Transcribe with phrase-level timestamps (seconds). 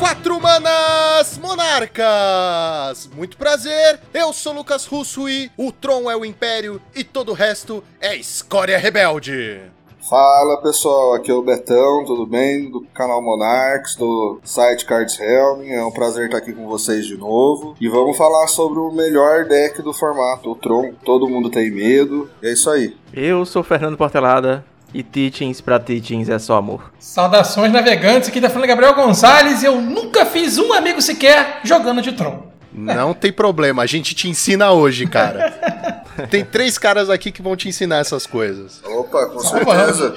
[0.00, 3.10] Quatro manas monarcas!
[3.14, 7.34] Muito prazer, eu sou Lucas Russo e o Tron é o Império e todo o
[7.34, 9.60] resto é escória rebelde.
[10.08, 12.70] Fala pessoal, aqui é o Betão, tudo bem?
[12.70, 15.64] Do canal Monarchs, do site Cards Helm.
[15.70, 17.76] É um prazer estar aqui com vocês de novo.
[17.78, 20.94] E vamos falar sobre o melhor deck do formato, o Tron.
[21.04, 22.28] Todo mundo tem medo.
[22.42, 22.96] E é isso aí.
[23.12, 24.64] Eu sou Fernando Portelada.
[24.92, 26.92] E teachings pra teachings é só amor.
[26.98, 32.02] Saudações navegantes, aqui tá falando Gabriel Gonçalves e eu nunca fiz um amigo sequer jogando
[32.02, 32.50] de Tron.
[32.72, 35.50] Não tem problema, a gente te ensina hoje, cara.
[36.30, 38.80] tem três caras aqui que vão te ensinar essas coisas.
[38.84, 40.16] Opa, com certeza.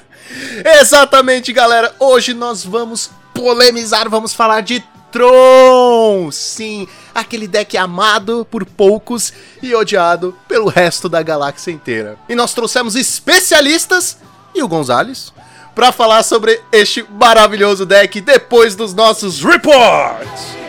[0.80, 1.94] Exatamente, galera.
[1.98, 6.30] Hoje nós vamos polemizar, vamos falar de Tron!
[6.30, 9.32] Sim, aquele deck amado por poucos
[9.62, 12.16] e odiado pelo resto da galáxia inteira.
[12.28, 14.18] E nós trouxemos especialistas
[14.54, 15.32] e o Gonzales
[15.74, 20.59] para falar sobre este maravilhoso deck depois dos nossos reports.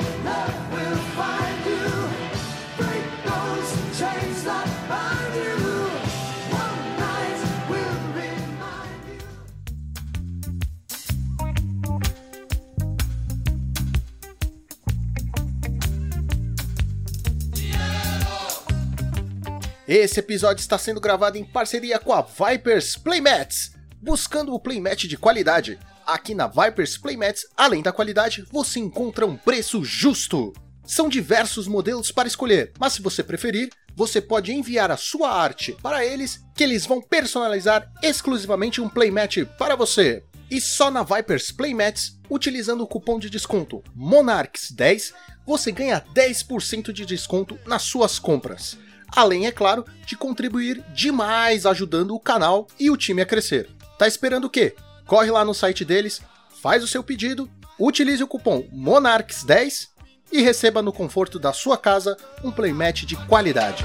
[19.93, 25.17] Esse episódio está sendo gravado em parceria com a Vipers Playmats, buscando o playmat de
[25.17, 25.77] qualidade.
[26.07, 30.53] Aqui na Vipers Playmats, além da qualidade, você encontra um preço justo.
[30.85, 35.75] São diversos modelos para escolher, mas se você preferir, você pode enviar a sua arte
[35.83, 40.23] para eles, que eles vão personalizar exclusivamente um playmat para você.
[40.49, 45.11] E só na Vipers Playmats, utilizando o cupom de desconto MONARCHS10,
[45.45, 48.77] você ganha 10% de desconto nas suas compras
[49.15, 53.69] além, é claro, de contribuir demais ajudando o canal e o time a crescer.
[53.97, 54.75] Tá esperando o quê?
[55.05, 56.21] Corre lá no site deles,
[56.61, 59.89] faz o seu pedido, utilize o cupom MONARCHS10
[60.31, 63.83] e receba no conforto da sua casa um playmat de qualidade.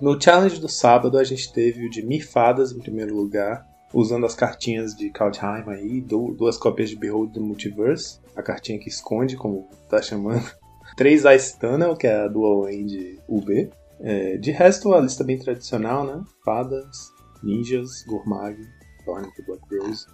[0.00, 4.36] No Challenge do sábado a gente teve o de Mifadas em primeiro lugar, usando as
[4.36, 9.68] cartinhas de Kaldheim aí, duas cópias de Behold the Multiverse, a cartinha que esconde, como
[9.88, 10.48] tá chamando.
[10.96, 13.68] Três Ice Tunnel, que é a Dual Land UB.
[13.98, 16.22] É, de resto, a lista bem tradicional, né?
[16.44, 17.10] Fadas,
[17.42, 20.06] Ninjas, Gourmag, e Black Rose.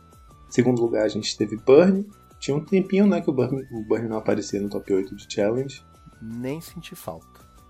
[0.49, 2.07] Em segundo lugar a gente teve Burn,
[2.39, 5.33] tinha um tempinho, né, que o Burn, o Burn não aparecia no top 8 de
[5.33, 5.85] Challenge.
[6.21, 7.27] Nem senti falta.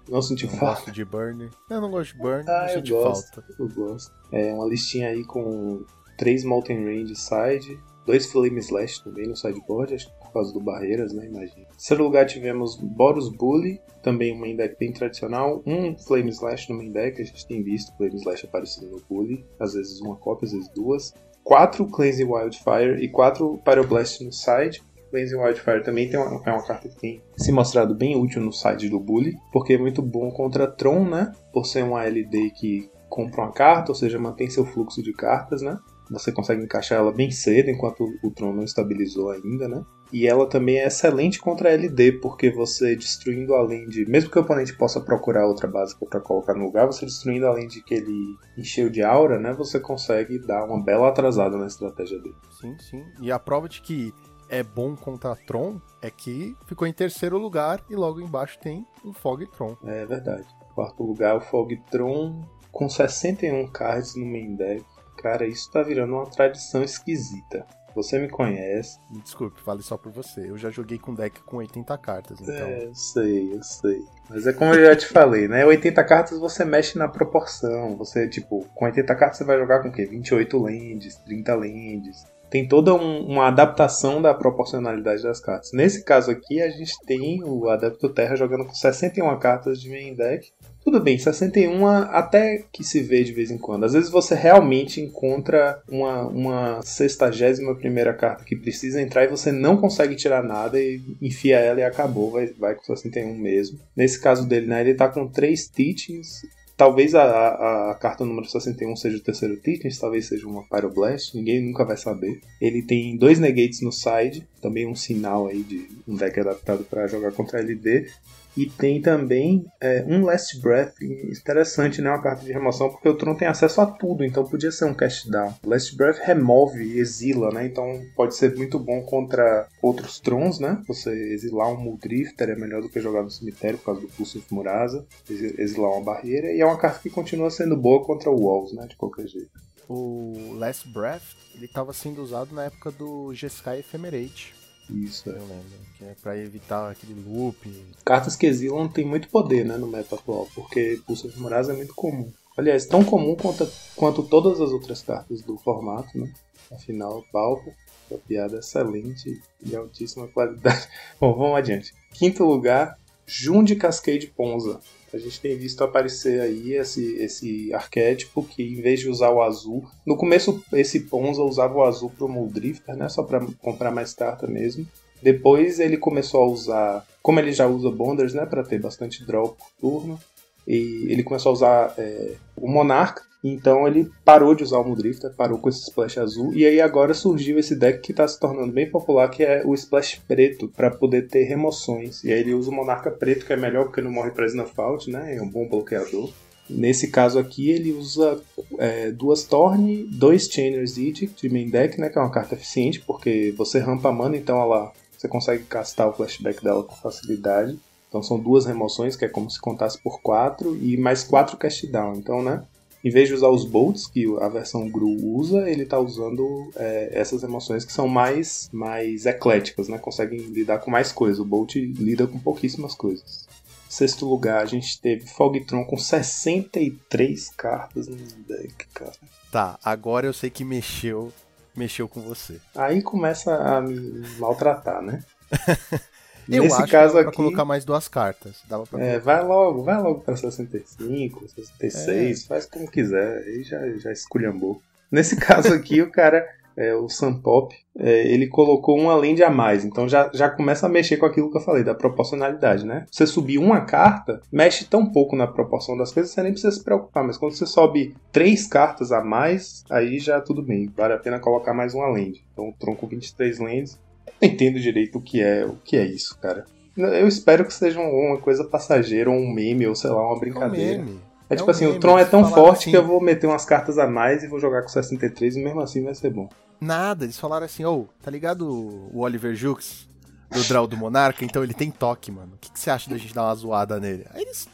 [0.08, 0.74] Não senti não falta.
[0.76, 1.50] gosto de Burn.
[1.68, 3.54] Eu não gosto de Burn, ah, não senti eu gosto, falta.
[3.58, 4.14] Eu gosto.
[4.30, 5.84] É uma listinha aí com
[6.16, 10.60] três Molten Range side, dois Flame Slash também no sideboard, acho que por causa do
[10.60, 11.62] Barreiras, né, imagina.
[11.62, 16.70] Em terceiro lugar tivemos Boros Bully, também um main deck bem tradicional, um Flame Slash
[16.70, 20.16] no main deck, a gente tem visto Flame Slash aparecendo no Bully, às vezes uma
[20.16, 21.12] cópia, às vezes duas.
[21.46, 24.82] Quatro Cleanse Wildfire e quatro Pyroblast no side.
[25.10, 28.52] Cleansing Wildfire também tem uma, é uma carta que tem se mostrado bem útil no
[28.52, 31.32] side do Bully, porque é muito bom contra Tron, né?
[31.52, 35.62] Por ser uma LD que compra uma carta, ou seja, mantém seu fluxo de cartas,
[35.62, 35.78] né?
[36.10, 39.84] Você consegue encaixar ela bem cedo, enquanto o Tron não estabilizou ainda, né?
[40.12, 44.08] E ela também é excelente contra a LD, porque você destruindo além de.
[44.08, 47.66] Mesmo que o oponente possa procurar outra básica para colocar no lugar, você destruindo além
[47.66, 49.52] de que ele encheu de aura, né?
[49.54, 52.36] Você consegue dar uma bela atrasada na estratégia dele.
[52.60, 53.04] Sim, sim.
[53.20, 54.14] E a prova de que
[54.48, 59.12] é bom contra Tron é que ficou em terceiro lugar e logo embaixo tem um
[59.12, 59.76] Fog Tron.
[59.84, 60.46] É verdade.
[60.74, 64.84] Quarto lugar, o Fog Tron com 61 cards no main deck.
[65.16, 67.66] Cara, isso tá virando uma tradição esquisita.
[67.96, 68.98] Você me conhece.
[69.22, 70.50] Desculpe, fale só por você.
[70.50, 72.54] Eu já joguei com deck com 80 cartas, então.
[72.54, 74.04] É, eu sei, eu sei.
[74.28, 75.64] Mas é como eu já te falei, né?
[75.64, 77.96] 80 cartas você mexe na proporção.
[77.96, 80.04] Você, tipo, com 80 cartas você vai jogar com o quê?
[80.04, 85.72] 28 lands, 30 lands tem toda um, uma adaptação da proporcionalidade das cartas.
[85.72, 90.14] Nesse caso aqui, a gente tem o Adepto Terra jogando com 61 cartas de main
[90.14, 90.52] deck.
[90.86, 93.82] Tudo bem, 61 até que se vê de vez em quando.
[93.82, 99.50] Às vezes você realmente encontra uma, uma 61 primeira carta que precisa entrar e você
[99.50, 103.80] não consegue tirar nada e enfia ela e acabou, vai, vai com 61 mesmo.
[103.96, 106.42] Nesse caso dele, né, ele tá com 3 Teachings
[106.76, 111.34] Talvez a, a, a, carta número 61 seja o terceiro Titans, talvez seja uma Pyroblast,
[111.34, 112.38] ninguém nunca vai saber.
[112.60, 117.06] Ele tem dois Negates no side, também um sinal aí de um deck adaptado para
[117.06, 118.10] jogar contra LD.
[118.56, 122.10] E tem também é, um Last Breath, interessante, né?
[122.10, 124.94] Uma carta de remoção, porque o Tron tem acesso a tudo, então podia ser um
[124.94, 125.54] cast down.
[125.64, 127.66] Last Breath remove exila, né?
[127.66, 130.82] Então pode ser muito bom contra outros Trons, né?
[130.88, 134.42] Você exilar um Muldrifter é melhor do que jogar no cemitério por causa do Pulso
[134.50, 138.72] Murasa, exilar uma barreira, e é uma carta que continua sendo boa contra o Walls,
[138.72, 138.86] né?
[138.86, 139.50] De qualquer jeito.
[139.88, 144.55] O Last Breath, ele estava sendo usado na época do Jeskai Ephemerate.
[144.90, 145.86] Isso, eu lembro.
[145.98, 147.68] Que é pra evitar aquele loop.
[148.04, 151.76] Cartas que exilam tem muito poder, né, no meta atual, porque Pulso de Murasa é
[151.76, 152.32] muito comum.
[152.56, 156.32] Aliás, tão comum quanto, quanto todas as outras cartas do formato, né?
[156.72, 157.74] Afinal, Pauper,
[158.10, 160.88] uma piada excelente e de altíssima qualidade.
[161.20, 161.94] Bom, vamos adiante.
[162.12, 164.80] Quinto lugar, Jund Cascade Ponza.
[165.12, 169.42] A gente tem visto aparecer aí esse, esse arquétipo que, em vez de usar o
[169.42, 173.08] azul, no começo esse Ponza usava o azul pro Muldrifter, né?
[173.08, 174.86] Só para comprar mais carta mesmo.
[175.22, 179.48] Depois ele começou a usar, como ele já usa Bonders, né, para ter bastante draw
[179.48, 180.20] por turno,
[180.66, 185.32] e ele começou a usar é, o Monarca, então ele parou de usar o Mudrifter,
[185.34, 188.72] parou com esse Splash azul, e aí agora surgiu esse deck que está se tornando
[188.72, 192.24] bem popular, que é o Splash preto, para poder ter remoções.
[192.24, 194.72] E aí ele usa o Monarca preto, que é melhor porque não morre para Snuff
[195.08, 196.30] né, é um bom bloqueador.
[196.68, 198.40] Nesse caso aqui, ele usa
[198.78, 203.00] é, duas Torne, dois Chainer's Edict de main deck, né, que é uma carta eficiente,
[203.00, 207.78] porque você rampa a mana, então ela, você consegue castar o flashback dela com facilidade.
[208.08, 211.86] Então são duas remoções, que é como se contasse por quatro, e mais quatro cast
[211.86, 212.14] down.
[212.14, 212.62] Então, né,
[213.06, 217.10] em vez de usar os bolts que a versão GRU usa, ele está usando é,
[217.12, 219.96] essas emoções que são mais, mais ecléticas, né?
[219.96, 221.38] Conseguem lidar com mais coisas.
[221.38, 223.46] O Bolt lida com pouquíssimas coisas.
[223.88, 229.12] Sexto lugar, a gente teve Fogtron com 63 cartas no deck, cara.
[229.52, 231.32] Tá, agora eu sei que mexeu,
[231.76, 232.58] mexeu com você.
[232.74, 235.22] Aí começa a me maltratar, né?
[236.48, 238.62] Eu Nesse acho caso que dá aqui, colocar mais duas cartas.
[238.68, 242.46] Dava pra é, vai logo, vai logo pra 65, 66, é.
[242.46, 244.80] faz como quiser, aí já, já esculhambou.
[245.10, 246.46] Nesse caso aqui, o cara,
[246.76, 250.88] é, o Sunpop, é, ele colocou uma lente a mais, então já, já começa a
[250.88, 253.06] mexer com aquilo que eu falei, da proporcionalidade, né?
[253.10, 256.84] Você subir uma carta, mexe tão pouco na proporção das coisas, você nem precisa se
[256.84, 261.18] preocupar, mas quando você sobe três cartas a mais, aí já tudo bem, vale a
[261.18, 262.44] pena colocar mais uma lente.
[262.52, 263.98] Então, tronco 23 lentes,
[264.40, 266.66] não entendo direito o que é, o que é isso, cara.
[266.96, 271.02] Eu espero que seja uma coisa passageira, ou um meme, ou sei lá, uma brincadeira.
[271.02, 272.96] É, um é tipo é um assim, meme, o Tron é tão forte assim, que
[272.96, 276.02] eu vou meter umas cartas a mais e vou jogar com 63 e mesmo assim
[276.02, 276.48] vai ser bom.
[276.80, 278.66] Nada, eles falaram assim, ô, oh, tá ligado
[279.12, 280.08] o Oliver Jux
[280.50, 281.44] do Draw do Monarca?
[281.44, 282.54] Então ele tem toque, mano.
[282.54, 284.26] O que, que você acha da gente dar uma zoada nele?
[284.32, 284.66] Aí eles,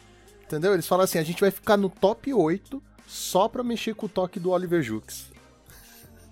[0.44, 0.74] entendeu?
[0.74, 4.08] Eles falam assim, a gente vai ficar no top 8 só pra mexer com o
[4.08, 5.32] toque do Oliver Jux.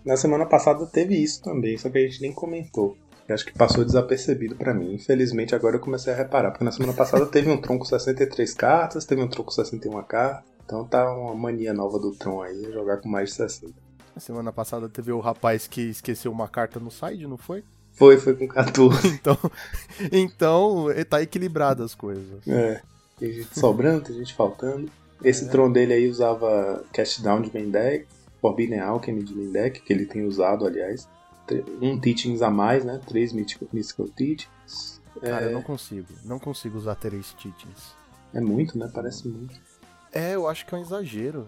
[0.04, 2.96] Na semana passada teve isso também, só que a gente nem comentou
[3.32, 4.94] acho que passou desapercebido para mim.
[4.94, 9.04] Infelizmente, agora eu comecei a reparar, porque na semana passada teve um tronco 63 cartas,
[9.04, 10.44] teve um tronco 61 cartas.
[10.64, 13.72] Então tá uma mania nova do Tron aí, jogar com mais de 60.
[14.14, 17.64] Na semana passada teve o rapaz que esqueceu uma carta no side, não foi?
[17.92, 19.08] Foi, foi com 14.
[19.18, 19.38] então,
[20.12, 22.46] então tá equilibrado as coisas.
[22.46, 22.80] É.
[23.18, 24.88] Tem gente sobrando, tem gente faltando.
[25.24, 25.48] Esse é.
[25.48, 28.06] Tron dele aí usava Cast Down de main deck,
[28.40, 31.08] Forbidden Alchemy de main deck, que ele tem usado, aliás
[31.80, 33.00] um teachings a mais, né?
[33.06, 35.00] Três mystical, mystical teachings.
[35.20, 35.48] Cara, é...
[35.48, 36.08] eu não consigo.
[36.24, 37.94] Não consigo usar três teachings.
[38.32, 38.90] É muito, né?
[38.92, 39.58] Parece muito.
[40.12, 41.46] É, eu acho que é um exagero.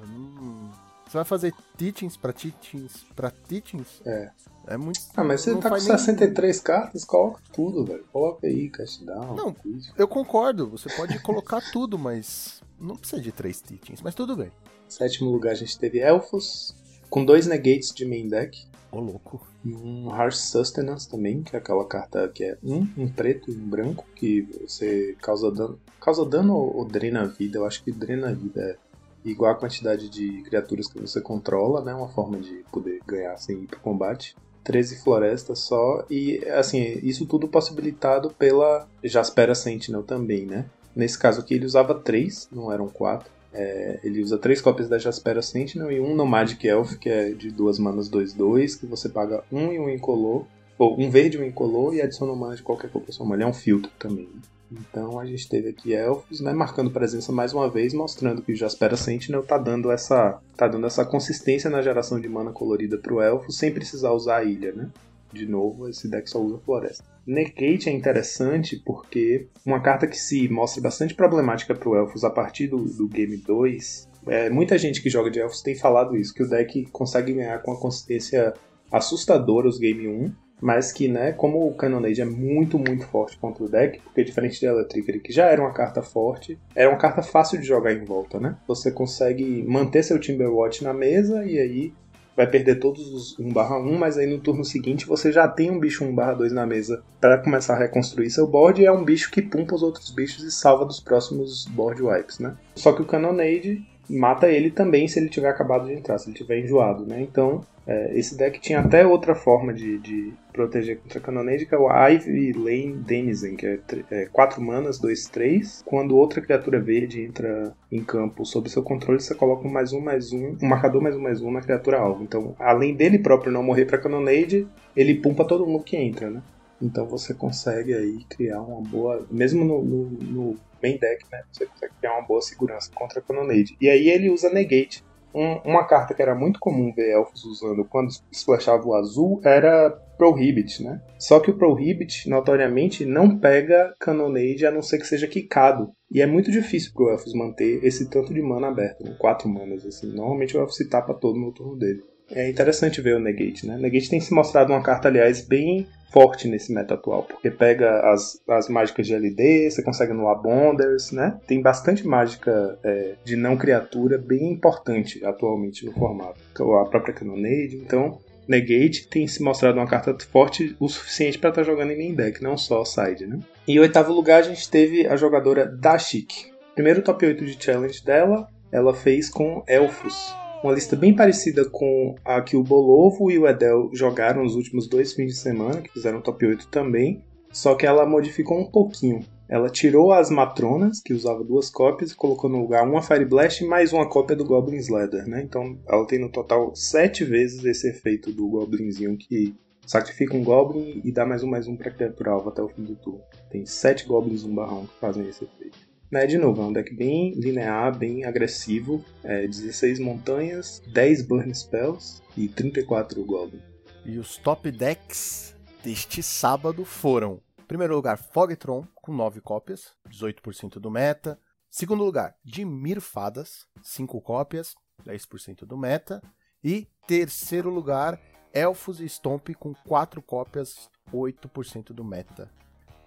[1.07, 4.01] Você vai fazer teachings pra teachings pra teachings?
[4.05, 4.31] É.
[4.67, 5.01] É muito.
[5.17, 6.65] Ah, mas você tá com 63 nem...
[6.65, 8.05] cartas, coloca tudo, velho.
[8.13, 9.35] Coloca aí, cast down.
[9.35, 9.57] Não,
[9.99, 10.69] eu concordo.
[10.71, 14.01] Você pode colocar tudo, mas não precisa de três teachings.
[14.01, 14.53] Mas tudo bem.
[14.89, 16.75] Sétimo lugar a gente teve Elfos,
[17.11, 18.65] com dois negates de main deck.
[18.91, 19.52] Ô, louco.
[19.65, 23.69] Um Harsh Sustenance também, que é aquela carta que é um, um preto e um
[23.69, 25.79] branco, que você causa dano.
[26.01, 27.59] Causa dano ou, ou drena vida?
[27.59, 28.77] Eu acho que drena vida é
[29.25, 31.95] igual a quantidade de criaturas que você controla, né?
[31.95, 34.35] Uma forma de poder ganhar sem ir pro combate.
[34.65, 40.67] 13 florestas só, e assim, isso tudo possibilitado pela Jaspera Sentinel também, né?
[40.95, 43.29] Nesse caso aqui ele usava 3, não eram 4.
[43.53, 47.51] É, ele usa três cópias da Jaspera Sentinel e um Nomadic Elf, que é de
[47.51, 50.47] duas manas 2-2, que você paga um e um incolor,
[50.79, 53.35] ou um verde e um incolor, e adiciona uma mana de qualquer cor que sua
[53.35, 54.25] Ele é um filtro também.
[54.25, 54.41] Né?
[54.73, 58.57] Então a gente teve aqui elfos, né, marcando presença mais uma vez, mostrando que o
[58.57, 63.21] Jaspera Sentinel tá dando essa, tá dando essa consistência na geração de mana colorida pro
[63.21, 64.89] elfo, sem precisar usar a ilha, né?
[65.31, 67.05] De novo, esse deck só usa floresta.
[67.27, 72.67] Negate é interessante porque uma carta que se mostra bastante problemática para Elfos a partir
[72.67, 74.09] do, do Game 2.
[74.27, 77.61] É, muita gente que joga de Elfos tem falado isso, que o deck consegue ganhar
[77.63, 78.53] com a consistência
[78.91, 83.65] assustadora os Game 1 mas que, né, como o Cannonade é muito, muito forte contra
[83.65, 87.21] o deck, porque diferente de Electricity, que já era uma carta forte, era uma carta
[87.21, 88.57] fácil de jogar em volta, né?
[88.69, 91.93] Você consegue manter seu Timberwatch na mesa e aí
[92.37, 96.05] vai perder todos os 1/1, mas aí no turno seguinte você já tem um bicho
[96.05, 99.75] 1/2 na mesa para começar a reconstruir seu board e é um bicho que pumpa
[99.75, 102.57] os outros bichos e salva dos próximos board wipes, né?
[102.75, 106.37] Só que o Cannonade mata ele também se ele tiver acabado de entrar, se ele
[106.37, 107.21] tiver enjoado, né?
[107.21, 111.21] Então, é, esse deck tinha até outra forma de, de proteger contra
[111.67, 113.67] que é o Ivy Lane Denizen, que
[114.11, 115.83] é 4 é, manas, 2, 3.
[115.85, 120.01] Quando outra criatura verde entra em campo sob seu controle, você coloca um mais um,
[120.01, 122.23] mais um, um marcador mais um, mais um na criatura alvo.
[122.23, 126.43] Então, além dele próprio não morrer pra Cannonade, ele pumpa todo mundo que entra, né?
[126.83, 129.25] Então você consegue aí criar uma boa.
[129.31, 131.45] Mesmo no, no, no main deck, né?
[131.53, 133.77] Você consegue criar uma boa segurança contra a Cannonade.
[133.81, 135.05] E aí ele usa Negate.
[135.35, 139.99] Um, uma carta que era muito comum ver elfos usando quando splashava o azul era
[140.23, 141.01] Prohibit, né?
[141.19, 145.91] Só que o Prohibit, notoriamente, não pega Cannonade a não ser que seja quicado.
[146.09, 149.17] E é muito difícil pro elfos manter esse tanto de mana aberto, né?
[149.19, 150.15] Quatro manas, assim.
[150.15, 152.05] Normalmente o elfo se tapa todo no turno dele.
[152.31, 153.77] É interessante ver o Negate, né?
[153.77, 158.41] Negate tem se mostrado uma carta, aliás, bem forte nesse meta atual, porque pega as,
[158.47, 161.41] as mágicas de LD, você consegue anular Bonders, né?
[161.47, 166.39] Tem bastante mágica é, de não criatura bem importante atualmente no formato.
[166.81, 171.63] A própria Cannonade, então Negate tem se mostrado uma carta forte o suficiente para estar
[171.63, 173.39] tá jogando em main deck, não só side, né?
[173.67, 176.53] Em oitavo lugar a gente teve a jogadora Dashik.
[176.75, 182.15] Primeiro top 8 de challenge dela, ela fez com Elfos, uma lista bem parecida com
[182.25, 185.93] a que o Bolovo e o Edel jogaram nos últimos dois fins de semana, que
[185.93, 189.25] fizeram top 8 também, só que ela modificou um pouquinho.
[189.53, 193.63] Ela tirou as matronas, que usava duas cópias, e colocou no lugar uma Fire Blast
[193.63, 195.43] e mais uma cópia do Goblin Slider, né?
[195.43, 199.55] Então ela tem no total sete vezes esse efeito do Goblinzinho que
[199.87, 202.83] sacrifica um Goblin e dá mais um mais um pra criatura alvo até o fim
[202.83, 203.21] do turno.
[203.51, 205.77] Tem sete Goblins 1 barrão que fazem esse efeito.
[206.11, 209.05] Né, de novo, é um deck bem linear, bem agressivo.
[209.23, 213.61] É, 16 montanhas, 10 Burn Spells e 34 Goblin.
[214.07, 215.55] E os top decks
[215.85, 221.39] deste sábado foram: primeiro lugar, Fogtron, com 9 cópias, 18% do meta.
[221.69, 226.23] Segundo lugar, Dimir Fadas, 5 cópias, 10% do meta.
[226.63, 228.21] E terceiro lugar,
[228.55, 232.49] Elfos e Stomp, com 4 cópias, 8% do meta.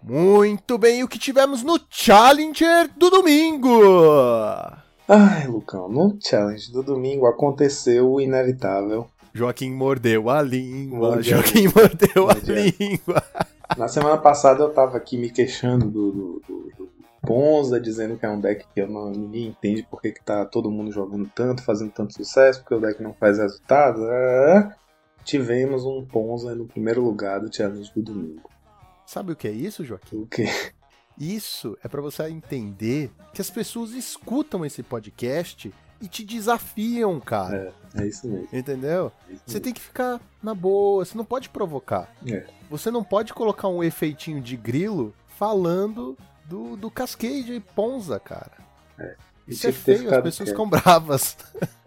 [0.03, 3.69] Muito bem, o que tivemos no Challenger do domingo?
[5.07, 9.09] Ai, Lucão, no Challenge do domingo aconteceu o inevitável.
[9.35, 11.21] Joaquim mordeu a língua.
[11.21, 13.21] Joaquim mordeu a língua.
[13.77, 16.89] Na semana passada eu tava aqui me queixando do, do, do, do
[17.21, 20.71] Ponza, dizendo que é um deck que eu não, ninguém entende porque que tá todo
[20.71, 24.05] mundo jogando tanto, fazendo tanto sucesso, porque o deck não faz resultado.
[24.05, 24.73] Ah,
[25.25, 28.49] tivemos um Ponza no primeiro lugar do Challenge do domingo.
[29.05, 30.15] Sabe o que é isso, Joaquim?
[30.15, 30.45] O quê?
[31.19, 35.73] Isso é para você entender que as pessoas escutam esse podcast
[36.05, 37.74] e te desafiam, cara.
[37.95, 38.47] É, é isso mesmo.
[38.53, 39.12] Entendeu?
[39.27, 42.13] É isso você tem que ficar na boa, você não pode provocar.
[42.27, 42.45] É.
[42.69, 48.51] Você não pode colocar um efeitinho de grilo falando do, do Cascade Ponza, cara.
[49.00, 49.15] É.
[49.47, 50.50] Isso é feio, as pessoas quieto.
[50.50, 51.38] ficam bravas.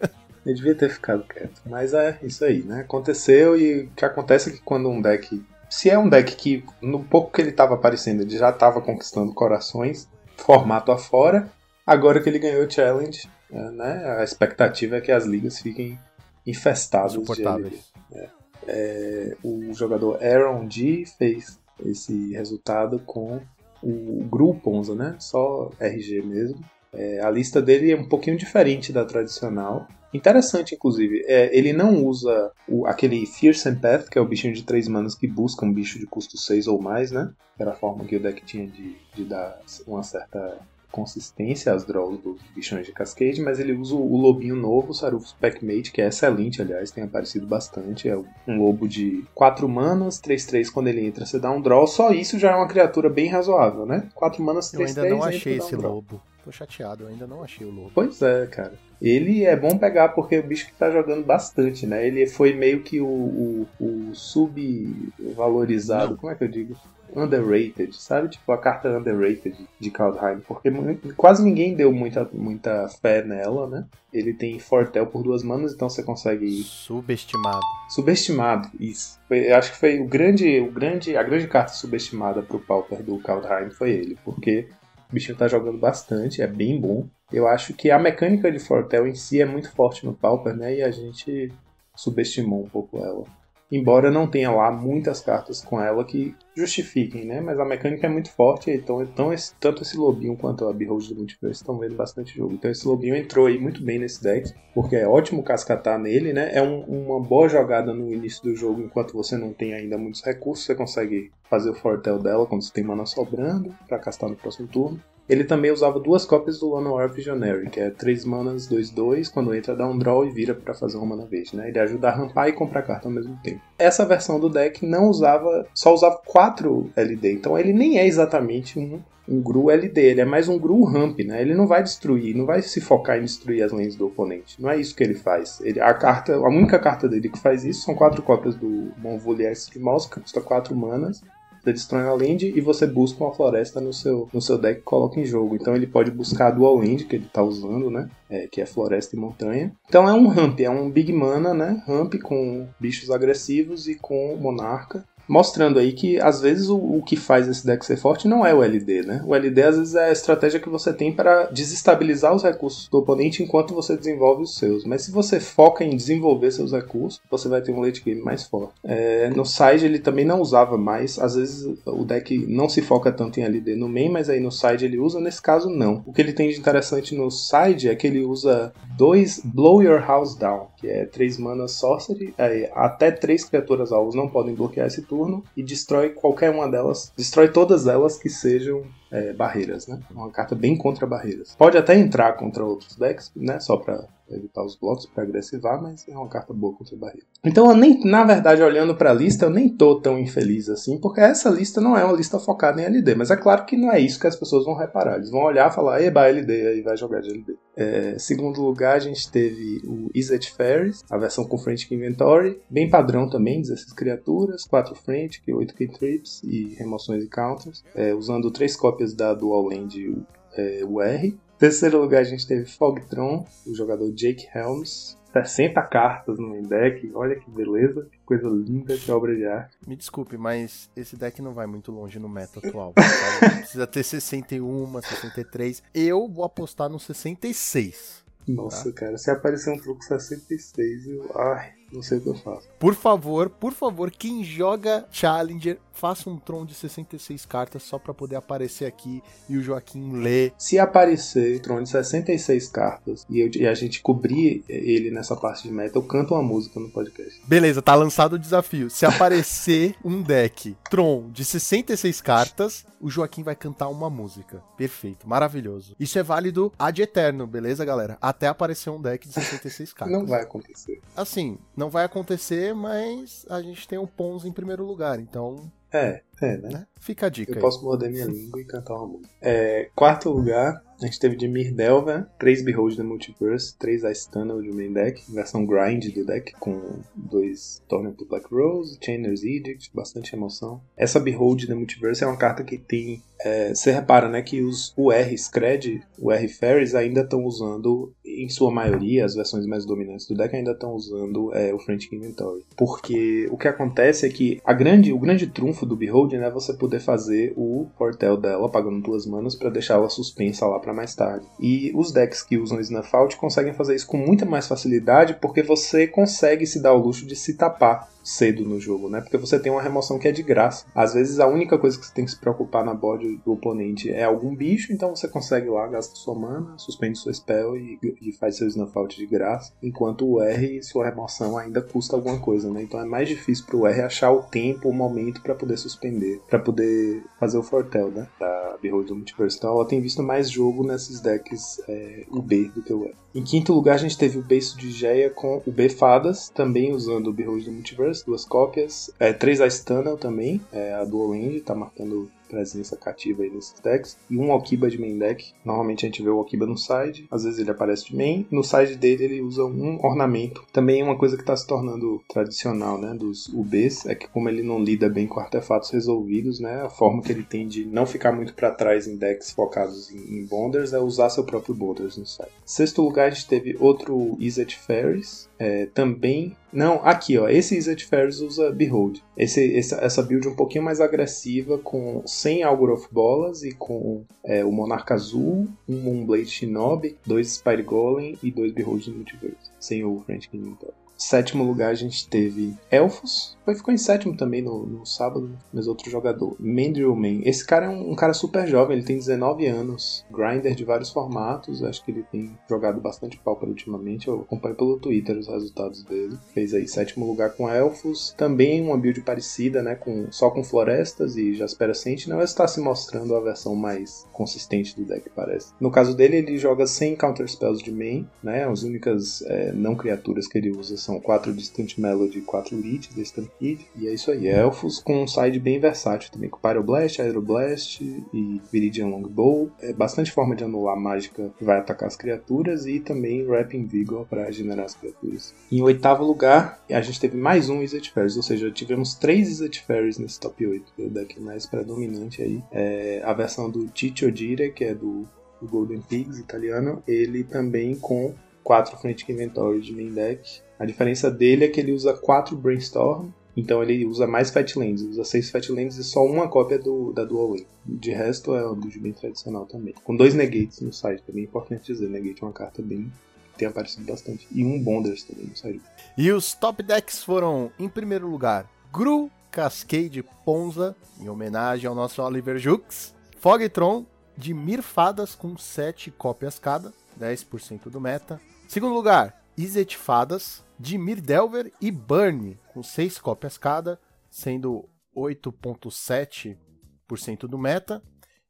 [0.44, 1.60] Eu devia ter ficado quieto.
[1.66, 2.80] Mas é isso aí, né?
[2.80, 6.64] Aconteceu e o que acontece é que quando um deck se é um deck que,
[6.80, 11.50] no pouco que ele estava aparecendo, ele já estava conquistando corações, formato afora,
[11.86, 15.98] agora que ele ganhou o Challenge, é, né, a expectativa é que as ligas fiquem
[16.46, 17.80] infestadas de.
[18.12, 18.28] É.
[18.66, 23.40] É, o jogador Aaron G fez esse resultado com
[23.82, 25.16] o Gruponza, né?
[25.18, 26.60] Só RG mesmo.
[26.92, 29.86] É, a lista dele é um pouquinho diferente da tradicional.
[30.12, 34.64] Interessante, inclusive, é, ele não usa o, aquele Fearsome Path, que é o bichinho de
[34.64, 37.30] 3 manas que busca um bicho de custo 6 ou mais, né?
[37.58, 40.58] Era a forma que o deck tinha de, de dar uma certa
[40.90, 45.34] consistência às draws dos bichões de Cascade, mas ele usa o lobinho novo, o Sarufus
[45.38, 48.08] Packmate, que é excelente, aliás, tem aparecido bastante.
[48.08, 52.10] É um lobo de 4 manas, 3-3 quando ele entra, você dá um draw, só
[52.10, 54.08] isso já é uma criatura bem razoável, né?
[54.14, 54.78] 4 manas, 3-3.
[54.78, 56.20] Eu ainda não achei esse um lobo.
[56.44, 57.90] Tô chateado, eu ainda não achei o lobo.
[57.94, 58.72] Pois é, cara.
[59.00, 62.06] Ele é bom pegar porque é o bicho que tá jogando bastante, né?
[62.06, 66.76] Ele foi meio que o, o, o subvalorizado, como é que eu digo?
[67.14, 68.28] Underrated, sabe?
[68.28, 70.70] Tipo a carta underrated de Kaldheim, porque
[71.16, 73.86] quase ninguém deu muita, muita fé nela, né?
[74.12, 76.62] Ele tem Fortel por duas manas, então você consegue.
[76.62, 77.60] Subestimado.
[77.90, 79.18] Subestimado, isso.
[79.28, 83.18] Foi, acho que foi o grande, o grande, a grande carta subestimada pro Pauper do
[83.18, 84.68] Kaldheim foi ele, porque
[85.10, 87.06] o bichinho tá jogando bastante, é bem bom.
[87.32, 90.76] Eu acho que a mecânica de Fortel em si é muito forte no Pauper, né?
[90.76, 91.52] E a gente
[91.94, 93.24] subestimou um pouco ela.
[93.70, 97.40] Embora não tenha lá muitas cartas com ela que justifiquem, né?
[97.40, 101.08] Mas a mecânica é muito forte, então, então esse, tanto esse Lobinho quanto a Behold
[101.08, 102.54] do Multiverse estão vendo bastante jogo.
[102.54, 106.50] Então esse Lobinho entrou aí muito bem nesse deck, porque é ótimo cascatar nele, né?
[106.52, 110.22] É um, uma boa jogada no início do jogo, enquanto você não tem ainda muitos
[110.22, 114.36] recursos, você consegue fazer o Fortel dela quando você tem mana sobrando, para castar no
[114.36, 115.02] próximo turno.
[115.28, 119.76] Ele também usava duas cópias do Llanowar Visionary, que é 3 manas 2-2, quando entra
[119.76, 121.68] dá um draw e vira para fazer uma mana verde, né?
[121.68, 123.60] Ele ajuda a rampar e comprar carta ao mesmo tempo.
[123.78, 128.78] Essa versão do deck não usava, só usava 4 LD, então ele nem é exatamente
[128.78, 131.42] um um Gru LD, ele é mais um Gru Ramp, né?
[131.42, 134.60] Ele não vai destruir, não vai se focar em destruir as lanes do oponente.
[134.60, 135.60] Não é isso que ele faz.
[135.60, 139.52] Ele, a carta, a única carta dele que faz isso são quatro cópias do Monvolier
[139.52, 141.22] de Mouse, que custa 4 manas,
[141.72, 145.20] destrói uma land e você busca uma floresta no seu, no seu deck e coloca
[145.20, 145.56] em jogo.
[145.56, 148.08] Então ele pode buscar a dual land que ele está usando, né?
[148.28, 149.72] É, que é floresta e montanha.
[149.88, 151.82] Então é um ramp, é um big mana, né?
[151.86, 157.16] Ramp com bichos agressivos e com monarca mostrando aí que às vezes o, o, que
[157.16, 159.22] faz esse deck ser forte não é o LD, né?
[159.26, 162.98] O LD às vezes é a estratégia que você tem para desestabilizar os recursos do
[162.98, 164.84] oponente enquanto você desenvolve os seus.
[164.84, 168.44] Mas se você foca em desenvolver seus recursos, você vai ter um late game mais
[168.44, 168.72] forte.
[168.82, 173.12] É, no side ele também não usava mais, às vezes o deck não se foca
[173.12, 176.02] tanto em LD no main, mas aí no side ele usa, nesse caso não.
[176.06, 180.00] O que ele tem de interessante no side é que ele usa dois Blow Your
[180.00, 184.86] House Down, que é três mana sorcery, é, até três criaturas alvos não podem bloquear
[184.86, 189.88] esse turno turno e destrói qualquer uma delas, destrói todas elas que sejam é, barreiras,
[189.88, 190.00] né?
[190.10, 191.56] Uma carta bem contra barreiras.
[191.58, 193.58] Pode até entrar contra outros decks, né?
[193.58, 197.26] Só para evitar os blocos para agressivar, mas é uma carta boa contra barreira.
[197.44, 200.98] Então, eu nem, na verdade, olhando para a lista, eu nem tô tão infeliz assim,
[200.98, 203.92] porque essa lista não é uma lista focada em LD, mas é claro que não
[203.92, 205.16] é isso que as pessoas vão reparar.
[205.16, 207.56] Eles vão olhar e falar, eba, LD, aí vai jogar de LD.
[207.76, 212.90] É, segundo lugar, a gente teve o Izzet Ferris, a versão com Frantic Inventory, bem
[212.90, 218.74] padrão também, 16 criaturas, 4 Frantic, 8 Cantrips e remoções e counters, é, usando 3
[218.76, 220.16] cópias da Dual Land
[220.54, 221.38] é, UR.
[221.58, 227.34] Terceiro lugar, a gente teve Fogtron, o jogador Jake Helms, 60 cartas no deck, olha
[227.34, 229.76] que beleza, que coisa linda, que obra de arte.
[229.86, 232.94] Me desculpe, mas esse deck não vai muito longe no meta atual.
[233.58, 235.82] Precisa ter 61, 63.
[235.92, 238.24] Eu vou apostar no 66.
[238.46, 239.00] Nossa, tá?
[239.00, 241.30] cara, se aparecer um truco 66, eu.
[241.36, 242.68] Ai, não sei o que eu faço.
[242.78, 248.14] Por favor, por favor, quem joga Challenger, faça um Tron de 66 cartas só para
[248.14, 250.52] poder aparecer aqui e o Joaquim ler.
[250.56, 255.64] Se aparecer Tron de 66 cartas e, eu, e, a gente cobrir ele nessa parte
[255.64, 257.42] de meta, eu canto uma música no podcast.
[257.46, 258.88] Beleza, tá lançado o desafio.
[258.88, 264.62] Se aparecer um deck Tron de 66 cartas, o Joaquim vai cantar uma música.
[264.76, 265.96] Perfeito, maravilhoso.
[265.98, 268.16] Isso é válido ad eterno, beleza, galera?
[268.20, 270.16] Até aparecer um deck de 66 cartas.
[270.16, 271.00] Não vai acontecer.
[271.16, 275.70] Assim, não vai acontecer, mas a gente tem o Pons em primeiro lugar, então.
[275.92, 276.86] É, é, né?
[277.00, 277.52] Fica a dica.
[277.52, 277.60] Eu aí.
[277.60, 279.30] posso morder minha língua e cantar uma música.
[279.40, 284.60] É, quarto lugar, a gente teve Dimir Delver, 3 Behold the Multiverse, 3 Ice Tunnel
[284.60, 289.90] de main deck, versão grind do deck, com dois Torment do Black Rose, Chainer's Edict,
[289.94, 290.80] bastante emoção.
[290.96, 293.22] Essa Behold the Multiverse é uma carta que tem.
[293.40, 298.72] É, você repara, né, que os UR Scred, UR Fairies ainda estão usando, em sua
[298.72, 302.64] maioria, as versões mais dominantes do deck ainda estão usando é, o Frantic Inventory.
[302.76, 306.50] Porque o que acontece é que a grande, o grande trunfo do Behold né, é
[306.50, 310.94] você poder fazer o portel dela pagando duas manas para deixar ela suspensa lá para
[310.94, 311.46] mais tarde.
[311.60, 315.62] E os decks que usam Snuff Out conseguem fazer isso com muita mais facilidade porque
[315.62, 319.20] você consegue se dar o luxo de se tapar cedo no jogo, né?
[319.20, 320.86] Porque você tem uma remoção que é de graça.
[320.94, 324.10] Às vezes a única coisa que você tem que se preocupar na board do oponente
[324.10, 328.32] é algum bicho, então você consegue lá, gasta sua mana, suspende sua spell e, e
[328.32, 329.72] faz seu snuff out de graça.
[329.82, 332.82] Enquanto o R, sua remoção ainda custa alguma coisa, né?
[332.82, 336.58] Então é mais difícil pro R achar o tempo, o momento para poder suspender, para
[336.58, 338.28] poder fazer o Fortel, né?
[338.38, 339.56] Da Behold do Multiverse.
[339.56, 343.14] Então ela tem visto mais jogo nesses decks é, UB do que o R.
[343.38, 346.92] Em quinto lugar, a gente teve o Beiço de Geia com o B Fadas, também
[346.92, 349.12] usando o Behold do Multiverse, duas cópias.
[349.16, 354.16] É, três Tunnel também, é, a Dual End, tá marcando presença cativa aí nesses decks.
[354.30, 355.52] E um Alkiba de main deck.
[355.64, 358.46] Normalmente a gente vê o Alkiba no side, às vezes ele aparece de main.
[358.50, 360.64] No side dele ele usa um ornamento.
[360.72, 364.62] Também uma coisa que está se tornando tradicional, né, dos UBs, é que como ele
[364.62, 368.32] não lida bem com artefatos resolvidos, né, a forma que ele tem de não ficar
[368.32, 372.26] muito para trás em decks focados em, em bonders é usar seu próprio bonders no
[372.26, 372.48] side.
[372.64, 378.04] Sexto lugar a gente teve outro Izzet Ferris, é, também não, aqui ó, esse Izzet
[378.04, 379.20] Ferris usa Behold.
[379.36, 384.24] Esse, essa, essa build um pouquinho mais agressiva, com 100 Algor of Bolas e com
[384.44, 390.04] é, o Monarca Azul, um Moonblade Shinobi, dois Spire Golem e dois Behold Multiverse, sem
[390.04, 390.76] o French King
[391.18, 393.58] Sétimo lugar a gente teve Elfos.
[393.64, 396.56] Foi, ficou em sétimo também no, no sábado, mas outro jogador.
[396.58, 397.42] Mandrill Man.
[397.42, 400.24] Esse cara é um, um, cara super jovem, ele tem 19 anos.
[400.30, 401.82] Grinder de vários formatos.
[401.82, 404.28] Acho que ele tem jogado bastante pauper ultimamente.
[404.28, 406.38] Eu acompanho pelo Twitter os resultados dele.
[406.54, 408.32] Fez aí sétimo lugar com Elfos.
[408.38, 409.96] Também uma build parecida, né?
[409.96, 412.40] Com, só com florestas e Jaspera Sentinel.
[412.40, 415.74] Está se mostrando a versão mais consistente do deck, parece.
[415.80, 418.64] No caso dele, ele joga sem counter spells de main, né?
[418.64, 423.22] As únicas é, não criaturas que ele usa são 4 Distant Melody 4 Lich de
[423.22, 423.86] Stampede.
[423.96, 424.46] E é isso aí.
[424.46, 429.70] Elfos com um side bem versátil também, com Pyroblast, Aeroblast e Viridian Longbow.
[429.80, 434.26] É bastante forma de anular mágica que vai atacar as criaturas e também Wrapping Vigor
[434.26, 435.54] para generar as criaturas.
[435.72, 439.80] Em oitavo lugar, a gente teve mais um Izzet Fairies, ou seja, tivemos três Izzet
[439.82, 440.92] Fairies nesse top 8.
[440.98, 445.26] O deck mais predominante aí é a versão do Ticho Dire, que é do,
[445.60, 450.67] do Golden Pigs italiano, ele também com 4 Frantic Inventory de main deck.
[450.78, 455.24] A diferença dele é que ele usa 4 Brainstorm, então ele usa mais Fatlands, usa
[455.24, 457.66] 6 Fatlands e só uma cópia do, da Dual Wing.
[457.84, 459.94] De resto é um build bem tradicional também.
[460.04, 462.08] Com dois Negates no site, também é importante dizer.
[462.08, 463.10] Negate é uma carta bem
[463.58, 464.46] tem aparecido bastante.
[464.52, 465.82] E um Bonders também no site.
[466.16, 472.22] E os top decks foram, em primeiro lugar, Gru, Cascade Ponza, em homenagem ao nosso
[472.22, 478.40] Oliver Jux, Fogtron, de Mirfadas com 7 cópias cada, 10% do meta.
[478.68, 487.58] Segundo lugar, Izet Fadas, de Mirdelver e Burn, com 6 cópias cada, sendo 8,7% do
[487.58, 488.00] meta.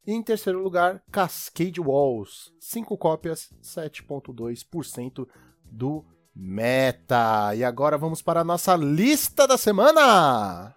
[0.05, 5.27] E em terceiro lugar, Cascade Walls, 5 cópias, 7,2%
[5.63, 7.55] do meta.
[7.55, 10.75] E agora vamos para a nossa lista da semana!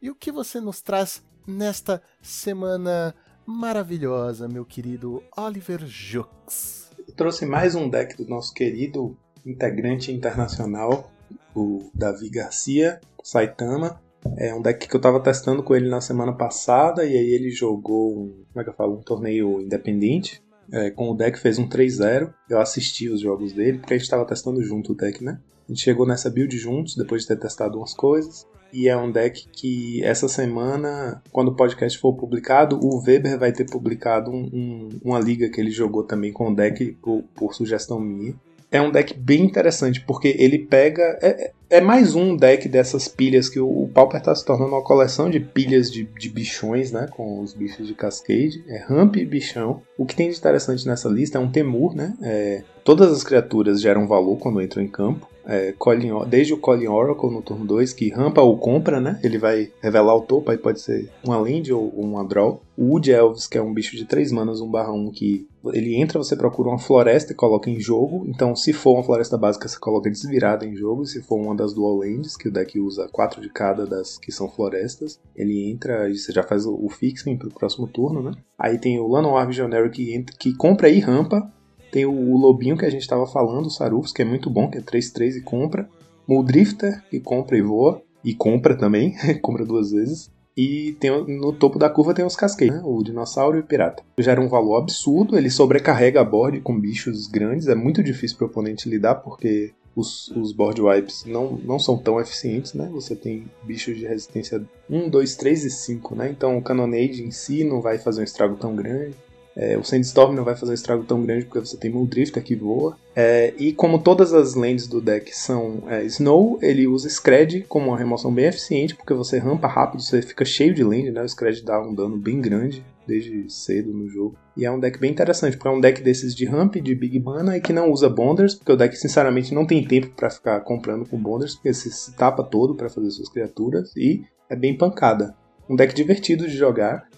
[0.00, 6.90] E o que você nos traz nesta semana maravilhosa, meu querido Oliver Jux?
[7.06, 11.10] Eu trouxe mais um deck do nosso querido integrante internacional,
[11.54, 14.00] o Davi Garcia, Saitama.
[14.36, 17.50] É um deck que eu estava testando com ele na semana passada e aí ele
[17.50, 20.42] jogou um, como é que eu falo, um torneio independente.
[20.72, 22.32] É, com o deck fez um 3-0.
[22.48, 25.40] Eu assisti os jogos dele, porque a gente estava testando junto o deck, né?
[25.68, 28.46] A gente chegou nessa build juntos, depois de ter testado umas coisas.
[28.72, 33.52] E é um deck que essa semana, quando o podcast for publicado, o Weber vai
[33.52, 37.54] ter publicado um, um, uma liga que ele jogou também com o deck por, por
[37.54, 38.34] sugestão minha
[38.70, 41.18] é um deck bem interessante, porque ele pega.
[41.20, 44.82] É, é mais um deck dessas pilhas que o, o Pauper tá se tornando uma
[44.82, 47.08] coleção de pilhas de, de bichões, né?
[47.10, 48.62] Com os bichos de Cascade.
[48.68, 49.82] É Ramp e bichão.
[49.98, 52.14] O que tem de interessante nessa lista é um Temur, né?
[52.22, 56.88] É, todas as criaturas geram valor quando entram em campo é, Colin, desde o Colin
[56.88, 59.18] Oracle no turno 2, que rampa ou compra, né?
[59.22, 62.60] Ele vai revelar o topo, aí pode ser uma land ou uma draw.
[62.76, 66.34] O Wood Elves, que é um bicho de 3 manas, 1/1, que ele entra, você
[66.34, 68.24] procura uma floresta e coloca em jogo.
[68.26, 71.04] Então, se for uma floresta básica, você coloca desvirada em jogo.
[71.04, 74.32] Se for uma das dual lands, que o deck usa 4 de cada das que
[74.32, 78.32] são florestas, ele entra e você já faz o, fixing pro próximo turno, né?
[78.58, 81.50] Aí tem o Llanowar Visionary que, entra, que compra e rampa
[81.90, 84.78] tem o, Lobinho que a gente estava falando, o Sarufs, que é muito bom, que
[84.78, 85.88] é 3-3 e compra.
[86.26, 88.02] Muldrifter, que compra e voa.
[88.24, 90.30] E compra também, compra duas vezes.
[90.56, 92.82] E tem, no topo da curva tem os casqueiros, né?
[92.84, 94.02] o dinossauro e o pirata.
[94.18, 98.46] Gera um valor absurdo, ele sobrecarrega a board com bichos grandes, é muito difícil para
[98.46, 102.88] o oponente lidar, porque os, os board wipes não, não são tão eficientes, né?
[102.92, 106.30] Você tem bichos de resistência 1, 2, 3 e 5, né?
[106.30, 109.14] Então o Cannonade em si não vai fazer um estrago tão grande.
[109.56, 112.54] É, o Sandstorm não vai fazer um estrago tão grande porque você tem Muldrifter que
[112.54, 112.96] voa.
[113.14, 117.88] É, e como todas as lands do deck são é, Snow, ele usa Scred como
[117.88, 121.22] uma remoção bem eficiente, porque você rampa rápido, você fica cheio de land, né?
[121.22, 124.36] O Scred dá um dano bem grande desde cedo no jogo.
[124.56, 127.18] E é um deck bem interessante, porque é um deck desses de ramp, de big
[127.18, 130.60] mana, e que não usa bonders, porque o deck sinceramente não tem tempo para ficar
[130.60, 134.76] comprando com bonders, porque você se tapa todo para fazer suas criaturas, e é bem
[134.76, 135.34] pancada.
[135.68, 137.08] Um deck divertido de jogar,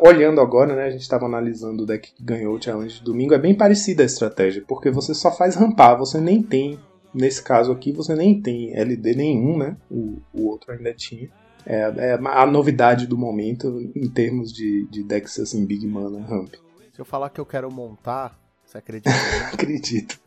[0.00, 3.34] olhando agora, né, a gente estava analisando o deck que ganhou o challenge de domingo,
[3.34, 6.78] é bem parecida a estratégia, porque você só faz rampar, você nem tem,
[7.12, 9.76] nesse caso aqui, você nem tem LD nenhum, né?
[9.90, 11.28] O, o outro ainda tinha.
[11.64, 16.54] É, é, a novidade do momento em termos de, de decks assim, Big Mana Ramp.
[16.92, 19.10] Se eu falar que eu quero montar, você acredita?
[19.52, 20.20] Acredito.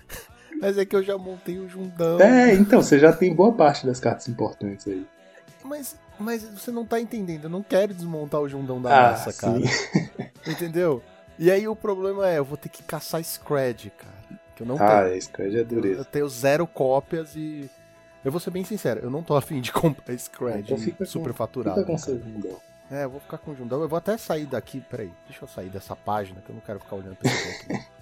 [0.60, 2.20] Mas é que eu já montei o Jundão.
[2.20, 5.06] É, então, você já tem boa parte das cartas importantes aí.
[5.64, 9.32] Mas mas você não tá entendendo, eu não quero desmontar o Jundão da ah, massa,
[9.32, 9.58] cara.
[10.46, 11.02] Entendeu?
[11.38, 14.40] E aí o problema é, eu vou ter que caçar Scred, cara.
[14.56, 15.22] Que eu não ah, tenho.
[15.22, 16.00] Scred é dureza.
[16.00, 17.70] Eu tenho zero cópias e.
[18.24, 21.36] Eu vou ser bem sincero, eu não tô afim de comprar Scred então super com,
[21.36, 21.80] faturado.
[21.80, 22.56] Fica com seu Jundão.
[22.90, 23.80] É, eu vou ficar com o Jundão.
[23.80, 26.80] Eu vou até sair daqui, peraí, deixa eu sair dessa página que eu não quero
[26.80, 27.84] ficar olhando pra esse aqui.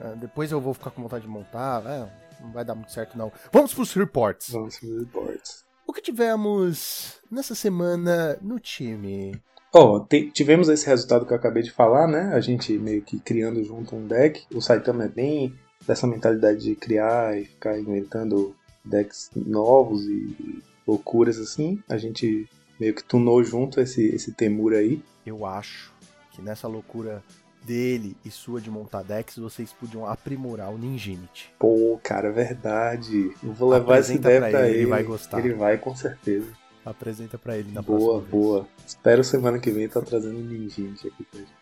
[0.00, 1.80] Ah, depois eu vou ficar com vontade de montar.
[1.86, 2.08] É,
[2.40, 3.30] não vai dar muito certo, não.
[3.52, 4.50] Vamos pros reports.
[4.50, 5.64] Vamos pro reports.
[5.86, 9.40] O que tivemos nessa semana no time?
[9.72, 12.32] Ó, te- tivemos esse resultado que eu acabei de falar, né?
[12.34, 14.44] A gente meio que criando junto um deck.
[14.54, 15.54] O Saitama é bem
[15.86, 21.82] dessa mentalidade de criar e ficar inventando decks novos e loucuras assim.
[21.88, 25.02] A gente meio que tunou junto esse, esse Temur aí.
[25.26, 25.92] Eu acho
[26.32, 27.22] que nessa loucura
[27.64, 31.52] dele e sua de montar decks, vocês podiam aprimorar o Ninjinity.
[31.58, 33.32] Pô, cara, verdade.
[33.42, 34.78] Eu vou levar essa Apresenta ideia pra pra, ele, ele.
[34.80, 35.38] ele vai gostar.
[35.38, 36.46] Ele vai com certeza.
[36.84, 38.30] Apresenta pra ele na boa, próxima vez.
[38.30, 38.68] boa.
[38.86, 41.52] Espero semana que vem tá trazendo um Ninjinji aqui pra gente.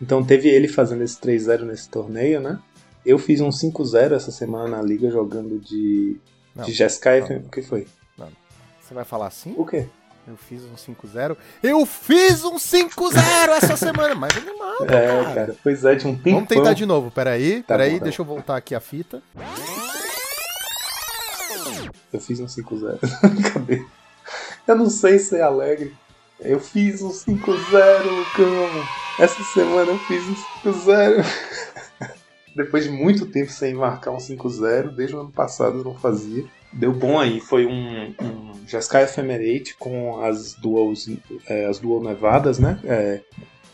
[0.00, 2.60] Então teve ele fazendo esse 3-0 nesse torneio, né?
[3.06, 6.16] Eu fiz um 5-0 essa semana na liga jogando de,
[6.54, 7.20] Não, de Jeskai.
[7.20, 7.38] não.
[7.38, 7.86] O que foi?
[8.82, 9.54] Você vai falar assim?
[9.56, 9.86] O quê?
[10.26, 11.36] Eu fiz um 5-0.
[11.62, 13.18] Eu fiz um 5-0
[13.62, 14.14] essa semana!
[14.14, 15.34] Mas animado, É, cara.
[15.34, 15.56] cara.
[15.62, 16.32] Pois é, de um tempão.
[16.34, 17.62] Vamos tentar de novo, peraí.
[17.62, 19.22] Tá peraí, bom, tá deixa eu voltar aqui a fita.
[22.12, 22.98] Eu fiz um 5-0.
[23.52, 23.84] Cadê?
[24.66, 25.94] Eu não sei ser alegre.
[26.40, 28.86] Eu fiz um 5-0, Lucão.
[29.18, 30.34] Essa semana eu fiz um
[30.70, 31.24] 5-0.
[32.56, 36.44] Depois de muito tempo sem marcar um 5-0, desde o ano passado eu não fazia.
[36.74, 41.08] Deu bom aí, foi um, um Ephemerate com as duas,
[41.48, 42.78] é, as dual nevadas, né?
[42.84, 43.20] É,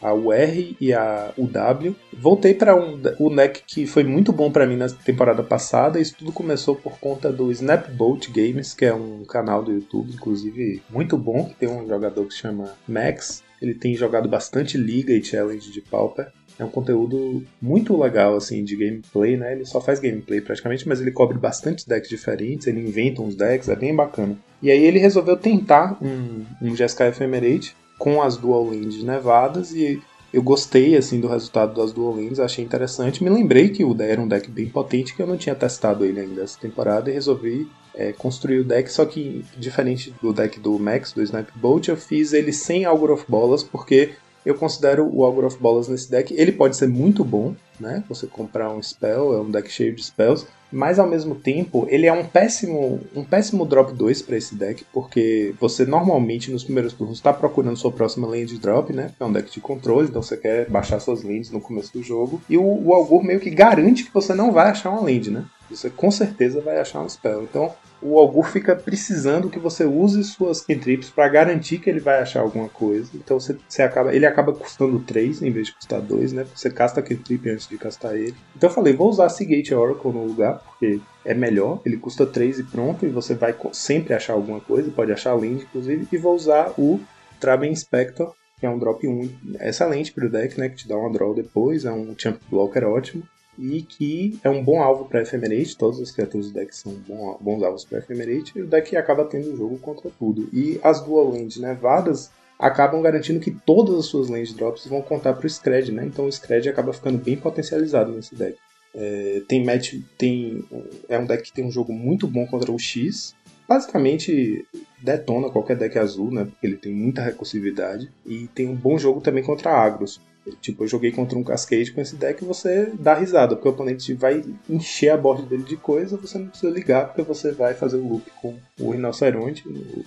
[0.03, 1.95] a UR e a UW.
[2.13, 6.01] Voltei para um, o deck que foi muito bom para mim na temporada passada.
[6.01, 10.83] Isso tudo começou por conta do Snapbolt Games, que é um canal do YouTube, inclusive
[10.89, 13.43] muito bom, que tem um jogador que chama Max.
[13.61, 16.33] Ele tem jogado bastante liga e challenge de Pauper.
[16.61, 19.53] É um conteúdo muito legal, assim, de gameplay, né?
[19.53, 23.71] Ele só faz gameplay praticamente, mas ele cobre bastante decks diferentes, ele inventa uns decks,
[23.71, 24.37] é bem bacana.
[24.63, 30.03] E aí ele resolveu tentar um, um Jeskai Ephemerate com as Dual Lands nevadas e
[30.33, 33.25] eu gostei, assim, do resultado das Dual Lands, achei interessante.
[33.25, 36.05] Me lembrei que o deck era um deck bem potente, que eu não tinha testado
[36.05, 40.61] ele ainda essa temporada e resolvi é, construir o deck, só que diferente do deck
[40.61, 44.11] do Max, do Snapbolt, eu fiz ele sem Augur of Bolas, porque
[44.45, 48.05] eu considero o Augur of Bolas nesse deck, ele pode ser muito bom, né?
[48.09, 52.07] Você comprar um spell, é um deck cheio de spells, mas ao mesmo tempo ele
[52.07, 56.93] é um péssimo, um péssimo drop 2 para esse deck, porque você normalmente nos primeiros
[56.93, 59.13] turnos está procurando sua próxima land drop, né?
[59.19, 62.41] É um deck de controle, então você quer baixar suas lands no começo do jogo,
[62.49, 65.45] e o, o Augur meio que garante que você não vai achar uma land, né?
[65.71, 67.43] Você com certeza vai achar um spell.
[67.45, 72.21] Então o Augur fica precisando que você use suas cantrips para garantir que ele vai
[72.21, 73.11] achar alguma coisa.
[73.15, 76.47] Então você, você acaba, ele acaba custando 3 em vez de custar 2, né?
[76.55, 78.35] Você casta a cantrip antes de castar ele.
[78.57, 82.61] Então eu falei, vou usar Seagate Oracle no lugar, porque é melhor, ele custa 3
[82.61, 86.35] e pronto, e você vai sempre achar alguma coisa, pode achar land inclusive, e vou
[86.35, 87.01] usar o
[87.39, 90.69] Traben Inspector, que é um drop 1 excelente pro deck, né?
[90.69, 93.23] Que te dá uma draw depois, é um champ blocker ótimo
[93.61, 95.77] e que é um bom alvo para Ephemerate.
[95.77, 96.95] Todas as criaturas do deck são
[97.41, 100.49] bons alvos para Ephemerate e o deck acaba tendo o jogo contra tudo.
[100.53, 105.35] E as dual lands nevadas acabam garantindo que todas as suas land drops vão contar
[105.35, 106.05] para o Scred, né?
[106.07, 108.57] Então o Scred acaba ficando bem potencializado nesse deck.
[108.95, 110.65] É, tem match, tem
[111.09, 113.35] é um deck que tem um jogo muito bom contra o X.
[113.69, 114.67] Basicamente
[115.01, 116.45] detona qualquer deck azul, né?
[116.45, 120.21] Porque ele tem muita recursividade e tem um bom jogo também contra agros.
[120.61, 123.73] Tipo, eu joguei contra um Cascade com esse deck e você dá risada, porque o
[123.73, 127.75] oponente vai encher a borda dele de coisa, você não precisa ligar, porque você vai
[127.75, 129.65] fazer o loop com o Rinoceronte,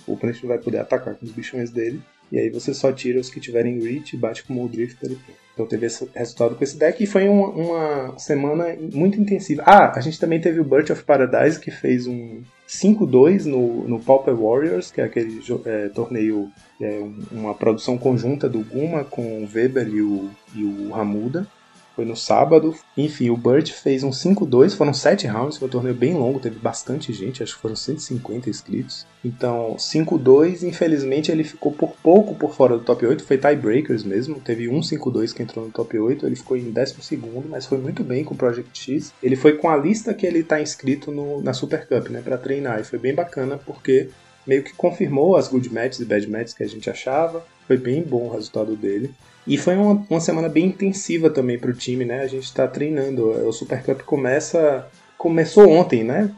[0.07, 2.01] o oponente não vai poder atacar com os bichões dele,
[2.31, 5.17] e aí você só tira os que tiverem reach, bate com o Drifter e.
[5.53, 9.61] Então teve esse resultado com esse deck e foi uma, uma semana muito intensiva.
[9.63, 12.41] Ah, a gente também teve o Birth of Paradise, que fez um
[12.81, 16.49] 5-2 no, no Pauper Warriors, que é aquele é, torneio,
[16.81, 21.47] é, um- uma produção conjunta do Guma com o Weber e o, e o Ramuda.
[21.95, 22.75] Foi no sábado.
[22.97, 26.57] Enfim, o Burt fez um 5-2, foram 7 rounds, foi um torneio bem longo, teve
[26.57, 29.05] bastante gente, acho que foram 150 inscritos.
[29.23, 34.39] Então, 5-2, infelizmente ele ficou por pouco por fora do top 8, foi tiebreakers mesmo,
[34.39, 36.95] teve um 5-2 que entrou no top 8, ele ficou em 12
[37.47, 39.13] mas foi muito bem com o Project X.
[39.21, 42.37] Ele foi com a lista que ele está inscrito no, na Super Cup, né, para
[42.37, 44.09] treinar, e foi bem bacana porque
[44.45, 47.45] meio que confirmou as good matches e bad matches que a gente achava.
[47.67, 49.13] Foi bem bom o resultado dele.
[49.45, 52.21] E foi uma, uma semana bem intensiva também para o time, né?
[52.21, 53.29] A gente está treinando.
[53.47, 54.87] O Super Cup começa.
[55.17, 56.29] Começou ontem, né?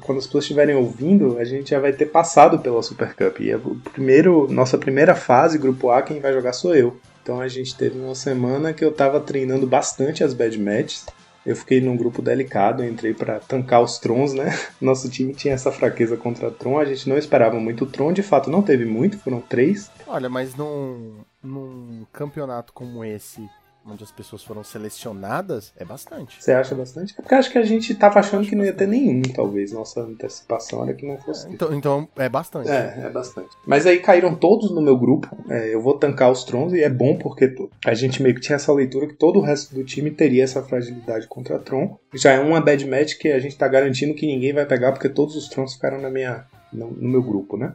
[0.00, 3.40] Quando as pessoas estiverem ouvindo, a gente já vai ter passado pela Super Cup.
[3.40, 6.96] E é o primeiro, nossa primeira fase, grupo A, quem vai jogar sou eu.
[7.22, 11.04] Então a gente teve uma semana que eu estava treinando bastante as bad matches.
[11.44, 14.58] Eu fiquei num grupo delicado, entrei para tancar os Trons, né?
[14.80, 18.50] Nosso time tinha essa fraqueza contra Tron, a gente não esperava muito Tron, de fato
[18.50, 19.90] não teve muito, foram três.
[20.06, 23.48] Olha, mas num, num campeonato como esse,
[23.86, 26.42] onde as pessoas foram selecionadas, é bastante.
[26.42, 27.14] Você acha bastante?
[27.18, 29.72] É porque acho que a gente tava achando que não ia ter nenhum, talvez.
[29.72, 31.46] Nossa antecipação era que não fosse.
[31.46, 31.54] ter.
[31.54, 32.70] Então, então é bastante.
[32.70, 33.48] É, é bastante.
[33.66, 35.34] Mas aí caíram todos no meu grupo.
[35.48, 38.56] É, eu vou tancar os Trons e é bom porque a gente meio que tinha
[38.56, 41.98] essa leitura que todo o resto do time teria essa fragilidade contra Tron.
[42.14, 45.08] Já é uma bad match que a gente tá garantindo que ninguém vai pegar porque
[45.08, 47.72] todos os Trons ficaram na minha, no, no meu grupo, né?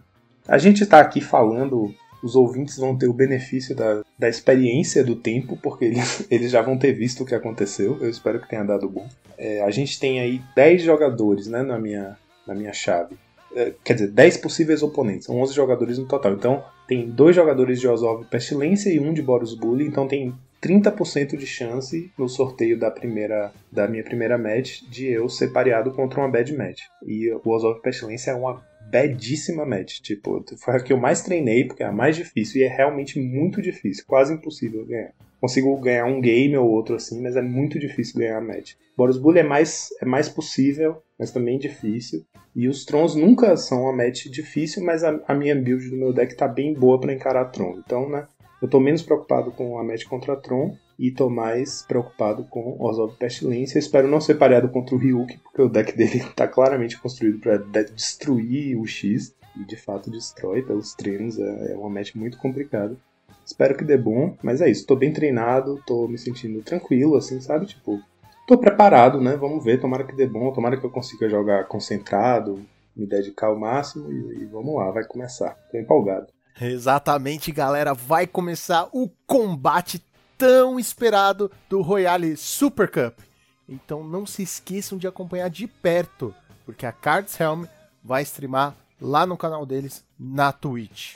[0.47, 1.91] A gente tá aqui falando,
[2.25, 6.61] os ouvintes vão ter o benefício da, da experiência do tempo, porque eles, eles já
[6.61, 7.99] vão ter visto o que aconteceu.
[8.01, 9.07] Eu espero que tenha dado bom.
[9.38, 13.15] É, a gente tem aí 10 jogadores né, na, minha, na minha chave.
[13.55, 15.27] É, quer dizer, 10 possíveis oponentes.
[15.27, 16.33] São 11 jogadores no total.
[16.33, 19.85] Então, tem dois jogadores de Ozov Pestilência e um de Boros Bully.
[19.85, 25.29] Então, tem 30% de chance no sorteio da primeira da minha primeira match de eu
[25.29, 26.81] ser pareado contra uma bad match.
[27.05, 28.63] E o Ozov Pestilência é uma
[28.95, 29.99] badíssima match.
[29.99, 32.62] Tipo, foi a que eu mais treinei, porque é a mais difícil.
[32.62, 35.12] E é realmente muito difícil, quase impossível ganhar.
[35.41, 38.73] Consigo ganhar um game ou outro assim, mas é muito difícil ganhar a match.
[38.97, 42.25] Boros Bully é mais, é mais possível, mas também difícil.
[42.55, 46.13] E os Trons nunca são uma match difícil, mas a, a minha build do meu
[46.13, 47.77] deck tá bem boa pra encarar Tron.
[47.86, 48.25] Então, né,
[48.61, 53.15] eu tô menos preocupado com a match contra Tron e tô mais preocupado com Ozov
[53.17, 53.77] Pestilência.
[53.77, 57.57] Espero não ser pareado contra o Ryuk, porque o deck dele tá claramente construído para
[57.83, 59.35] destruir o X.
[59.55, 62.97] E de fato destrói pelos treinos, é é uma match muito complicada.
[63.45, 64.87] Espero que dê bom, mas é isso.
[64.87, 67.67] Tô bem treinado, tô me sentindo tranquilo, assim, sabe?
[67.67, 68.01] Tipo,
[68.47, 69.37] tô preparado, né?
[69.37, 72.65] Vamos ver, tomara que dê bom, tomara que eu consiga jogar concentrado,
[72.95, 75.55] me dedicar ao máximo e, e vamos lá, vai começar.
[75.71, 76.34] Tô empolgado.
[76.59, 77.93] Exatamente, galera.
[77.93, 80.03] Vai começar o combate
[80.37, 83.19] tão esperado do Royale Super Cup.
[83.67, 86.33] Então não se esqueçam de acompanhar de perto,
[86.65, 87.65] porque a Cards Helm
[88.03, 91.15] vai streamar lá no canal deles na Twitch.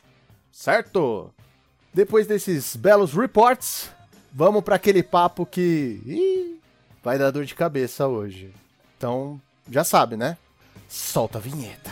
[0.52, 1.32] Certo?
[1.93, 3.89] Depois desses belos reports,
[4.34, 6.60] vamos para aquele papo que ih,
[7.04, 8.54] vai dar dor de cabeça hoje.
[8.97, 10.38] Então, já sabe, né?
[10.88, 11.91] Solta a vinheta.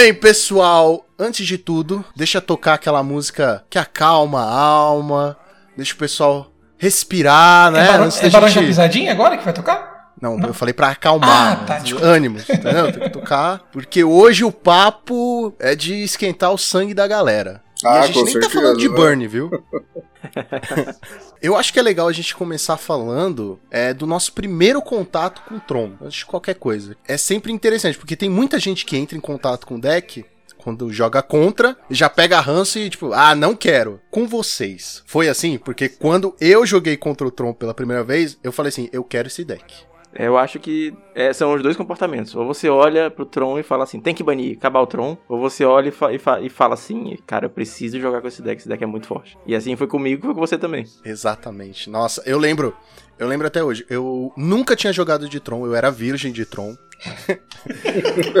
[0.00, 1.06] Bem, pessoal.
[1.18, 5.36] Antes de tudo, deixa tocar aquela música que acalma a alma,
[5.76, 7.84] deixa o pessoal respirar, né?
[7.84, 10.08] é barão, Antes é gente- Pisadinha agora que vai tocar?
[10.20, 12.06] Não, eu falei pra acalmar Ah, tá, os desculpa.
[12.06, 12.90] ânimos, entendeu?
[12.92, 17.62] Tem que tocar, porque hoje o papo é de esquentar o sangue da galera.
[17.82, 18.94] E Ah, a gente nem tá certeza, falando de né?
[18.94, 19.50] burn, viu?
[21.42, 25.56] eu acho que é legal a gente começar falando é, do nosso primeiro contato com
[25.56, 26.96] o Tron, antes de qualquer coisa.
[27.06, 30.24] É sempre interessante, porque tem muita gente que entra em contato com o deck
[30.60, 34.00] quando joga contra, já pega ranço e tipo, ah, não quero.
[34.10, 35.02] Com vocês.
[35.06, 35.58] Foi assim?
[35.58, 39.28] Porque quando eu joguei contra o Tron pela primeira vez, eu falei assim, eu quero
[39.28, 39.89] esse deck.
[40.12, 42.34] Eu acho que é, são os dois comportamentos.
[42.34, 45.16] Ou você olha pro Tron e fala assim, tem que banir, acabar o Tron.
[45.28, 48.26] Ou você olha e, fa- e fa- e fala assim, cara, eu preciso jogar com
[48.28, 49.38] esse deck, esse deck é muito forte.
[49.46, 50.84] E assim foi comigo, foi com você também.
[51.04, 51.88] Exatamente.
[51.88, 52.74] Nossa, eu lembro.
[53.20, 53.84] Eu lembro até hoje.
[53.90, 56.74] Eu nunca tinha jogado de Tron, eu era virgem de Tron.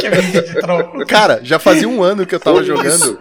[0.00, 1.04] Que é vídeo de Tron.
[1.06, 3.20] Cara, já fazia um ano que eu tava jogando.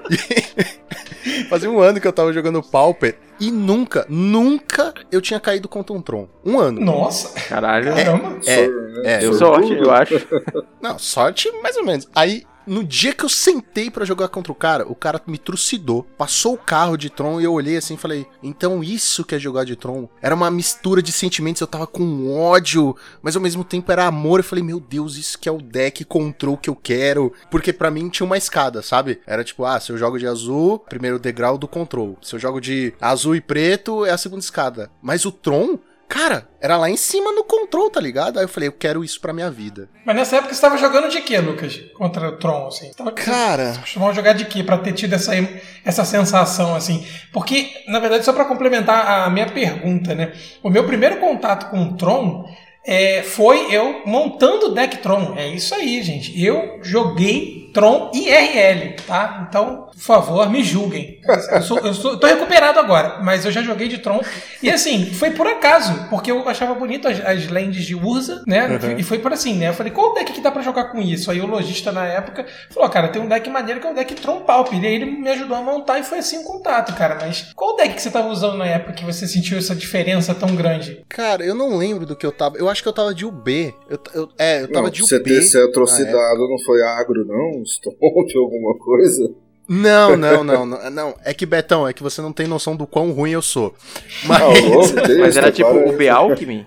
[1.49, 5.93] fazia um ano que eu tava jogando Pauper e nunca, nunca eu tinha caído contra
[5.93, 6.29] um Tron.
[6.45, 6.79] Um ano.
[6.79, 7.93] Nossa, Caralho.
[7.93, 8.39] caramba.
[8.45, 8.69] É,
[9.03, 9.17] é.
[9.19, 9.67] Deu sortudo.
[9.67, 10.27] sorte, eu acho.
[10.81, 12.07] Não, sorte mais ou menos.
[12.15, 16.03] Aí, no dia que eu sentei pra jogar contra o cara, o cara me trucidou,
[16.17, 19.39] passou o carro de Tron e eu olhei assim e falei: então isso que é
[19.39, 20.07] jogar de Tron?
[20.21, 24.39] Era uma mistura de sentimentos, eu tava com ódio, mas ao mesmo tempo era amor.
[24.39, 27.33] Eu falei: meu Deus, isso que é o deck control que eu quero.
[27.49, 29.19] Porque pra mim tinha uma escada, sabe?
[29.25, 32.17] Era tipo: ah, se eu jogo de azul, primeiro degrau do control.
[32.21, 34.91] Se eu jogo de azul e preto, é a segunda escada.
[35.01, 35.79] Mas o Tron.
[36.09, 38.39] Cara, era lá em cima no control, tá ligado?
[38.39, 39.87] Aí eu falei, eu quero isso pra minha vida.
[40.03, 41.79] Mas nessa época você tava jogando de quê, Lucas?
[41.93, 42.87] Contra o Tron, assim?
[42.87, 45.33] Você tava, Cara, Você costumava jogar de quê pra ter tido essa,
[45.85, 47.05] essa sensação, assim?
[47.31, 50.33] Porque, na verdade, só pra complementar a minha pergunta, né?
[50.63, 52.43] O meu primeiro contato com o Tron
[52.83, 55.35] é, foi eu montando o deck Tron.
[55.37, 56.43] É isso aí, gente.
[56.43, 59.45] Eu joguei Tron IRL, tá?
[59.49, 61.19] Então, por favor, me julguem.
[61.51, 64.21] Eu, sou, eu, sou, tô recuperado agora, mas eu já joguei de Tron.
[64.63, 68.67] E assim, foi por acaso, porque eu achava bonito as, as lands de Urza, né?
[68.67, 68.97] Uhum.
[68.97, 69.69] E foi por assim, né?
[69.69, 71.29] Eu falei, qual deck que dá pra jogar com isso?
[71.31, 74.13] Aí o lojista na época falou, cara, tem um deck maneiro que é o deck
[74.15, 74.81] Tron Pauper.
[74.81, 77.17] E aí ele me ajudou a montar e foi assim o contato, cara.
[77.21, 80.55] Mas qual deck que você tava usando na época que você sentiu essa diferença tão
[80.55, 81.03] grande?
[81.09, 82.57] Cara, eu não lembro do que eu tava.
[82.57, 83.73] Eu acho que eu tava de UB.
[83.89, 85.07] Eu, eu- é, eu tava Não, de UB.
[85.09, 87.58] você ter ser na atrocidado não foi agro, não?
[87.65, 87.97] Stomp,
[88.35, 89.31] alguma coisa?
[89.67, 91.15] Não, não, não, não, não.
[91.23, 93.75] É que, Betão, é que você não tem noção do quão ruim eu sou.
[94.25, 94.41] Mas.
[94.41, 96.65] Ah, louco, Mas era tipo o Bealchemy?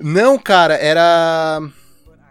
[0.00, 1.60] Não, cara, era.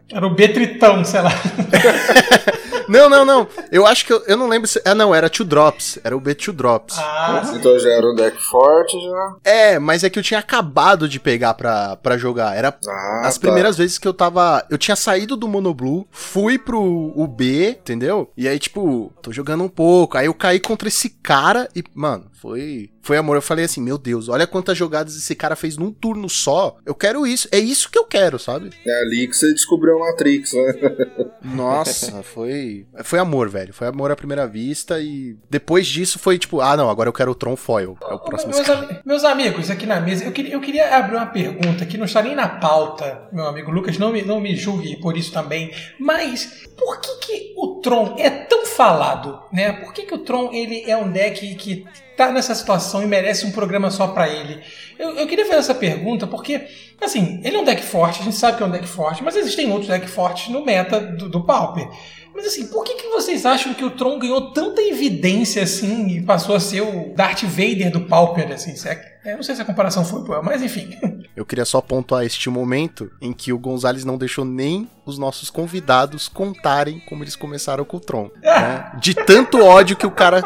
[0.10, 1.32] Era o Betritão, sei lá.
[2.88, 3.48] Não, não, não.
[3.72, 4.82] Eu acho que eu, eu não lembro se.
[4.86, 6.00] Ah, não, era Two Drops.
[6.04, 6.98] Era o B Two Drops.
[6.98, 9.36] Ah, Então já era um deck forte já.
[9.44, 12.56] É, mas é que eu tinha acabado de pegar pra, pra jogar.
[12.56, 13.42] Era Ah, as tá.
[13.42, 14.66] primeiras vezes que eu tava.
[14.70, 16.82] Eu tinha saído do Monoblue, fui pro
[17.16, 18.32] UB, entendeu?
[18.38, 20.18] E aí, tipo, tô jogando um pouco.
[20.18, 22.90] Aí eu caí contra esse cara e, mano, foi.
[23.08, 23.38] Foi amor.
[23.38, 26.76] Eu falei assim, meu Deus, olha quantas jogadas esse cara fez num turno só.
[26.86, 27.48] Eu quero isso.
[27.54, 28.72] É isso que eu quero, sabe?
[28.86, 30.74] É ali que você descobriu a Matrix, né?
[31.42, 32.86] Nossa, foi.
[33.06, 33.74] Foi amor, velho.
[33.74, 35.00] Foi amor à primeira vista.
[35.00, 37.98] E depois disso foi tipo, ah, não, agora eu quero o Tron Foil.
[38.10, 41.16] É o próximo meus, ami- meus amigos aqui na mesa, eu queria, eu queria abrir
[41.16, 44.54] uma pergunta que não está nem na pauta, meu amigo Lucas, não me, não me
[44.56, 49.40] julgue por isso também, mas por que, que o Tron é tão falado?
[49.52, 49.72] Né?
[49.74, 51.86] Por que, que o Tron ele é um deck que
[52.16, 54.60] tá nessa situação e merece um programa só para ele?
[54.98, 56.62] Eu, eu queria fazer essa pergunta porque,
[57.02, 59.36] assim, ele é um deck forte, a gente sabe que é um deck forte, mas
[59.36, 61.88] existem outros decks fortes no meta do, do Pauper.
[62.36, 66.22] Mas assim, por que, que vocês acham que o Tron ganhou tanta evidência assim e
[66.22, 68.76] passou a ser o Darth Vader do Pauper, assim?
[68.76, 70.96] se é- Eu não sei se a comparação foi boa, mas enfim.
[71.36, 75.50] Eu queria só pontuar este momento em que o Gonzalez não deixou nem os nossos
[75.50, 78.30] convidados contarem como eles começaram com o Tron.
[78.44, 78.92] né?
[79.00, 80.42] De tanto ódio que o cara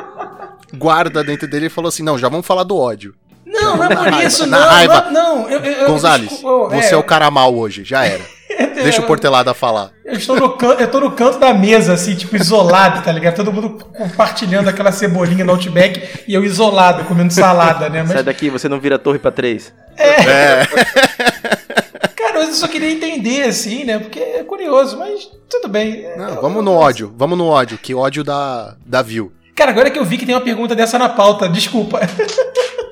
[0.73, 3.13] guarda dentro dele, ele falou assim: não, já vamos falar do ódio.
[3.45, 4.67] Não, não é por raiva, isso, na não.
[4.67, 5.01] raiva.
[5.11, 5.49] Não, não.
[5.49, 8.23] Eu, eu, Gonzalez, desculpa, você é o cara mal hoje, já era.
[8.75, 9.91] Deixa o Portelada falar.
[10.05, 13.35] Eu estou no canto, eu tô no canto da mesa, assim, tipo, isolado, tá ligado?
[13.35, 18.05] Todo mundo compartilhando aquela cebolinha no Outback e eu isolado, comendo salada, né?
[18.05, 19.73] Sai Mas, daqui, você não vira torre pra três.
[19.97, 20.65] É.
[22.15, 23.99] cara, eu só queria entender, assim, né?
[23.99, 26.05] Porque é curioso, mas tudo bem.
[26.17, 29.31] Não, vamos no ódio, vamos no ódio, que ódio dá, dá view.
[29.55, 31.99] Cara, agora que eu vi que tem uma pergunta dessa na pauta, desculpa.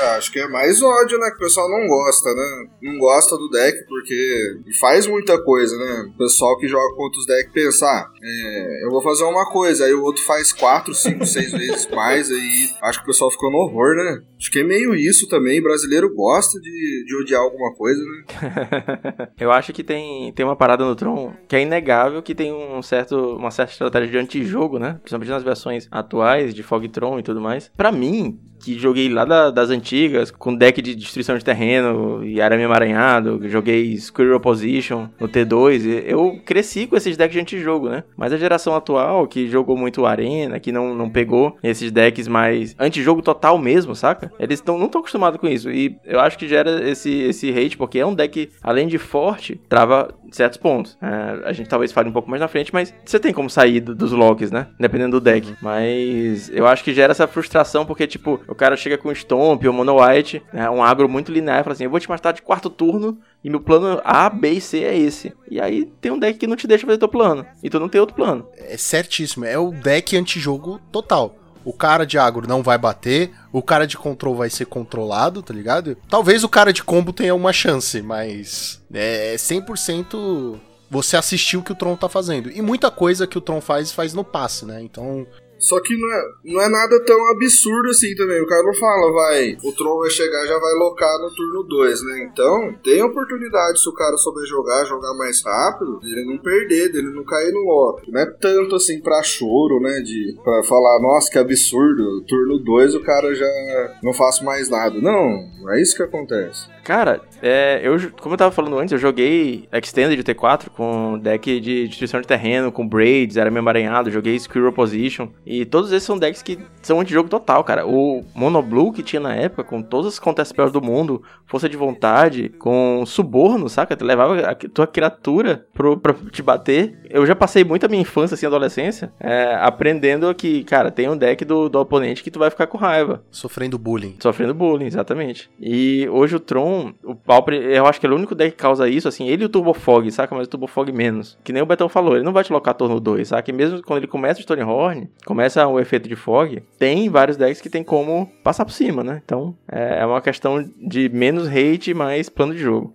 [0.00, 1.30] Ah, acho que é mais ódio, né?
[1.30, 2.68] Que o pessoal não gosta, né?
[2.82, 6.10] Não gosta do deck porque faz muita coisa, né?
[6.14, 9.84] O pessoal que joga contra os decks pensa, ah, é, eu vou fazer uma coisa,
[9.84, 13.50] aí o outro faz quatro, cinco, seis vezes mais, aí acho que o pessoal ficou
[13.50, 14.22] no horror, né?
[14.38, 15.60] Acho que é meio isso também.
[15.60, 19.28] Brasileiro gosta de, de odiar alguma coisa, né?
[19.38, 22.80] Eu acho que tem, tem uma parada no Tron que é inegável que tem um
[22.82, 24.98] certo, uma certa estratégia de antijogo, né?
[25.00, 27.70] Principalmente nas versões atuais de Fog Tron e tudo mais.
[27.76, 32.40] Pra mim, que joguei lá da- das antigas, com deck de destruição de terreno e
[32.40, 37.88] arame emaranhado, joguei Squirrel Position no T2, e eu cresci com esses decks de antijogo,
[37.88, 38.04] né?
[38.16, 42.74] Mas a geração atual, que jogou muito Arena, que não, não pegou esses decks mais
[42.78, 44.32] antijogo total mesmo, saca?
[44.38, 45.70] Eles tão, não estão acostumados com isso.
[45.70, 49.60] E eu acho que gera esse, esse hate, porque é um deck, além de forte,
[49.68, 50.96] trava certos pontos.
[51.00, 53.80] É, a gente talvez fale um pouco mais na frente, mas você tem como sair
[53.80, 54.66] do- dos locks, né?
[54.78, 55.54] Dependendo do deck.
[55.62, 59.72] Mas eu acho que gera essa frustração, porque, tipo, o cara chega com Stomp ou
[59.72, 62.42] Mono White, né, um agro muito linear, e fala assim: eu vou te matar de
[62.42, 65.34] quarto turno e meu plano A, B e C é esse.
[65.50, 67.46] E aí tem um deck que não te deixa fazer teu plano.
[67.62, 68.48] E tu não tem outro plano.
[68.56, 71.36] É certíssimo, é o deck antijogo total.
[71.64, 75.52] O cara de agro não vai bater, o cara de control vai ser controlado, tá
[75.52, 75.98] ligado?
[76.08, 80.58] Talvez o cara de combo tenha uma chance, mas é 100%
[80.90, 82.50] você assistiu o que o Tron tá fazendo.
[82.50, 84.80] E muita coisa que o Tron faz, faz no passe, né?
[84.80, 85.26] Então,
[85.58, 88.40] Só que não é, não é nada tão absurdo assim também.
[88.40, 92.02] O cara não fala, vai, o Tron vai chegar já vai locar no turno 2,
[92.04, 92.28] né?
[92.30, 97.10] Então, tem oportunidade se o cara souber jogar, jogar mais rápido, dele não perder, dele
[97.10, 98.10] não cair no lock.
[98.10, 100.00] Não é tanto assim pra choro, né?
[100.00, 105.00] De pra falar, nossa, que absurdo, turno 2 o cara já não faço mais nada.
[105.00, 106.68] Não, não é isso que acontece.
[106.88, 111.86] Cara, é, eu, como eu tava falando antes, eu joguei Extended T4 com deck de
[111.86, 115.28] destruição de terreno, com Braids, era meio emaranhado, joguei Squirrel Position.
[115.50, 117.86] E todos esses são decks que são antijogo total, cara.
[117.86, 122.50] O Monoblue que tinha na época, com todas as contespells do mundo, força de vontade,
[122.50, 123.96] com suborno, saca?
[123.96, 126.98] Tu levava a tua criatura pro, pra te bater.
[127.08, 131.16] Eu já passei muito a minha infância, assim, adolescência, é, aprendendo que, cara, tem um
[131.16, 133.24] deck do, do oponente que tu vai ficar com raiva.
[133.30, 134.16] Sofrendo bullying.
[134.20, 135.50] Sofrendo bullying, exatamente.
[135.58, 138.86] E hoje o Tron, o Pauper, eu acho que é o único deck que causa
[138.86, 140.34] isso, assim, ele e o Turbo Fog, saca?
[140.34, 141.38] Mas o Turbo Fog menos.
[141.42, 143.50] Que nem o Betão falou, ele não vai te locar turno 2, saca?
[143.50, 145.08] E mesmo quando ele começa o Stonehorn,
[145.38, 149.22] começa o efeito de Fog, tem vários decks que tem como passar por cima, né?
[149.24, 152.92] Então, é uma questão de menos hate, mais plano de jogo.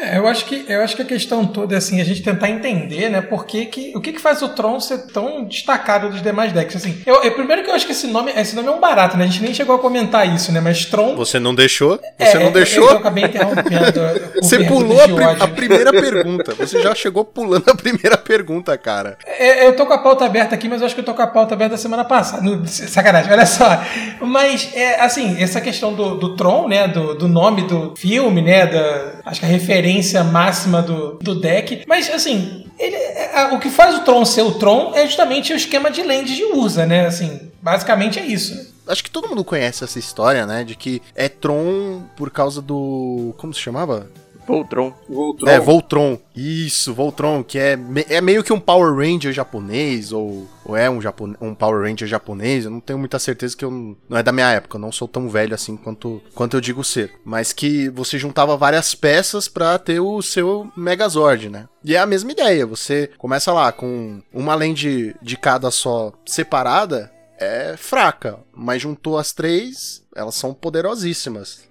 [0.00, 2.50] É, eu acho que eu acho que a questão toda é assim, a gente tentar
[2.50, 6.22] entender, né, por que, que o que, que faz o Tron ser tão destacado dos
[6.22, 7.00] demais decks, assim.
[7.06, 9.24] Eu, eu, primeiro que eu acho que esse nome, esse nome é um barato, né?
[9.24, 10.60] A gente nem chegou a comentar isso, né?
[10.60, 11.98] Mas Tron Você não deixou?
[12.18, 12.90] É, Você não eu- deixou?
[12.90, 14.00] Eu, acabei interrompendo.
[14.42, 16.54] Você pulou a, a primeira pergunta.
[16.54, 19.16] Você já chegou pulando a primeira pergunta, cara.
[19.26, 21.22] É, Eu tô com a pauta aberta aqui, mas eu acho que eu tô com
[21.22, 22.42] a pauta aberta da semana passada.
[22.42, 23.82] No- sacanagem, olha só.
[24.20, 26.86] Mas, é, assim, essa questão do, do Tron, né?
[26.86, 28.66] Do, do nome do filme, né?
[28.66, 29.85] Da, acho que a referência
[30.24, 31.84] máxima do, do deck.
[31.86, 35.52] Mas, assim, ele, é, a- o que faz o Tron ser o Tron é justamente
[35.52, 37.06] o esquema de land de Urza, né?
[37.06, 38.74] Assim, basicamente é isso.
[38.86, 40.62] Acho que todo mundo conhece essa história, né?
[40.62, 43.34] De que é Tron por causa do.
[43.36, 44.08] Como se chamava?
[44.46, 44.94] Voltron.
[45.08, 45.48] Voltron.
[45.50, 46.18] É, Voltron.
[46.34, 50.88] Isso, Voltron, que é, me- é meio que um Power Ranger japonês, ou, ou é
[50.88, 52.64] um, Japon, um Power Ranger japonês.
[52.64, 54.92] Eu não tenho muita certeza que eu não, não é da minha época, eu não
[54.92, 57.12] sou tão velho assim quanto, quanto eu digo ser.
[57.24, 61.68] Mas que você juntava várias peças pra ter o seu Megazord, né?
[61.84, 67.10] E é a mesma ideia, você começa lá com uma land de cada só separada,
[67.38, 71.64] é fraca, mas juntou as três, elas são poderosíssimas.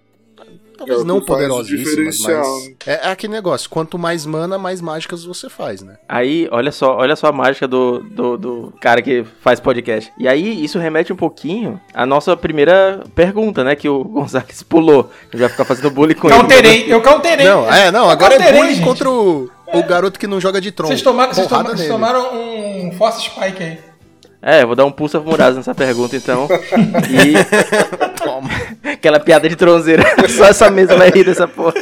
[0.78, 2.47] Talvez É não poderosíssimas, mas.
[2.86, 5.97] É, é aquele negócio: quanto mais mana, mais mágicas você faz, né?
[6.07, 10.11] Aí, olha só, olha só a mágica do, do, do cara que faz podcast.
[10.17, 13.76] E aí, isso remete um pouquinho à nossa primeira pergunta, né?
[13.76, 15.09] Que o Gonzalez pulou.
[15.32, 16.38] Eu já ficar fazendo bullying com ele.
[16.38, 17.45] Counterei, eu counterei.
[17.45, 18.84] Não, é, não, Eu agora é bullying gente.
[18.84, 20.89] contra o, o garoto que não joga de tronco.
[20.89, 23.95] Vocês tomaram, vocês tomaram, vocês tomaram um Force Spike aí.
[24.48, 26.48] É, eu vou dar um pulso Muraz nessa pergunta, então.
[27.10, 27.34] E.
[28.24, 28.48] Toma.
[28.93, 30.04] Aquela piada de tronzeira.
[30.30, 31.74] Só essa mesa vai rir dessa porra.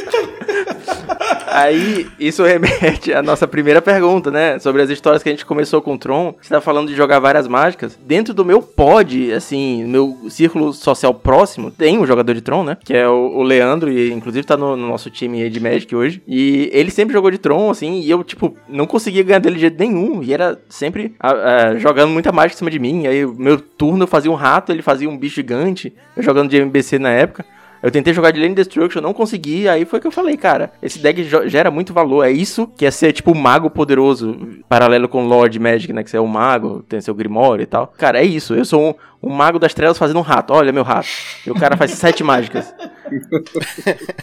[1.54, 4.58] Aí, isso remete à nossa primeira pergunta, né?
[4.58, 6.34] Sobre as histórias que a gente começou com o Tron.
[6.40, 7.96] Você tá falando de jogar várias mágicas.
[8.04, 12.76] Dentro do meu pod, assim, meu círculo social próximo, tem um jogador de Tron, né?
[12.84, 16.20] Que é o, o Leandro, e inclusive tá no, no nosso time de Magic hoje.
[16.26, 19.60] E ele sempre jogou de Tron, assim, e eu, tipo, não conseguia ganhar dele de
[19.60, 20.24] jeito nenhum.
[20.24, 23.06] E era sempre ah, ah, jogando muita mágica em cima de mim.
[23.06, 25.92] Aí, meu turno eu fazia um rato, ele fazia um bicho gigante.
[26.16, 27.44] Eu jogando de MBC na época.
[27.84, 30.98] Eu tentei jogar de Lane Destruction, não consegui, aí foi que eu falei, cara, esse
[30.98, 35.26] deck gera muito valor, é isso que é ser tipo o mago poderoso, paralelo com
[35.26, 37.92] Lord Magic, né, que você é o mago, tem seu Grimório e tal.
[37.98, 38.94] Cara, é isso, eu sou um,
[39.24, 41.08] um mago das trevas fazendo um rato, olha meu rato.
[41.46, 42.72] E o cara faz sete mágicas.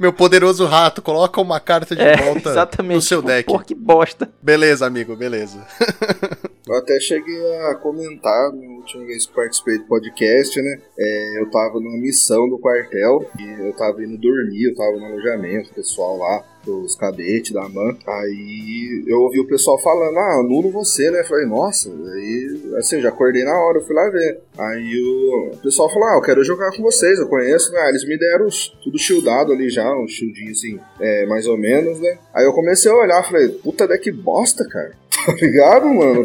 [0.00, 2.94] Meu poderoso rato, coloca uma carta de É, volta exatamente.
[2.94, 3.46] no seu Tipo, deck.
[3.46, 4.30] Pô, que bosta.
[4.40, 5.64] Beleza, amigo, beleza.
[6.66, 10.80] Eu até cheguei a comentar na última vez que participei do podcast, né?
[10.96, 15.06] É, eu tava numa missão do quartel e eu tava indo dormir, eu tava no
[15.06, 17.96] alojamento, o pessoal lá, os cadetes da MAN.
[18.06, 21.22] Aí eu ouvi o pessoal falando, ah, anulo você, né?
[21.24, 24.40] Falei, nossa, aí assim, já acordei na hora, eu fui lá ver.
[24.58, 27.88] Aí o, pessoal falou, ah, eu quero jogar com vocês, eu conheço, né?
[27.88, 31.98] Eles me deram os- tudo shieldado ali já, um shieldinho assim, é, mais ou menos,
[32.00, 32.18] né?
[32.34, 34.92] Aí eu comecei a olhar, falei, puta deck bosta, cara.
[35.24, 36.24] Tá ligado, mano?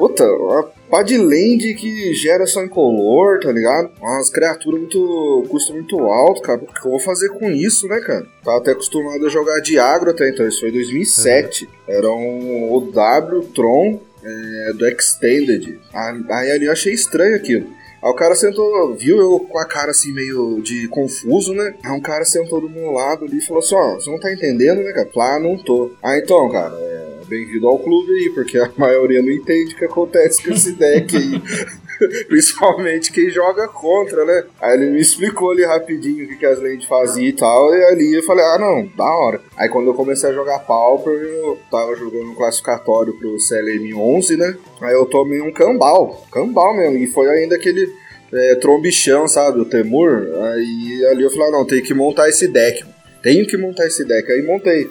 [0.00, 3.90] Puta, uma pá de land que gera só incolor, tá ligado?
[4.00, 5.46] Umas criaturas muito.
[5.50, 6.58] custo muito alto, cara.
[6.58, 8.26] O que eu vou fazer com isso, né, cara?
[8.42, 11.68] Tava até acostumado a jogar de agro até então, isso foi em 2007.
[11.86, 15.78] Era um OW Tron é, do Extended.
[15.92, 17.66] Aí ali eu achei estranho aquilo.
[18.02, 21.74] Aí o cara sentou, viu eu com a cara assim meio de confuso, né?
[21.84, 24.32] Aí um cara sentou do meu lado ali e falou assim: Ó, você não tá
[24.32, 25.10] entendendo, né, cara?
[25.12, 25.90] Falei, ah, não tô.
[26.02, 29.84] Ah, então, cara, é, bem-vindo ao clube aí, porque a maioria não entende o que
[29.84, 31.42] acontece com esse deck aí.
[32.28, 34.44] Principalmente quem joga contra, né?
[34.60, 37.74] Aí ele me explicou ali rapidinho o que, que as lentes faziam e tal.
[37.74, 39.40] E ali eu falei, ah não, da hora.
[39.56, 44.36] Aí quando eu comecei a jogar Pauper, eu tava jogando um classificatório pro CLM 11,
[44.36, 44.56] né?
[44.80, 46.26] Aí eu tomei um cambal.
[46.32, 46.98] Cambal mesmo.
[46.98, 47.92] E foi ainda aquele
[48.32, 49.60] é, trombichão, sabe?
[49.60, 50.26] O Temur.
[50.42, 52.84] Aí ali eu falei, ah, não, tem que montar esse deck.
[53.22, 54.30] Tenho que montar esse deck.
[54.30, 54.90] Aí montei.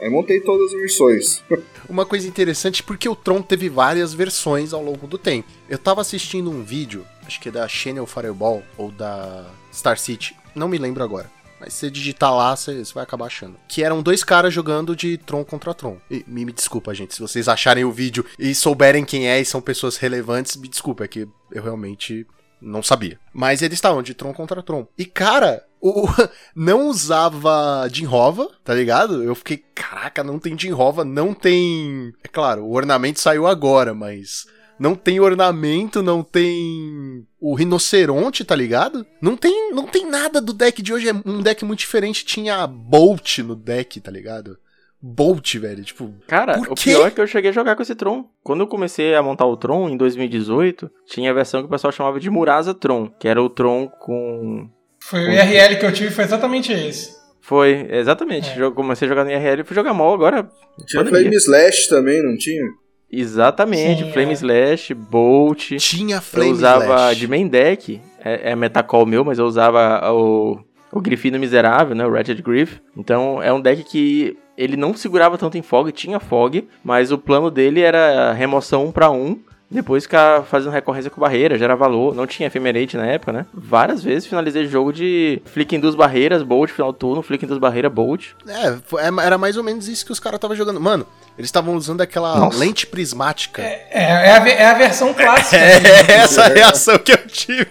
[0.00, 1.42] Aí montei todas as versões.
[1.88, 5.48] Uma coisa interessante, porque o Tron teve várias versões ao longo do tempo.
[5.68, 10.34] Eu tava assistindo um vídeo, acho que é da Channel Fireball ou da Star City,
[10.54, 11.30] não me lembro agora.
[11.60, 13.56] Mas se você digitar lá, você, vai acabar achando.
[13.68, 15.98] Que eram dois caras jogando de Tron contra Tron.
[16.10, 19.44] E, me, me desculpa, gente, se vocês acharem o vídeo e souberem quem é e
[19.44, 22.26] são pessoas relevantes, me desculpa, é que eu realmente
[22.62, 23.18] não sabia.
[23.32, 24.86] Mas eles estavam de Tron contra Tron.
[24.96, 26.06] E, cara, o,
[26.54, 29.22] não usava Jinrova, tá ligado?
[29.22, 32.12] Eu fiquei, caraca, não tem Jinrova, não tem.
[32.22, 34.46] É claro, o ornamento saiu agora, mas.
[34.78, 39.06] Não tem ornamento, não tem o rinoceronte, tá ligado?
[39.20, 42.24] Não tem, não tem nada do deck de hoje, é um deck muito diferente.
[42.24, 44.56] Tinha Bolt no deck, tá ligado?
[45.02, 46.12] Bolt, velho, tipo.
[46.26, 46.90] Cara, o quê?
[46.90, 48.28] pior é que eu cheguei a jogar com esse Tron.
[48.42, 51.92] Quando eu comecei a montar o Tron em 2018, tinha a versão que o pessoal
[51.92, 54.68] chamava de Murasa Tron, que era o Tron com.
[55.02, 57.18] Foi o IRL que eu tive, foi exatamente esse.
[57.40, 58.50] Foi, exatamente.
[58.50, 58.70] É.
[58.70, 60.48] Comecei a jogar no IRL e fui jogar mal agora.
[60.86, 61.22] Tinha pandemia.
[61.22, 62.64] Flame Slash também, não tinha?
[63.12, 64.34] Exatamente, Sim, Flame é.
[64.34, 65.72] Slash, Bolt.
[65.78, 67.18] Tinha Flame eu usava Slash.
[67.18, 70.60] de main deck, é, é Metacall meu, mas eu usava o,
[70.92, 72.80] o Grifino Miserável, né, o Wretched Griff.
[72.96, 77.18] Então é um deck que ele não segurava tanto em fog, tinha fog, mas o
[77.18, 79.40] plano dele era remoção 1 para 1,
[79.70, 83.46] depois ficar fazendo recorrência com barreira, gerar valor, não tinha Ephemerate na época, né?
[83.54, 87.48] Várias vezes finalizei jogo de flick em duas barreiras, Bolt, final do turno, flick em
[87.48, 88.30] duas barreiras, Bolt.
[88.48, 90.80] É, é, era mais ou menos isso que os caras estavam jogando.
[90.80, 91.06] Mano,
[91.38, 92.58] eles estavam usando aquela Nossa.
[92.58, 93.62] lente prismática.
[93.62, 95.56] É, é, a, ve- é a versão clássica.
[96.10, 97.68] É essa a reação que eu tive.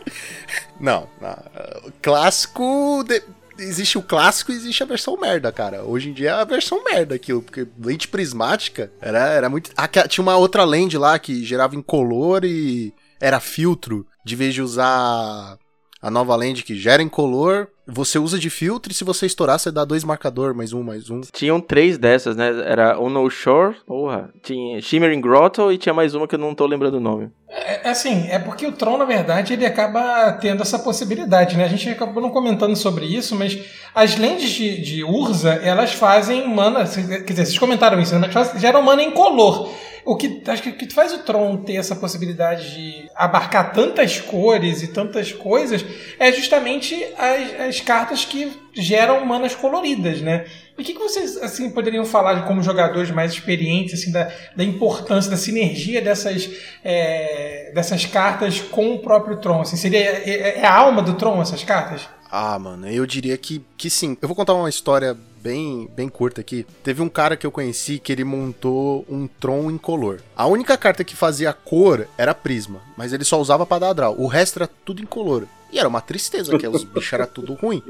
[0.79, 1.37] Não, não,
[1.85, 3.03] o clássico.
[3.07, 3.21] de-
[3.59, 5.83] Existe o clássico e existe a versão merda, cara.
[5.83, 9.71] Hoje em dia é a versão merda aquilo, porque lente prismática era, era muito.
[9.75, 14.05] Ah, tinha uma outra lente lá que gerava incolor e era filtro.
[14.25, 15.57] De vez de usar
[16.01, 19.71] a nova lente que gera incolor, você usa de filtro e se você estourar, você
[19.71, 21.21] dá dois marcador, mais um, mais um.
[21.31, 22.49] Tinham três dessas, né?
[22.65, 26.65] Era Unknown Shore, porra, tinha Shimmering Grotto e tinha mais uma que eu não tô
[26.65, 27.31] lembrando o nome.
[27.49, 31.65] É, assim, é porque o Tron, na verdade, ele acaba tendo essa possibilidade, né?
[31.65, 33.57] A gente acabou não comentando sobre isso, mas
[33.93, 36.85] as lentes de, de Urza, elas fazem mana.
[36.85, 38.29] Quer dizer, vocês comentaram isso, né?
[38.57, 39.71] Geram mana incolor.
[40.05, 44.81] O que acho que que faz o Tron ter essa possibilidade de abarcar tantas cores
[44.81, 45.85] e tantas coisas
[46.17, 50.45] é justamente as, as cartas que geram manas coloridas, né?
[50.77, 54.63] E o que, que vocês assim poderiam falar como jogadores mais experientes assim da, da
[54.63, 56.49] importância da sinergia dessas
[56.83, 59.61] é, dessas cartas com o próprio Tron?
[59.61, 62.07] Assim, seria é, é a alma do Tron essas cartas?
[62.31, 64.15] Ah, mano, eu diria que, que sim.
[64.21, 66.65] Eu vou contar uma história bem, bem curta aqui.
[66.83, 70.19] Teve um cara que eu conheci que ele montou um Tron incolor.
[70.35, 74.15] A única carta que fazia cor era Prisma, mas ele só usava pra dar draw.
[74.19, 75.45] O resto era tudo incolor.
[75.71, 77.83] E era uma tristeza, que os bichos era tudo ruim.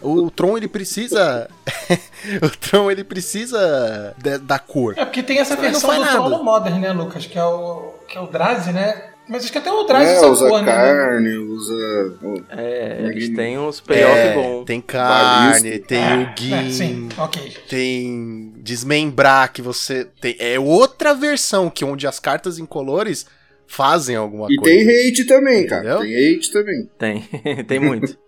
[0.00, 1.46] O Tron, ele precisa...
[2.42, 4.94] o Tron, ele precisa de- da cor.
[4.96, 6.36] É porque tem essa não versão do Tron nada.
[6.38, 7.26] no Modern, né, Lucas?
[7.26, 9.09] Que é o que é o Drazi, né?
[9.30, 10.72] Mas acho que até o Drazi É, usa usa cor, né?
[10.72, 12.14] carne, usa.
[12.50, 14.64] É, eles têm uns payoff É, bom.
[14.64, 16.52] tem carne, tem Ah, o Gin...
[16.54, 17.56] é, sim, ok.
[17.68, 23.24] tem desmembrar que você tem é outra versão que onde as cartas incolores
[23.68, 24.74] fazem alguma E coisa.
[24.74, 25.82] tem hate também, cara.
[25.82, 26.00] Entendeu?
[26.00, 26.90] Tem hate também.
[26.98, 27.20] Tem,
[27.68, 28.18] tem muito.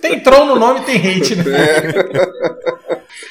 [0.00, 1.44] Tem Tron no nome, tem hate, né?
[1.44, 2.77] Eu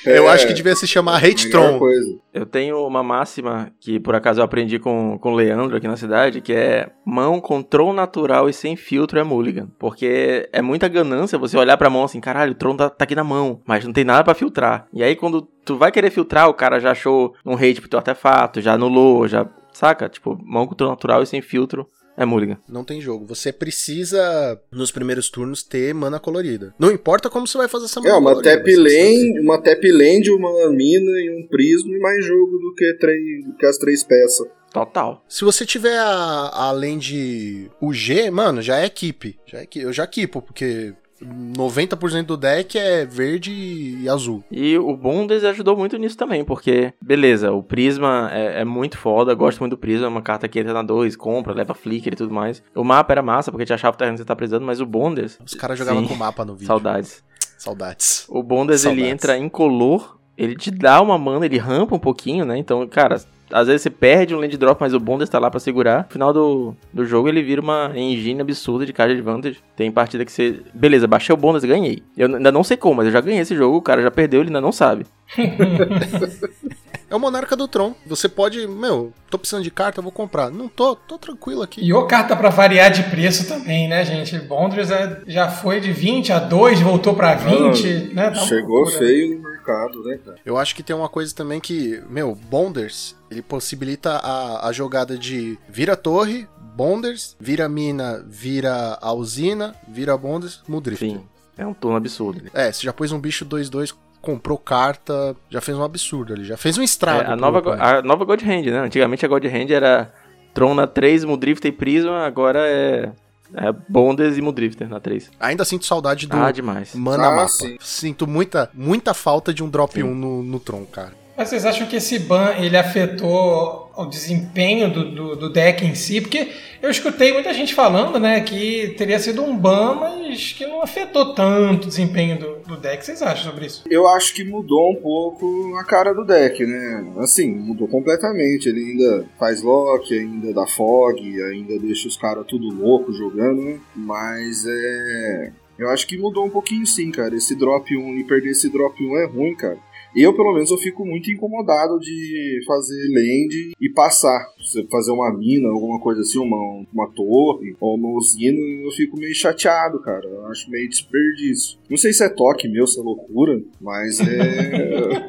[0.06, 1.80] É, acho que devia se chamar melhor Hate-Tron.
[1.80, 2.20] coisa.
[2.34, 5.98] Eu tenho uma máxima que por acaso eu aprendi com, com o Leandro aqui na
[5.98, 9.70] cidade, que é mão com Tron natural e sem filtro é mulligan.
[9.80, 13.16] Porque é muita ganância você olhar pra mão assim, caralho, o Tron tá, tá aqui
[13.16, 14.88] na mão, mas não tem nada pra filtrar.
[14.94, 18.00] E aí quando tu vai querer filtrar, o cara já achou um hate pro teu
[18.00, 19.48] artefato, já anulou, já.
[19.74, 20.10] Saca?
[20.10, 21.88] Tipo, mão com Tron natural e sem filtro
[22.18, 22.58] é mulligan.
[22.68, 23.26] Não tem jogo.
[23.28, 26.74] Você precisa, nos primeiros turnos, ter mana colorida.
[26.80, 29.84] Não importa como você vai fazer essa mana É, uma colorida, tap lane, uma tap
[29.84, 33.78] land, uma mina e um prisma e mais jogo do que, três, do que as
[33.78, 34.48] três peças.
[34.74, 35.24] Total.
[35.30, 39.40] Se você tiver a, além de o G, mano, já é equipe.
[39.46, 40.94] Já é, eu já equipo, porque
[41.24, 44.44] 90% do deck é verde e azul.
[44.52, 49.34] E o Bondes ajudou muito nisso também, porque, beleza, o Prisma é, é muito foda,
[49.34, 52.16] gosto muito do Prisma, é uma carta que entra na 2, compra, leva flicker e
[52.16, 52.62] tudo mais.
[52.76, 54.86] O mapa era massa, porque te achava o terreno que você tá precisando, mas o
[54.86, 56.68] Bondes, Os caras jogavam com mapa no vídeo.
[56.68, 57.24] saudades.
[57.58, 58.26] Saudades.
[58.30, 59.12] O Bondes, ele Saudades.
[59.12, 62.58] entra incolor, ele te dá uma mana, ele rampa um pouquinho, né?
[62.58, 63.20] Então, cara,
[63.52, 66.04] às vezes você perde um land drop, mas o Bondes tá lá pra segurar.
[66.04, 69.60] No final do, do jogo, ele vira uma engine absurda de card advantage.
[69.76, 70.62] Tem partida que você...
[70.74, 72.04] Beleza, baixei o Bondes, ganhei.
[72.18, 74.42] Eu ainda não sei como, mas eu já ganhei esse jogo, o cara já perdeu,
[74.42, 75.06] ele ainda não sabe.
[77.10, 77.96] É o Monarca do Tron.
[78.06, 80.50] Você pode, meu, tô precisando de carta, eu vou comprar.
[80.52, 81.82] Não tô, tô tranquilo aqui.
[81.82, 84.38] E o carta pra variar de preço também, né, gente?
[84.40, 88.30] Bondres é- já foi de 20 a 2, voltou pra 20, né?
[88.30, 90.38] Tá Chegou feio no mercado, né, cara?
[90.46, 95.18] Eu acho que tem uma coisa também que, meu, Bonders, ele possibilita a, a jogada
[95.18, 101.04] de vira torre, Bonders, vira mina, vira a usina, vira Bonders, Mudrift.
[101.06, 101.22] Sim.
[101.58, 102.44] É um turno absurdo.
[102.54, 106.56] É, você já pôs um bicho 2-2, comprou carta, já fez um absurdo ali, já
[106.56, 107.22] fez um estrago.
[107.22, 108.80] É, a, nova, a nova God Hand, né?
[108.80, 110.14] Antigamente a God Hand era
[110.54, 113.12] Tron na 3, Mudrifter e Prisma, agora é,
[113.56, 115.32] é Bondes e Mudrifter na 3.
[115.40, 116.94] Ainda sinto saudade do Ah, demais.
[116.94, 117.48] Mana Ah, Mapa.
[117.50, 117.76] sim.
[117.80, 121.14] Sinto muita, muita falta de um drop 1 no, no Tron, cara.
[121.38, 125.94] Mas vocês acham que esse ban ele afetou o desempenho do, do, do deck em
[125.94, 126.20] si?
[126.20, 126.48] Porque
[126.82, 131.36] eu escutei muita gente falando, né, que teria sido um ban, mas que não afetou
[131.36, 133.06] tanto o desempenho do, do deck.
[133.06, 133.84] Vocês acham sobre isso?
[133.88, 137.14] Eu acho que mudou um pouco a cara do deck, né?
[137.20, 138.68] Assim, mudou completamente.
[138.68, 143.80] Ele ainda faz lock, ainda dá fog, ainda deixa os caras tudo louco jogando, né?
[143.96, 145.52] Mas é.
[145.78, 147.36] Eu acho que mudou um pouquinho sim, cara.
[147.36, 149.78] Esse drop 1 e perder esse drop 1 é ruim, cara.
[150.16, 154.52] Eu, pelo menos, eu fico muito incomodado de fazer land e passar.
[154.60, 159.18] Você fazer uma mina, alguma coisa assim, uma, uma torre ou uma usina, eu fico
[159.18, 160.26] meio chateado, cara.
[160.26, 161.78] Eu acho meio desperdício.
[161.90, 165.28] Não sei se é toque meu, se é loucura, mas é.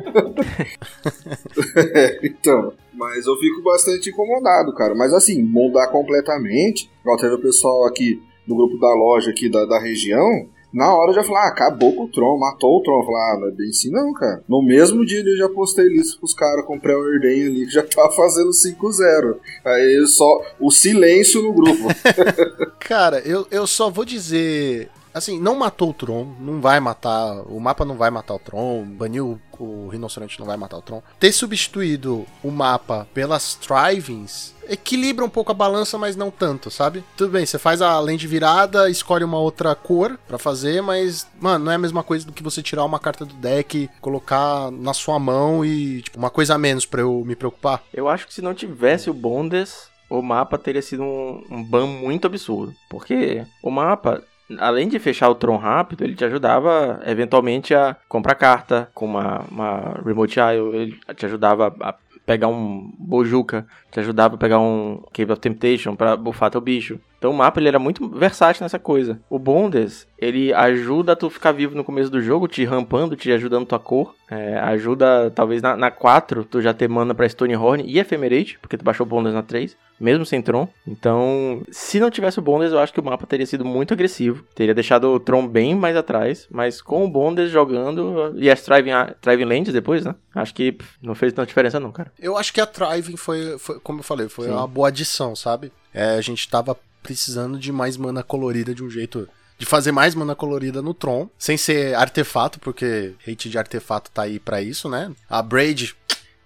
[2.22, 2.72] Então.
[2.94, 4.94] Mas eu fico bastante incomodado, cara.
[4.94, 6.90] Mas assim, mudar completamente.
[7.00, 10.48] Igual teve o pessoal aqui no grupo da loja aqui da, da região.
[10.72, 13.00] Na hora eu já falei, ah, acabou com o Tron, matou o Tron.
[13.00, 14.42] Eu falei, ah, não é bem assim não, cara.
[14.48, 18.10] No mesmo dia eu já postei lista pros caras com pré-ordem ali, que já tava
[18.16, 19.36] fazendo 5-0.
[19.64, 21.88] Aí só o silêncio no grupo.
[22.78, 24.90] Cara, eu, eu só vou dizer.
[25.12, 27.42] Assim, não matou o Tron, não vai matar.
[27.46, 31.02] O mapa não vai matar o Tron, baniu o rinoceronte, não vai matar o Tron.
[31.18, 37.02] Ter substituído o mapa pelas Trivings equilibra um pouco a balança, mas não tanto, sabe?
[37.16, 41.64] Tudo bem, você faz a lente virada, escolhe uma outra cor pra fazer, mas, mano,
[41.64, 44.92] não é a mesma coisa do que você tirar uma carta do deck, colocar na
[44.92, 47.82] sua mão e, tipo, uma coisa a menos pra eu me preocupar.
[47.92, 51.86] Eu acho que se não tivesse o Bondes, o mapa teria sido um, um ban
[51.86, 52.74] muito absurdo.
[52.88, 54.22] Porque o mapa,
[54.58, 59.44] além de fechar o Tron rápido, ele te ajudava eventualmente a comprar carta com uma,
[59.50, 61.94] uma Remote Isle, ele te ajudava a
[62.24, 66.98] pegar um Bojuka, te ajudava a pegar um Cave of Temptation pra bufar teu bicho.
[67.18, 69.20] Então o mapa ele era muito versátil nessa coisa.
[69.28, 73.30] O Bondes, ele ajuda a tu ficar vivo no começo do jogo, te rampando, te
[73.32, 74.14] ajudando tua cor.
[74.30, 78.76] É, ajuda, talvez na, na 4, tu já ter mana pra Stonehorn e Ephemerate, porque
[78.76, 80.68] tu baixou o Bondes na 3, mesmo sem Tron.
[80.86, 84.44] Então, se não tivesse o Bondes, eu acho que o mapa teria sido muito agressivo.
[84.54, 88.92] Teria deixado o Tron bem mais atrás, mas com o Bondes jogando e as Thriving,
[89.20, 90.14] Thriving Lands depois, né?
[90.34, 92.12] Acho que pff, não fez tanta diferença não, cara.
[92.18, 94.52] Eu acho que a Thriving foi, foi como eu falei, foi Sim.
[94.52, 95.72] uma boa adição, sabe?
[95.92, 99.28] É, a gente tava precisando de mais mana colorida de um jeito.
[99.58, 104.22] De fazer mais mana colorida no Tron, sem ser artefato, porque hate de artefato tá
[104.22, 105.10] aí pra isso, né?
[105.28, 105.96] A Braid,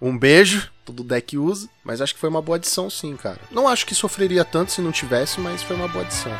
[0.01, 3.39] um beijo, todo deck usa, mas acho que foi uma boa adição sim, cara.
[3.51, 6.31] Não acho que sofreria tanto se não tivesse, mas foi uma boa adição.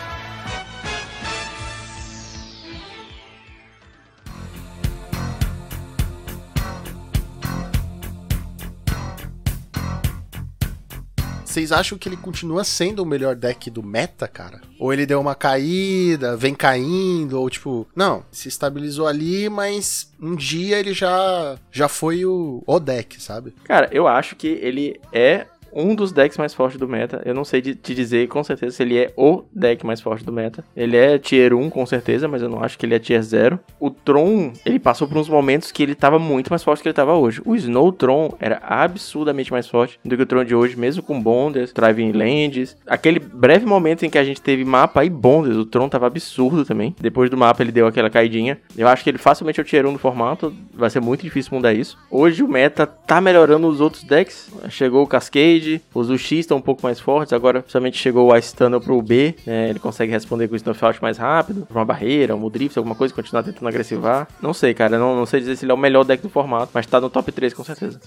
[11.54, 14.60] Vocês acham que ele continua sendo o melhor deck do meta, cara?
[14.80, 20.36] Ou ele deu uma caída, vem caindo, ou tipo, não, se estabilizou ali, mas um
[20.36, 23.54] dia ele já já foi o, o deck, sabe?
[23.66, 25.46] Cara, eu acho que ele é
[25.76, 27.22] um dos decks mais fortes do meta.
[27.26, 30.32] Eu não sei te dizer com certeza se ele é o deck mais forte do
[30.32, 30.64] meta.
[30.76, 33.60] Ele é tier 1 com certeza, mas eu não acho que ele é tier 0.
[33.80, 36.94] O Tron, ele passou por uns momentos que ele tava muito mais forte que ele
[36.94, 37.42] tava hoje.
[37.46, 41.22] O Snow Tron era absurdamente mais forte do que o Tron de hoje, mesmo com
[41.22, 42.78] Bonders, Driving Lands.
[42.86, 46.66] Aquele breve momento em que a gente teve mapa e Bonders, o Tron tava absurdo
[46.66, 46.96] também.
[47.00, 48.60] Depois do mapa ele deu aquela caidinha.
[48.78, 50.54] Eu acho que ele facilmente é o tier 1 do formato.
[50.74, 51.98] Vai ser muito difícil mudar isso.
[52.10, 54.52] Hoje o meta tá melhorando os outros decks.
[54.70, 55.63] Chegou o Cascade,
[55.94, 57.34] os UX estão um pouco mais fortes.
[57.34, 59.36] Agora, principalmente chegou o Ice Tunnel pro B.
[59.46, 59.70] né?
[59.70, 61.68] Ele consegue responder com o Snuff Out mais rápido.
[61.70, 63.14] Uma barreira, um Mudrift, alguma coisa.
[63.14, 64.28] Continuar tentando agressivar.
[64.42, 64.98] Não sei, cara.
[64.98, 66.72] Não, não sei dizer se ele é o melhor deck do formato.
[66.74, 68.00] Mas tá no top 3 com certeza.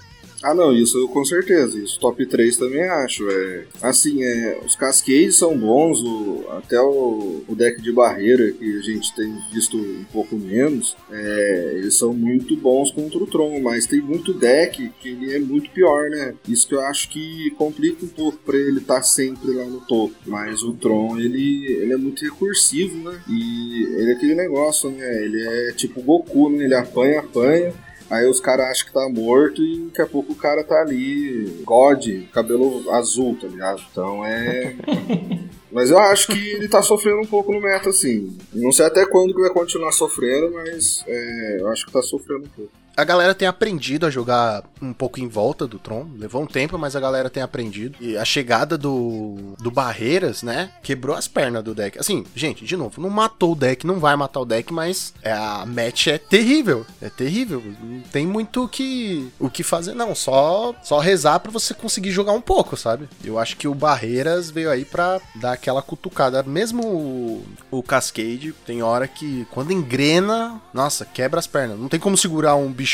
[0.49, 1.76] Ah, não, isso eu com certeza.
[1.78, 3.28] Isso top 3 também acho.
[3.28, 8.78] É, assim, é, os cascades são bons, o- até o, o deck de barreira, que
[8.78, 13.59] a gente tem visto um pouco menos, é, eles são muito bons contra o Tron,
[13.61, 16.34] mas tem muito deck que ele é muito pior, né?
[16.49, 20.14] Isso que eu acho que complica um pouco pra ele estar sempre lá no topo.
[20.26, 23.20] Mas o Tron, ele, ele é muito recursivo, né?
[23.28, 25.24] E ele é aquele negócio, né?
[25.24, 26.64] Ele é tipo Goku, né?
[26.66, 27.72] Ele apanha, apanha.
[28.09, 31.62] Aí os caras acham que tá morto e daqui a pouco o cara tá ali,
[31.64, 33.82] God, cabelo azul, tá ligado?
[33.90, 34.74] Então é.
[35.72, 38.34] Mas eu acho que ele tá sofrendo um pouco no meta, assim.
[38.54, 42.46] Não sei até quando que vai continuar sofrendo, mas é, eu acho que tá sofrendo
[42.46, 42.72] um pouco.
[42.97, 46.07] A galera tem aprendido a jogar um pouco em volta do Tron.
[46.16, 47.99] Levou um tempo, mas a galera tem aprendido.
[48.01, 50.70] E a chegada do, do Barreiras, né?
[50.82, 51.99] Quebrou as pernas do deck.
[51.99, 55.30] Assim, gente, de novo, não matou o deck, não vai matar o deck, mas é,
[55.30, 56.86] a match é terrível.
[57.03, 57.62] É terrível.
[57.82, 60.14] Não tem muito o que, o que fazer, não.
[60.14, 63.11] Só, só rezar pra você conseguir jogar um pouco, sabe?
[63.22, 66.42] Eu acho que o Barreiras veio aí pra dar aquela cutucada.
[66.42, 71.78] Mesmo o, o Cascade, tem hora que quando engrena, nossa, quebra as pernas.
[71.78, 72.86] Não tem como segurar um bicho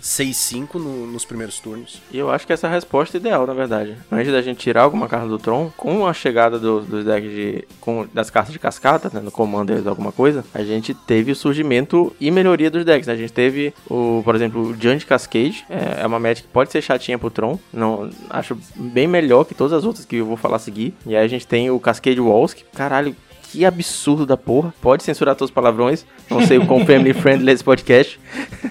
[0.00, 2.00] 6-5 no- nos primeiros turnos.
[2.10, 3.96] E eu acho que essa é a resposta ideal, na verdade.
[4.10, 7.64] Antes da gente tirar alguma carta do Tron, com a chegada do- dos decks de.
[7.80, 12.14] Com, das cartas de cascata, né, no Commander alguma coisa, a gente teve o surgimento
[12.20, 13.06] e melhoria dos decks.
[13.06, 13.14] né?
[13.14, 15.64] A gente teve, o, por exemplo, o Giant Cascade.
[15.68, 17.58] É, é uma match que pode ser chatinha pro Tron.
[17.72, 20.94] Não, acho bem melhor que todas as outras que eu vou falar a seguir.
[21.06, 23.14] E aí a gente tem o Cascade Walls, que, caralho.
[23.52, 24.72] Que absurdo da porra.
[24.80, 26.04] Pode censurar todos os palavrões.
[26.30, 28.18] Não sei o quão family friendly é esse podcast.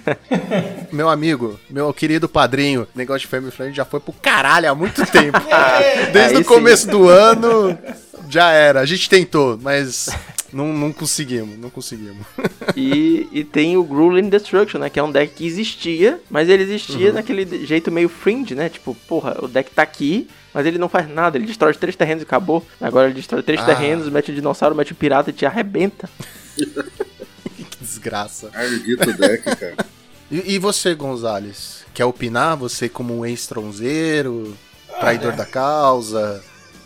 [0.92, 5.06] Meu amigo, meu querido padrinho, negócio de Family Friend já foi pro caralho há muito
[5.10, 5.40] tempo.
[6.12, 7.78] Desde Aí o começo do ano,
[8.30, 8.82] já era.
[8.82, 10.10] A gente tentou, mas
[10.52, 12.26] não, não conseguimos, não conseguimos.
[12.76, 14.90] E, e tem o Grueling Destruction, né?
[14.90, 18.68] Que é um deck que existia, mas ele existia naquele de- jeito meio fringe, né?
[18.68, 21.38] Tipo, porra, o deck tá aqui, mas ele não faz nada.
[21.38, 22.66] Ele destrói três terrenos e acabou.
[22.80, 23.66] Agora ele destrói três Ah.
[23.66, 26.10] terrenos, mete o dinossauro, mete o pirata e te arrebenta.
[27.56, 28.50] Que desgraça.
[28.54, 29.76] Maldito deck, cara.
[30.30, 31.84] E, e você, Gonzales?
[31.94, 32.56] Quer opinar?
[32.58, 34.56] Você como um ex-tronzeiro,
[35.00, 36.44] traidor da causa?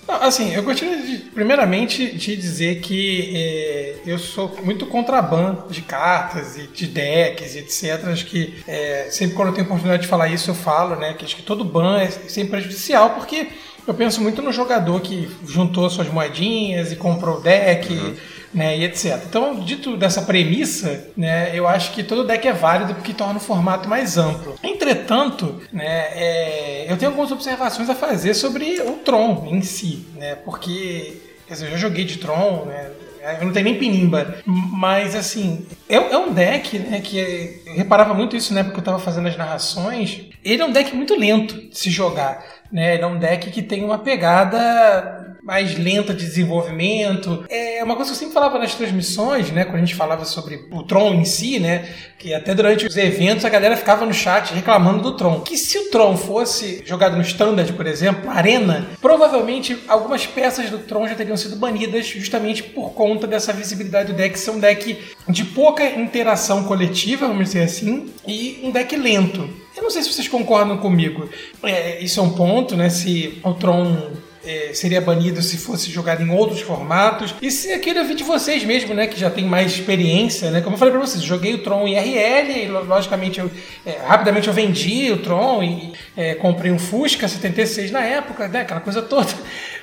[0.08, 6.58] Assim, eu gostaria de, primeiramente, de dizer que é, eu sou muito contraban de cartas
[6.58, 8.08] e de decks e etc.
[8.08, 11.14] Acho que é, sempre quando eu tenho oportunidade de falar isso, eu falo, né?
[11.14, 13.48] Que acho que todo ban é sempre prejudicial, porque
[13.88, 18.16] eu penso muito no jogador que juntou suas moedinhas e comprou o deck.
[18.56, 19.22] Né, e etc.
[19.28, 23.40] Então, dito dessa premissa, né, eu acho que todo deck é válido porque torna o
[23.42, 24.56] formato mais amplo.
[24.64, 30.36] Entretanto, né, é, eu tenho algumas observações a fazer sobre o Tron em si, né,
[30.36, 31.18] porque
[31.50, 32.92] dizer, eu já joguei de Tron, né,
[33.40, 37.76] eu não tenho nem pinimba, mas assim, é, é um deck né, que é- eu
[37.76, 40.28] reparava muito isso na época que eu estava fazendo as narrações.
[40.44, 42.46] Ele é um deck muito lento de se jogar.
[42.72, 42.94] Né?
[42.94, 47.46] Ele é um deck que tem uma pegada mais lenta de desenvolvimento.
[47.48, 49.64] É uma coisa que eu sempre falava nas transmissões, né?
[49.64, 51.88] Quando a gente falava sobre o Tron em si, né?
[52.18, 55.42] Que até durante os eventos a galera ficava no chat reclamando do Tron.
[55.42, 60.72] Que se o Tron fosse jogado no Standard, por exemplo, na Arena, provavelmente algumas peças
[60.72, 64.60] do Tron já teriam sido banidas justamente por conta dessa visibilidade do deck ser um
[64.60, 64.98] deck
[65.30, 69.48] de pouca interação coletiva, vamos dizer assim, e um deck lento.
[69.78, 71.30] Eu não sei se vocês concordam comigo.
[71.62, 72.90] É, isso é um ponto, né?
[72.90, 74.14] Se o Tron
[74.46, 77.34] é, seria banido se fosse jogado em outros formatos.
[77.42, 79.08] E se aquele eu vi de vocês mesmo, né?
[79.08, 80.62] Que já tem mais experiência, né?
[80.62, 83.50] Como eu falei pra vocês, joguei o Tron em RL, e lo- logicamente eu,
[83.86, 88.62] é, rapidamente eu vendi o Tron e é, comprei um Fusca 76 na época, né?
[88.62, 89.30] Aquela coisa toda.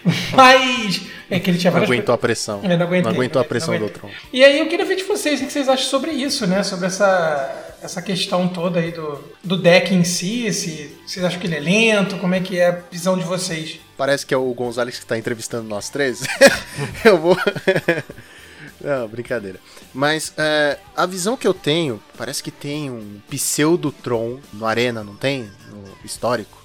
[0.32, 1.02] Mas.
[1.30, 2.60] É que ele tinha Não várias aguentou a pressão.
[2.62, 3.10] não aguentei.
[3.10, 4.00] aguentou a não pressão do aguentei.
[4.00, 4.10] Tron.
[4.32, 6.62] E aí eu queria ver de vocês o que vocês acham sobre isso, né?
[6.62, 11.46] Sobre essa, essa questão toda aí do, do deck em si, se vocês acham que
[11.46, 13.80] ele é lento, como é que é a visão de vocês?
[13.96, 16.22] Parece que é o Gonzalez que tá entrevistando nós três.
[17.04, 17.36] eu vou.
[18.80, 19.60] Não, brincadeira.
[19.92, 25.14] Mas é, a visão que eu tenho, parece que tem um pseudo-tron no Arena, não
[25.14, 25.48] tem?
[25.70, 26.61] No histórico.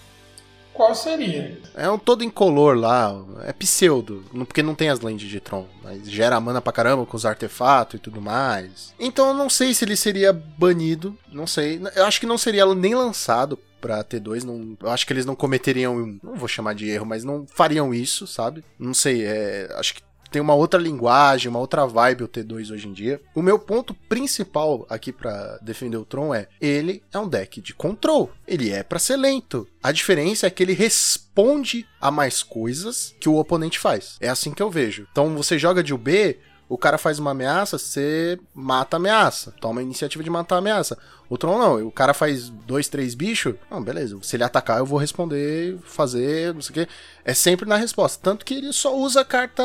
[0.77, 1.59] Qual seria?
[1.73, 6.07] É um todo incolor lá, é pseudo, porque não tem as lentes de Tron, mas
[6.07, 8.93] gera mana pra caramba com os artefatos e tudo mais.
[8.99, 11.81] Então eu não sei se ele seria banido, não sei.
[11.95, 15.35] Eu acho que não seria nem lançado pra T2, não, eu acho que eles não
[15.35, 18.63] cometeriam, não vou chamar de erro, mas não fariam isso, sabe?
[18.77, 22.87] Não sei, é, acho que tem uma outra linguagem, uma outra vibe o T2 hoje
[22.87, 23.21] em dia.
[23.35, 27.73] O meu ponto principal aqui pra defender o Tron é, ele é um deck de
[27.73, 28.31] control.
[28.47, 29.67] Ele é pra ser lento.
[29.81, 34.17] A diferença é que ele responde a mais coisas que o oponente faz.
[34.19, 35.07] É assim que eu vejo.
[35.11, 36.37] Então você joga de UB,
[36.69, 39.53] o cara faz uma ameaça, você mata a ameaça.
[39.61, 40.97] Toma a iniciativa de matar a ameaça.
[41.29, 43.55] O Tron não, o cara faz dois, três bichos.
[43.69, 44.17] Não, beleza.
[44.21, 46.87] Se ele atacar, eu vou responder, fazer, não sei o quê.
[47.23, 48.19] É sempre na resposta.
[48.21, 49.63] Tanto que ele só usa carta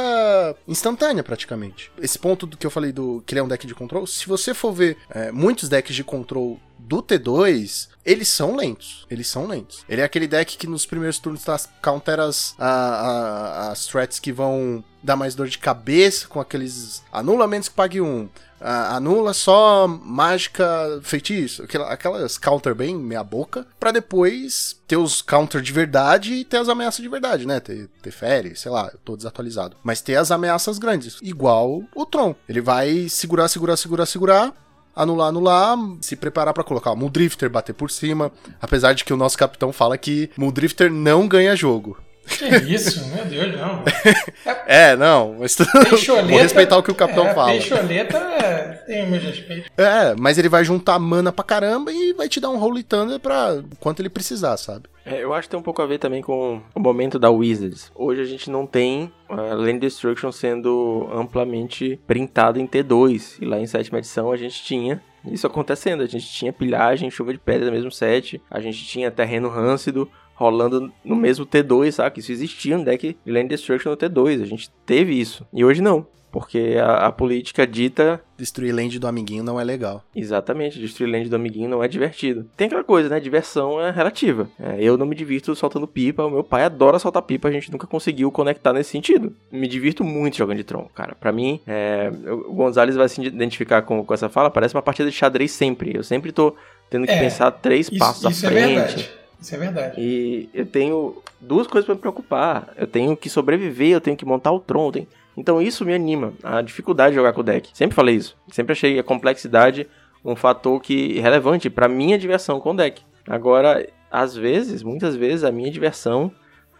[0.66, 1.90] instantânea, praticamente.
[1.98, 4.26] Esse ponto do que eu falei do que ele é um deck de control, se
[4.26, 9.06] você for ver é, muitos decks de control do T2, eles são lentos.
[9.10, 9.84] Eles são lentos.
[9.88, 14.18] Ele é aquele deck que nos primeiros turnos tá, countera as, a- a- as threats
[14.18, 18.28] que vão dar mais dor de cabeça, com aqueles anulamentos que pague um.
[18.64, 25.20] a- anula só mágica, feitiço, aquela- aquelas counter bem meia boca, pra depois ter os
[25.20, 27.58] counter de verdade e ter as ameaças de verdade, né?
[27.58, 29.76] Ter, ter fere, sei lá, eu tô desatualizado.
[29.82, 32.36] Mas ter as ameaças grandes, igual o Tron.
[32.48, 34.52] Ele vai segurar, segurar, segurar, segurar,
[34.94, 38.30] anular, anular, se preparar pra colocar o Muldrifter, bater por cima,
[38.60, 41.98] apesar de que o nosso capitão fala que Muldrifter não ganha jogo.
[42.26, 43.82] Que isso, meu Deus, não.
[44.66, 45.64] É, não, mas tu...
[46.28, 47.50] Vou respeitar o que o capitão é, fala.
[47.50, 49.70] Peixoleta tem o meu respeito.
[49.76, 53.18] É, mas ele vai juntar mana pra caramba e vai te dar um Holy Thunder
[53.18, 54.84] pra quanto ele precisar, sabe?
[55.04, 57.90] É, eu acho que tem um pouco a ver também com o momento da Wizards.
[57.94, 63.38] Hoje a gente não tem a Land Destruction sendo amplamente printado em T2.
[63.40, 66.02] E lá em sétima edição a gente tinha isso acontecendo.
[66.02, 68.40] A gente tinha pilhagem, chuva de pedra no mesmo set.
[68.50, 72.20] A gente tinha terreno râncido rolando no mesmo T2, sabe?
[72.20, 74.42] Isso existia um deck de Land Destruction no T2.
[74.42, 75.46] A gente teve isso.
[75.52, 76.06] E hoje não.
[76.32, 80.02] Porque a, a política dita Destruir land do amiguinho não é legal.
[80.16, 82.44] Exatamente, destruir land do amiguinho não é divertido.
[82.56, 83.20] Tem aquela coisa, né?
[83.20, 84.48] Diversão é relativa.
[84.58, 87.70] É, eu não me divirto soltando pipa, o meu pai adora soltar pipa, a gente
[87.70, 89.32] nunca conseguiu conectar nesse sentido.
[89.52, 91.14] Me divirto muito jogando de Tron, cara.
[91.14, 92.10] Pra mim, é,
[92.48, 95.94] o Gonzalez vai se identificar com, com essa fala, parece uma partida de xadrez sempre.
[95.94, 96.56] Eu sempre tô
[96.90, 98.74] tendo que É, pensar três Isso, passos isso à é frente.
[98.74, 99.10] verdade.
[99.40, 100.00] Isso é verdade.
[100.00, 102.72] E eu tenho duas coisas pra me preocupar.
[102.76, 104.86] Eu tenho que sobreviver, eu tenho que montar o Tron.
[104.86, 106.34] eu tenho- Então isso me anima.
[106.42, 107.70] A dificuldade de jogar com o deck.
[107.72, 108.36] Sempre falei isso.
[108.50, 109.86] Sempre achei a complexidade
[110.24, 113.02] um fator que relevante pra minha diversão com o deck.
[113.26, 116.30] Agora, às vezes, muitas vezes, a minha diversão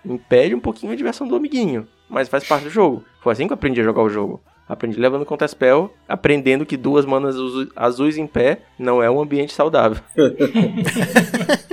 [0.05, 1.87] impede um pouquinho a diversão do amiguinho.
[2.09, 3.05] Mas faz parte do jogo.
[3.21, 4.41] Foi assim que eu aprendi a jogar o jogo.
[4.69, 9.21] Aprendi levando contra spell, aprendendo que duas manas azu- azuis em pé não é um
[9.21, 10.03] ambiente saudável.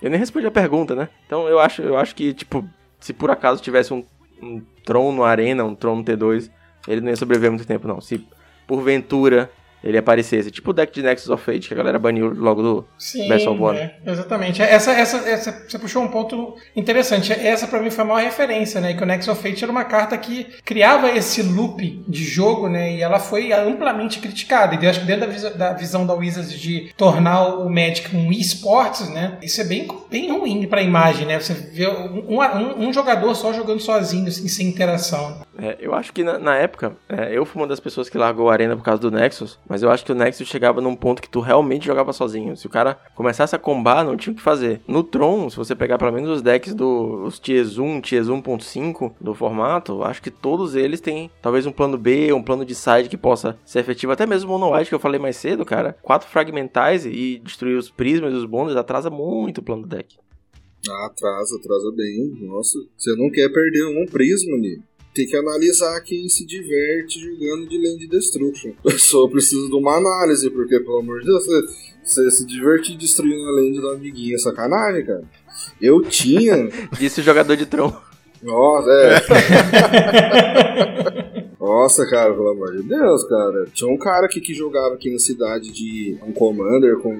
[0.00, 1.08] Eu nem respondi a pergunta, né?
[1.26, 2.64] Então eu acho, eu acho que, tipo,
[3.00, 4.04] se por acaso tivesse um,
[4.42, 6.50] um Tron no Arena, um Tron no T2,
[6.86, 8.00] ele não ia sobreviver muito tempo, não.
[8.00, 8.26] Se
[8.66, 9.50] porventura
[9.90, 12.84] ele aparecesse, tipo o deck de Nexus of Fate, que a galera baniu logo do
[12.98, 13.78] Sim, Best of One.
[13.78, 14.60] é, exatamente.
[14.62, 17.32] Essa, essa, essa, você puxou um ponto interessante.
[17.32, 18.94] Essa pra mim foi a maior referência, né?
[18.94, 22.94] Que o Nexus of Fate era uma carta que criava esse loop de jogo, né?
[22.96, 24.74] E ela foi amplamente criticada.
[24.74, 28.14] E eu acho que dentro da, visa- da visão da Wizards de tornar o Magic
[28.14, 29.38] um esportes, né?
[29.42, 31.38] Isso é bem, bem ruim pra imagem, né?
[31.40, 35.40] Você vê um, um, um jogador só jogando sozinho, assim, sem interação.
[35.60, 38.48] É, eu acho que na, na época, é, eu fui uma das pessoas que largou
[38.48, 41.22] a arena por causa do Nexus, mas eu acho que o Nexus chegava num ponto
[41.22, 42.56] que tu realmente jogava sozinho.
[42.56, 44.80] Se o cara começasse a combar, não tinha o que fazer.
[44.86, 49.12] No Tron, se você pegar pelo menos os decks dos os Tiers 1, Tiers 1.5
[49.20, 53.08] do formato, acho que todos eles têm talvez um plano B, um plano de side
[53.08, 54.12] que possa ser efetivo.
[54.12, 55.96] Até mesmo o Mono White que eu falei mais cedo, cara.
[56.02, 60.16] Quatro Fragmentize e destruir os prismas e os bônus atrasa muito o plano do deck.
[60.88, 62.46] Ah, atrasa, atrasa bem.
[62.46, 64.80] Nossa, você não quer perder um prisma ali.
[65.14, 68.72] Tem que analisar quem se diverte jogando de Land Destruction.
[68.84, 71.44] A pessoa precisa de uma análise, porque, pelo amor de Deus,
[72.04, 75.24] você, se divertir destruindo a Land do amiguinho é sacanagem, cara.
[75.80, 76.68] Eu tinha.
[76.98, 77.92] Disse o jogador de Tron.
[78.42, 79.20] Nossa, é.
[81.60, 83.66] Nossa, cara, pelo amor de Deus, cara.
[83.74, 87.14] Tinha um cara aqui que jogava aqui na cidade de um Commander com,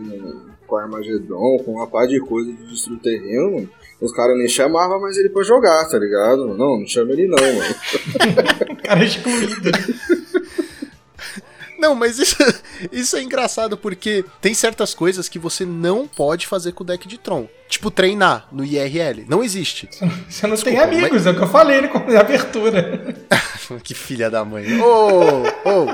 [0.67, 3.71] com Armagedon, com uma pá de coisa de destruir terreno, mano.
[4.01, 6.47] Os caras nem chamavam mais ele pra jogar, tá ligado?
[6.55, 7.75] Não, não chama ele não, mano.
[8.85, 9.71] Cara excluído.
[11.79, 12.37] Não, mas isso,
[12.91, 17.07] isso é engraçado porque tem certas coisas que você não pode fazer com o deck
[17.07, 17.49] de Tron.
[17.69, 19.25] Tipo, treinar no IRL.
[19.29, 19.89] Não existe.
[20.29, 23.15] Você não tem Desculpa, amigos, é o que eu falei né, com a abertura.
[23.83, 24.65] que filha da mãe.
[24.81, 25.85] Ô, ô,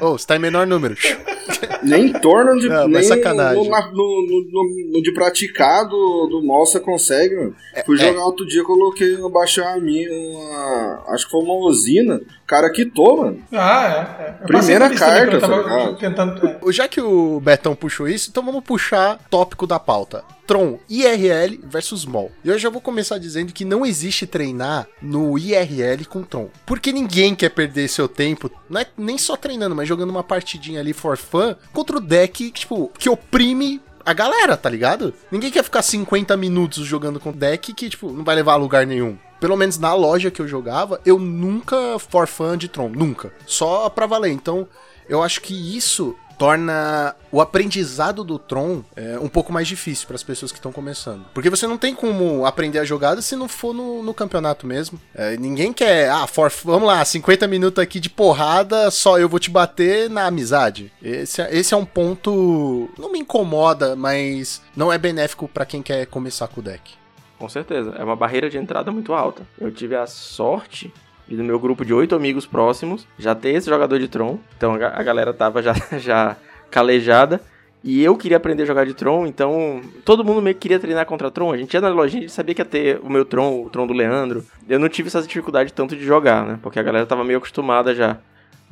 [0.00, 0.96] ô, ô, você tá em menor número.
[1.82, 2.68] Nem em torno de.
[2.68, 3.64] Não, nem sacanagem.
[3.64, 7.56] No, no, no- no- no de praticar do, do mal você consegue, mano.
[7.84, 8.06] Fui é.
[8.06, 12.16] jogar outro dia, coloquei, eu baixei a minha, uma, acho que foi uma usina.
[12.16, 13.42] O cara quitou, mano.
[13.52, 14.22] Ah, é.
[14.44, 14.46] é.
[14.46, 15.96] Primeira também, carta, tá tava ligado?
[15.98, 16.46] tentando.
[16.68, 16.72] é.
[16.72, 20.22] Já que o Betão puxou isso, então vamos puxar tópico da pauta.
[20.52, 22.30] Tron, IRL versus MOL.
[22.44, 26.50] E eu já vou começar dizendo que não existe treinar no IRL com Tron.
[26.66, 30.80] Porque ninguém quer perder seu tempo, não é nem só treinando, mas jogando uma partidinha
[30.80, 35.14] ali for fun contra o deck, tipo, que oprime a galera, tá ligado?
[35.30, 38.86] Ninguém quer ficar 50 minutos jogando com deck que, tipo, não vai levar a lugar
[38.86, 39.16] nenhum.
[39.40, 43.32] Pelo menos na loja que eu jogava, eu nunca for fun de Tron, nunca.
[43.46, 44.32] Só pra valer.
[44.32, 44.68] Então,
[45.08, 50.16] eu acho que isso torna o aprendizado do Tron é, um pouco mais difícil para
[50.16, 51.24] as pessoas que estão começando.
[51.32, 55.00] Porque você não tem como aprender a jogada se não for no, no campeonato mesmo.
[55.14, 59.38] É, ninguém quer, ah, for, vamos lá, 50 minutos aqui de porrada, só eu vou
[59.38, 60.92] te bater na amizade.
[61.02, 62.90] Esse, é- esse é um ponto.
[62.98, 66.94] Não me incomoda, mas não é benéfico para quem quer começar com o deck.
[67.38, 67.94] Com certeza.
[67.98, 69.42] É uma barreira de entrada muito alta.
[69.60, 70.92] Eu tive a sorte
[71.26, 74.38] de, no meu grupo de oito amigos próximos já ter esse jogador de Tron.
[74.56, 76.36] Então a galera tava já, já
[76.70, 77.40] calejada.
[77.84, 81.04] E eu queria aprender a jogar de Tron, então todo mundo meio que queria treinar
[81.04, 81.52] contra Tron.
[81.52, 83.70] A gente ia na lojinha, a gente sabia que ia ter o meu Tron, o
[83.70, 84.44] Tron do Leandro.
[84.68, 86.58] Eu não tive essa dificuldade tanto de jogar, né?
[86.62, 88.18] Porque a galera tava meio acostumada já.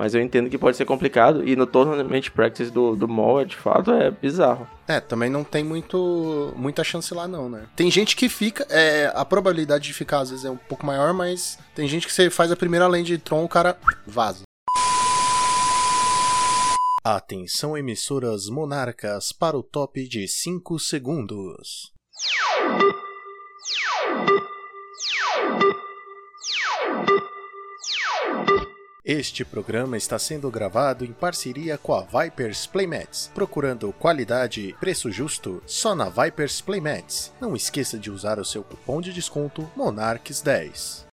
[0.00, 1.46] Mas eu entendo que pode ser complicado.
[1.46, 4.66] E no Tournament Practice do, do MOL, de fato, é bizarro.
[4.88, 7.66] É, também não tem muito, muita chance lá não, né?
[7.76, 11.12] Tem gente que fica, é, a probabilidade de ficar às vezes é um pouco maior,
[11.12, 13.76] mas tem gente que você faz a primeira lane de Tron, o cara
[14.06, 14.44] vaza.
[17.04, 21.92] Atenção emissoras monarcas para o top de 5 segundos.
[29.02, 33.30] Este programa está sendo gravado em parceria com a Vipers Playmats.
[33.34, 37.32] Procurando qualidade e preço justo, só na Vipers Playmats.
[37.40, 41.06] Não esqueça de usar o seu cupom de desconto MONARCHS10.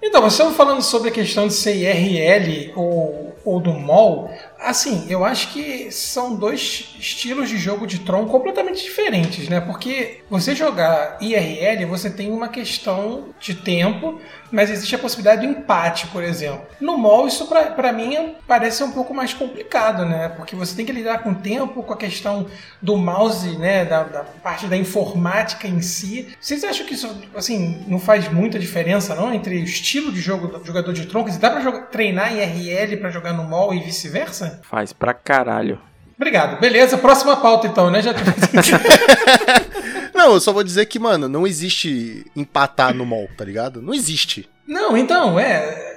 [0.00, 4.30] Então, nós estamos falando sobre a questão de ser IRL ou, ou do MOL.
[4.60, 9.60] Assim, eu acho que são dois estilos de jogo de Tron completamente diferentes, né?
[9.60, 15.52] Porque você jogar IRL, você tem uma questão de tempo, mas existe a possibilidade do
[15.52, 16.62] empate, por exemplo.
[16.80, 20.28] No MOL, isso pra mim parece um pouco mais complicado, né?
[20.30, 22.46] Porque você tem que lidar com o tempo, com a questão
[22.82, 23.84] do mouse, né?
[23.84, 26.34] Da, da parte da informática em si.
[26.40, 29.32] Vocês acham que isso, assim, não faz muita diferença, não?
[29.32, 31.22] Entre o estilo de jogo do jogador de Tron?
[31.22, 34.47] Quer dizer, dá pra jogar- treinar IRL pra jogar no MOL e vice-versa?
[34.62, 35.80] Faz pra caralho.
[36.16, 36.58] Obrigado.
[36.58, 38.02] Beleza, próxima pauta então, né?
[38.02, 38.12] Já
[40.14, 43.80] Não, eu só vou dizer que, mano, não existe empatar no mall, tá ligado?
[43.80, 44.50] Não existe.
[44.66, 45.96] Não, então, é.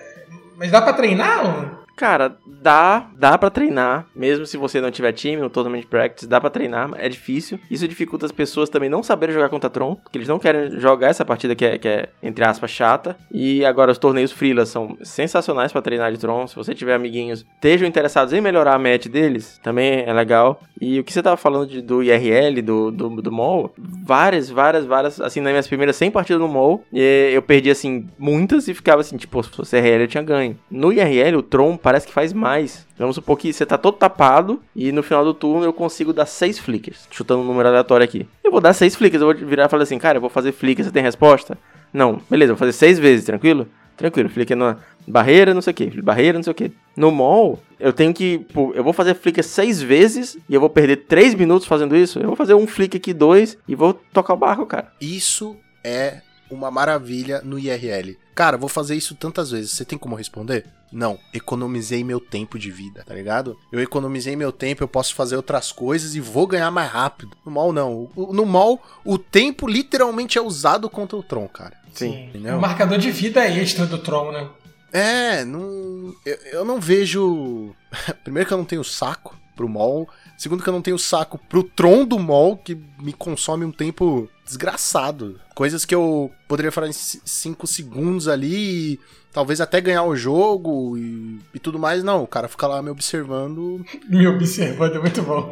[0.58, 1.81] Mas dá pra treinar?
[2.02, 6.42] Cara, dá, dá para treinar, mesmo se você não tiver time no Tournament Practice, dá
[6.42, 7.60] pra treinar, é difícil.
[7.70, 11.10] Isso dificulta as pessoas também não saberem jogar contra Tron, porque eles não querem jogar
[11.10, 13.16] essa partida que é, que é entre aspas, chata.
[13.32, 16.48] E agora os torneios freelas são sensacionais pra treinar de Tron.
[16.48, 20.60] Se você tiver amiguinhos, estejam interessados em melhorar a match deles, também é legal.
[20.82, 24.86] E o que você tava falando de- do IRL, do, do, do MOL, várias, várias,
[24.86, 29.02] várias, assim, nas minhas primeiras 100 partidas no MOL, eu perdi, assim, muitas e ficava
[29.02, 30.58] assim, tipo, se fosse IRL eu tinha ganho.
[30.72, 32.88] No IRL, o Tron parece que faz mais.
[32.98, 36.26] Vamos supor que você tá todo tapado e no final do turno eu consigo dar
[36.26, 38.26] 6 flickers, chutando um número aleatório aqui.
[38.42, 40.54] Eu vou dar 6 flickers, eu vou virar e falar assim, cara, eu vou fazer
[40.54, 41.58] flicker, você tem resposta?
[41.92, 43.68] Não, beleza, vou fazer 6 vezes, tranquilo?
[43.98, 46.72] Tranquilo, flicker na barreira, não sei o que, barreira, não sei o que.
[46.96, 50.70] No mall, eu tenho que, pô, eu vou fazer flicker 6 vezes e eu vou
[50.70, 52.20] perder 3 minutos fazendo isso.
[52.20, 54.94] Eu vou fazer um flicker aqui, dois e vou tocar o barco, cara.
[55.02, 56.22] Isso é
[56.56, 58.18] uma maravilha no IRL.
[58.36, 59.72] Cara, vou fazer isso tantas vezes.
[59.72, 60.66] Você tem como responder?
[60.92, 61.18] Não.
[61.34, 63.58] Economizei meu tempo de vida, tá ligado?
[63.72, 67.38] Eu economizei meu tempo, eu posso fazer outras coisas e vou ganhar mais rápido.
[67.46, 68.10] No mal, não.
[68.16, 71.78] No mal, o tempo literalmente é usado contra o Tron, cara.
[71.94, 72.28] Sim.
[72.30, 72.58] Entendeu?
[72.58, 74.50] O marcador de vida extra do Tron, né?
[74.92, 76.14] É, não.
[76.26, 77.74] Eu, eu não vejo.
[78.24, 80.10] Primeiro que eu não tenho saco pro mall.
[80.38, 84.28] Segundo que eu não tenho saco pro Tron do mall, que me consome um tempo
[84.52, 85.40] desgraçado.
[85.56, 89.00] Coisas que eu poderia falar em 5 segundos ali e
[89.32, 92.04] talvez até ganhar o jogo e, e tudo mais.
[92.04, 93.84] Não, o cara fica lá me observando.
[94.10, 95.50] Me observando é muito bom.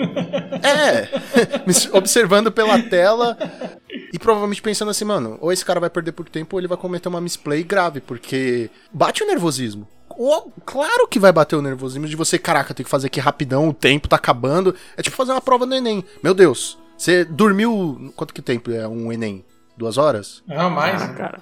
[0.61, 1.07] É,
[1.65, 3.37] me observando pela tela
[4.11, 6.77] e provavelmente pensando assim, mano, ou esse cara vai perder por tempo ou ele vai
[6.77, 9.87] cometer uma misplay grave, porque bate o nervosismo.
[10.65, 13.73] Claro que vai bater o nervosismo de você, caraca, tem que fazer aqui rapidão, o
[13.73, 14.75] tempo tá acabando.
[14.97, 16.03] É tipo fazer uma prova no Enem.
[16.21, 18.11] Meu Deus, você dormiu.
[18.15, 19.45] Quanto que tempo é um Enem?
[19.77, 20.43] Duas horas?
[20.45, 21.01] Não, mais.
[21.01, 21.41] Ah, cara,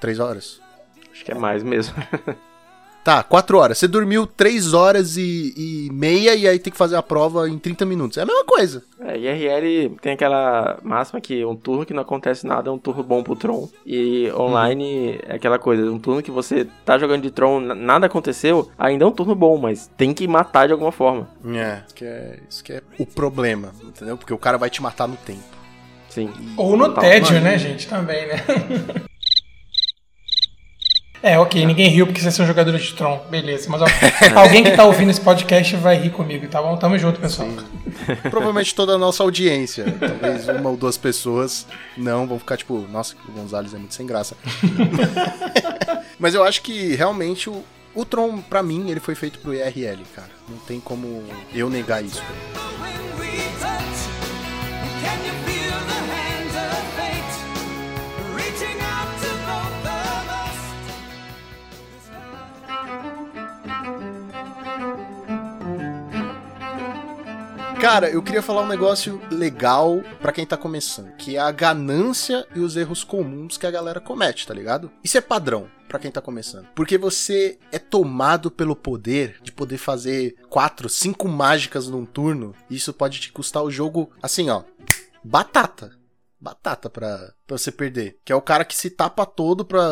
[0.00, 0.60] Três horas?
[1.12, 1.94] acho que é mais mesmo.
[3.02, 3.78] Tá, quatro horas.
[3.78, 7.58] Você dormiu três horas e, e meia e aí tem que fazer a prova em
[7.58, 8.18] 30 minutos.
[8.18, 8.82] É a mesma coisa.
[9.00, 13.02] É, IRL tem aquela máxima que um turno que não acontece nada é um turno
[13.02, 13.68] bom pro Tron.
[13.86, 18.70] E online é aquela coisa, um turno que você tá jogando de Tron, nada aconteceu,
[18.78, 21.28] ainda é um turno bom, mas tem que matar de alguma forma.
[21.54, 24.16] É, isso que é, isso que é o problema, entendeu?
[24.16, 25.60] Porque o cara vai te matar no tempo.
[26.10, 26.30] Sim.
[26.56, 27.04] Ou no Total.
[27.04, 27.88] tédio, né, gente?
[27.88, 28.44] Também, né?
[31.22, 33.68] É, ok, ninguém riu porque vocês são jogadores de Tron, beleza.
[33.68, 33.86] Mas ó,
[34.40, 36.76] alguém que tá ouvindo esse podcast vai rir comigo, tá bom?
[36.76, 37.48] Tamo junto, pessoal.
[38.30, 39.84] Provavelmente toda a nossa audiência.
[40.00, 41.66] Talvez uma ou duas pessoas
[41.96, 44.34] não vão ficar tipo, nossa, o Gonzalez é muito sem graça.
[46.18, 47.62] Mas eu acho que realmente o,
[47.94, 50.30] O Tron, pra mim, ele foi feito pro IRL, cara.
[50.48, 51.22] Não tem como
[51.54, 52.22] eu negar isso.
[55.02, 57.34] Can you feel the hands of fate
[58.36, 59.19] reaching out
[67.80, 72.46] Cara, eu queria falar um negócio legal pra quem tá começando, que é a ganância
[72.54, 74.90] e os erros comuns que a galera comete, tá ligado?
[75.02, 76.66] Isso é padrão pra quem tá começando.
[76.74, 82.76] Porque você é tomado pelo poder de poder fazer quatro, cinco mágicas num turno, e
[82.76, 84.62] isso pode te custar o jogo assim, ó,
[85.24, 85.98] batata.
[86.38, 88.18] Batata pra, pra você perder.
[88.24, 89.82] Que é o cara que se tapa todo pra.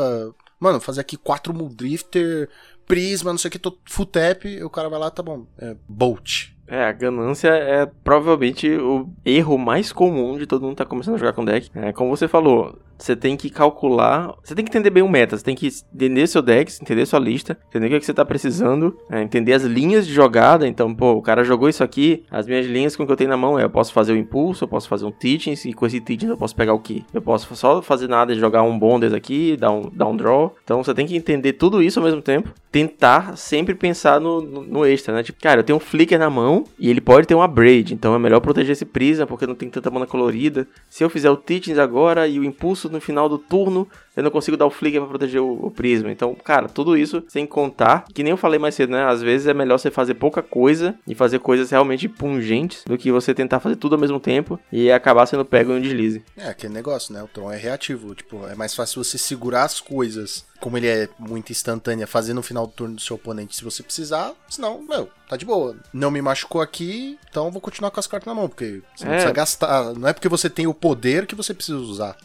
[0.61, 2.51] Mano, fazer aqui quatro Muldrifter,
[2.87, 5.47] Prisma, não sei o que, tô full tap, e o cara vai lá, tá bom.
[5.59, 6.58] É, Bolt.
[6.70, 11.15] É, a ganância é provavelmente o erro mais comum de todo mundo que tá começando
[11.15, 11.70] a jogar com deck.
[11.74, 15.37] É, como você falou, você tem que calcular, você tem que entender bem o meta,
[15.37, 18.15] você tem que entender seu deck, entender sua lista, entender o que, é que você
[18.15, 20.66] tá precisando, é, entender as linhas de jogada.
[20.66, 23.31] Então, pô, o cara jogou isso aqui, as minhas linhas com o que eu tenho
[23.31, 25.87] na mão é: eu posso fazer o impulso, eu posso fazer um teachings, e com
[25.87, 27.03] esse teachings eu posso pegar o quê?
[27.15, 30.55] Eu posso só fazer nada e jogar um bonders aqui, dar um, dar um draw.
[30.65, 34.62] Então, você tem que entender tudo isso ao mesmo tempo, tentar sempre pensar no, no,
[34.62, 35.23] no extra, né?
[35.23, 38.15] Tipo, cara, eu tenho um flicker na mão e ele pode ter uma braid, então
[38.15, 40.66] é melhor proteger esse prisma porque não tem tanta mana colorida.
[40.89, 44.31] Se eu fizer o teachings agora e o impulso no final do turno, eu não
[44.31, 46.10] consigo dar o flicker pra proteger o, o, prisma.
[46.10, 49.05] Então, cara, tudo isso sem contar, que nem eu falei mais cedo, né?
[49.05, 53.12] Às vezes é melhor você fazer pouca coisa e fazer coisas realmente pungentes do que
[53.12, 56.24] você tentar fazer tudo ao mesmo tempo e acabar sendo pego em um deslize.
[56.36, 57.23] É, aquele negócio, né?
[57.23, 58.15] O Tron é reativo.
[58.15, 62.43] Tipo, é mais fácil você segurar as coisas, como ele é muito instantânea, fazer no
[62.43, 64.32] final do turno do seu oponente se você precisar.
[64.48, 65.77] Senão, meu, tá de boa.
[65.93, 69.05] Não me machucou aqui, então eu vou continuar com as cartas na mão, porque você
[69.05, 69.15] não É.
[69.16, 69.94] precisa gastar.
[69.94, 72.16] Não é porque você tem o poder que você precisa usar.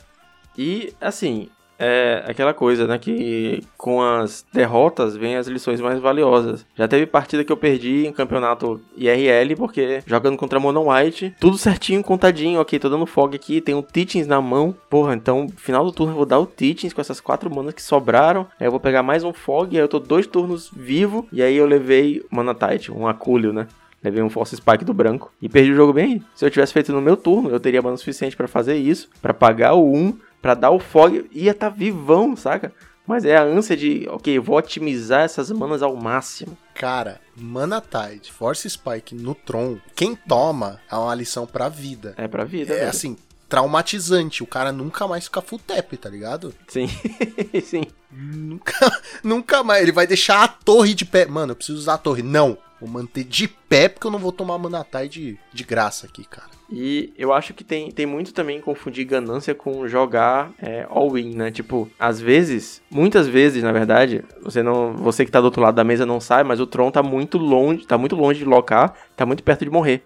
[0.57, 1.49] E, assim,
[1.79, 2.97] é aquela coisa, né?
[2.97, 6.65] Que com as derrotas vem as lições mais valiosas.
[6.75, 11.57] Já teve partida que eu perdi em campeonato IRL, porque jogando contra Mono White, tudo
[11.57, 12.61] certinho, contadinho.
[12.61, 14.75] Ok, tô dando fog aqui, um Teachings na mão.
[14.89, 17.81] Porra, então, final do turno eu vou dar o Teachings com essas quatro manas que
[17.81, 18.47] sobraram.
[18.59, 21.27] Aí eu vou pegar mais um fog, aí eu tô dois turnos vivo.
[21.31, 23.67] E aí eu levei Mana Tide, um Acúlio, né?
[24.03, 26.21] Levei um Force Spike do branco e perdi o jogo bem.
[26.35, 29.33] Se eu tivesse feito no meu turno, eu teria mana suficiente pra fazer isso, pra
[29.33, 32.71] pagar o 1, pra dar o fog, ia tá vivão, saca?
[33.07, 36.57] Mas é a ânsia de, ok, vou otimizar essas manas ao máximo.
[36.75, 42.13] Cara, Mana Tide, Force Spike no Tron, quem toma é uma lição pra vida.
[42.17, 42.89] É pra vida, É velho.
[42.89, 43.17] assim,
[43.49, 44.43] traumatizante.
[44.43, 46.53] O cara nunca mais fica full tap, tá ligado?
[46.67, 46.87] Sim,
[47.63, 47.83] sim.
[48.11, 48.73] Nunca,
[49.23, 49.81] nunca mais.
[49.83, 51.25] Ele vai deixar a torre de pé.
[51.25, 52.21] Mano, eu preciso usar a torre.
[52.23, 52.57] Não.
[52.83, 56.25] Vou manter de pé porque eu não vou tomar Mana Tide de, de graça aqui,
[56.25, 56.49] cara.
[56.69, 61.49] E eu acho que tem, tem muito também confundir ganância com jogar é, all-in, né?
[61.49, 65.75] Tipo, às vezes, muitas vezes, na verdade, você não, você que tá do outro lado
[65.75, 68.93] da mesa não sabe, mas o Tron tá muito longe, tá muito longe de locar,
[69.15, 70.03] tá muito perto de morrer.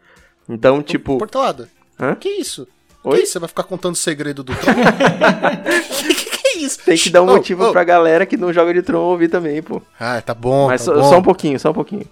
[0.48, 1.68] Então, tipo, Portelada.
[2.00, 2.14] Hã?
[2.14, 2.68] Que isso?
[3.04, 3.18] Oi?
[3.18, 3.34] Que isso?
[3.34, 4.74] Você vai ficar contando o segredo do Tron?
[5.98, 6.80] que, que, que é isso?
[6.86, 7.72] tem que dar um Oh, motivo oh.
[7.72, 9.82] pra galera que não joga de Tron ouvir também, pô.
[10.00, 10.68] Ah, tá bom.
[10.68, 11.10] Mas tá só, bom.
[11.10, 12.06] só um pouquinho, só um pouquinho.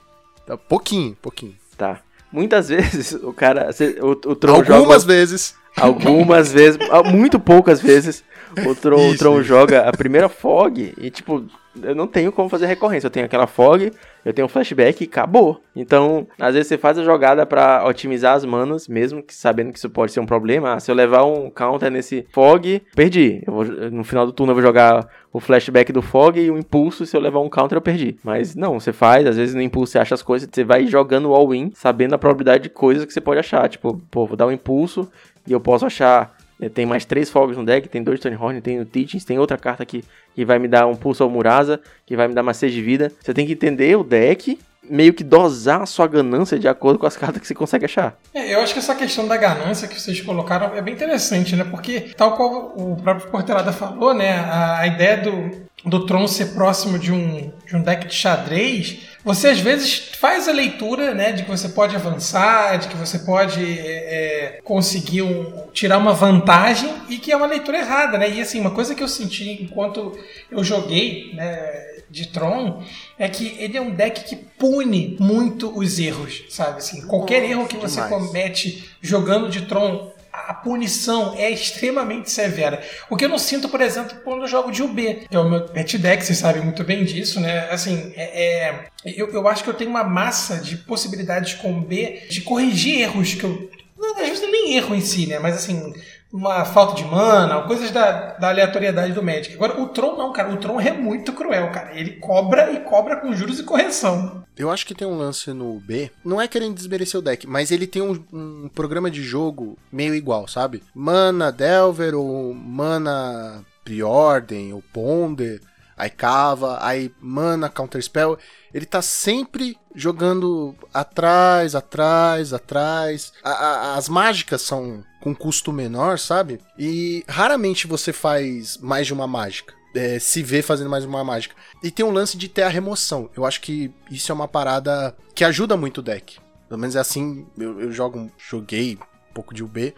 [0.46, 1.56] Tá, pouquinho, pouquinho.
[1.78, 2.00] Tá.
[2.32, 3.70] Muitas vezes o cara.
[4.02, 5.14] o, o Algumas joga.
[5.14, 5.56] vezes.
[5.78, 8.24] Algumas vezes, ah, muito poucas vezes,
[8.66, 9.44] o Tron, o Isso, Tron isso.
[9.44, 11.44] joga a primeira fog e, tipo,
[11.84, 13.08] eu não tenho como fazer recorrência.
[13.08, 13.92] Eu tenho aquela fog,
[14.24, 15.60] eu tenho um flashback e acabou.
[15.76, 19.78] Então, às vezes você faz a jogada pra otimizar as manas, mesmo que sabendo que
[19.78, 20.74] isso pode ser um problema.
[20.76, 23.44] Ah, se eu levar um counter nesse fog, perdi.
[23.46, 27.06] Vou- no final do turno eu vou jogar o flashback do fog e o impulso.
[27.06, 28.16] Se eu levar um counter, eu perdi.
[28.24, 31.34] Mas não, você faz, às vezes no impulso você acha as coisas, você vai jogando
[31.34, 33.68] all-in, sabendo a probabilidade de coisas que você pode achar.
[33.68, 35.10] Tipo, pô, vou dar um impulso
[35.46, 36.34] e eu posso achar.
[36.60, 39.58] Eh, Tem mais três fogos no deck, tem dois Horn, tem o Teachings, tem outra
[39.58, 40.04] carta aqui
[40.34, 42.82] que vai me dar um pulso ao Murasa, que vai me dar mais 6 de
[42.82, 43.12] vida.
[43.22, 44.60] Você tem que entender o deck,
[44.90, 48.18] meio que dosar a sua ganância de acordo com as cartas que você consegue achar.
[48.34, 51.64] É, eu acho que essa questão da ganância que vocês colocaram é bem interessante, né?
[51.64, 54.40] Porque, tal qual o próprio Portelada falou, né?
[54.40, 59.15] A, a ideia do, do Tron ser próximo de um, de um deck de xadrez,
[59.26, 61.32] você às vezes faz a leitura, né?
[61.34, 66.14] De que você pode avançar, de que você pode é, é, conseguir um- tirar uma
[66.14, 68.30] vantagem e que é uma leitura errada, né?
[68.30, 70.18] E assim, uma coisa que eu senti enquanto
[70.52, 71.84] eu joguei, né?
[72.08, 72.84] De Tron
[73.18, 76.78] é que ele é um deck que pune muito os erros, sabe?
[76.78, 78.28] Assim, qualquer erro que você demais.
[78.28, 80.12] comete jogando de Tron,
[80.48, 82.82] a punição é extremamente severa.
[83.10, 85.50] O que eu não sinto, por exemplo, quando eu jogo de UB, que é o
[85.50, 87.70] meu pet deck, vocês sabem muito bem disso, né?
[87.70, 92.24] Assim, é, é- eu, eu acho que eu tenho uma massa de possibilidades com B
[92.30, 93.70] de corrigir erros que eu.
[94.18, 95.40] Às vezes é nem erro em si, né?
[95.40, 95.94] Mas assim,
[96.36, 99.54] uma falta de mana, coisas da, da aleatoriedade do Magic.
[99.56, 100.52] Agora, o Tron não, cara.
[100.54, 101.98] O Tron é muito cruel, cara.
[101.98, 104.44] Ele cobra e cobra com juros e correção.
[104.58, 107.72] Eu acho que tem um lance no B, não é querendo desmerecer o deck, mas
[107.72, 110.82] ele tem um, um programa de jogo meio igual, sabe?
[110.94, 115.62] Mana Delver, ou Mana Preordem, ou Ponder,
[115.98, 118.38] aí cava, aí Mana Counterspell.
[118.74, 123.32] Ele tá sempre jogando atrás, atrás, atrás.
[123.44, 126.62] A- a- as mágicas são com custo menor, sabe?
[126.78, 129.74] E raramente você faz mais de uma mágica.
[129.96, 131.56] É, se vê fazendo mais uma mágica.
[131.82, 133.28] E tem um lance de ter a remoção.
[133.36, 136.38] Eu acho que isso é uma parada que ajuda muito o deck.
[136.70, 139.00] Pelo menos é assim, eu, eu jogo, joguei
[139.32, 139.96] um pouco de UB.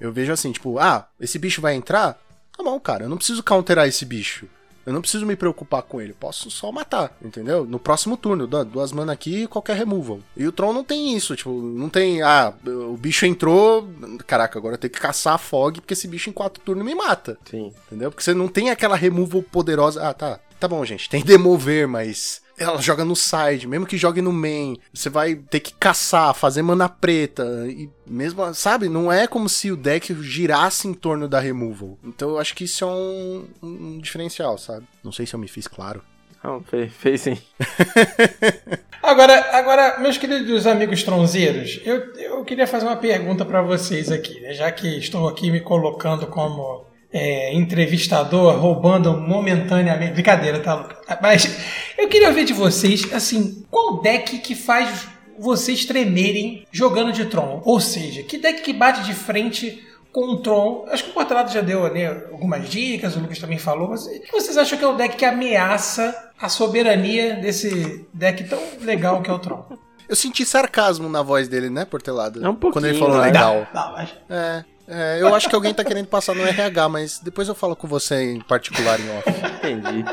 [0.00, 2.18] Eu vejo assim, tipo, ah, esse bicho vai entrar?
[2.56, 4.48] Tá bom, cara, eu não preciso counterar esse bicho.
[4.84, 7.64] Eu não preciso me preocupar com ele, posso só matar, entendeu?
[7.64, 10.20] No próximo turno, duas mana aqui e qualquer removal.
[10.36, 13.88] E o Tron não tem isso, tipo, não tem, ah, o bicho entrou,
[14.26, 16.94] caraca, agora eu tenho que caçar a Fog porque esse bicho em quatro turnos me
[16.94, 17.38] mata.
[17.44, 17.72] Sim.
[17.86, 18.10] Entendeu?
[18.10, 20.08] Porque você não tem aquela removal poderosa.
[20.08, 20.40] Ah, tá.
[20.58, 21.08] Tá bom, gente.
[21.08, 25.60] Tem demover, mas ela joga no side, mesmo que jogue no main, você vai ter
[25.60, 30.86] que caçar, fazer mana preta e mesmo, sabe, não é como se o deck girasse
[30.86, 31.98] em torno da removal.
[32.04, 34.86] Então eu acho que isso é um, um diferencial, sabe?
[35.02, 36.02] Não sei se eu me fiz claro.
[36.44, 37.38] Não, fez, fez sim.
[39.02, 44.38] Agora, agora, meus queridos amigos tronzeiros, eu, eu queria fazer uma pergunta para vocês aqui,
[44.40, 44.52] né?
[44.52, 50.12] já que estou aqui me colocando como é, entrevistador, roubando momentaneamente.
[50.12, 50.96] Brincadeira, tá, Lucas?
[51.20, 51.56] Mas
[51.98, 55.06] eu queria ouvir de vocês, assim, qual deck que faz
[55.38, 57.62] vocês tremerem jogando de Tron?
[57.64, 59.82] Ou seja, que deck que bate de frente
[60.12, 60.84] com o Tron?
[60.90, 64.10] Acho que o Portalado já deu né, algumas dicas, o Lucas também falou, mas o
[64.20, 69.22] que vocês acham que é o deck que ameaça a soberania desse deck tão legal
[69.22, 69.64] que é o Tron?
[70.08, 72.44] Eu senti sarcasmo na voz dele, né, Portelado?
[72.44, 73.26] É um pouquinho, Quando ele falou né?
[73.26, 73.66] legal.
[73.72, 77.48] Não, mas- É, é, eu acho que alguém tá querendo passar no RH, mas depois
[77.48, 79.30] eu falo com você em particular em off.
[79.58, 80.04] Entendi.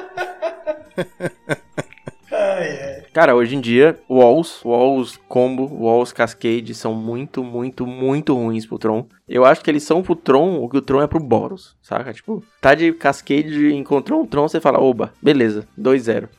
[3.12, 8.78] Cara, hoje em dia, Walls, Walls Combo, Walls Cascade são muito, muito, muito ruins pro
[8.78, 9.08] Tron.
[9.28, 12.14] Eu acho que eles são pro Tron o que o Tron é pro Boros, saca?
[12.14, 16.30] Tipo, tá de Cascade, encontrou um Tron, você fala, oba, beleza, 2-0.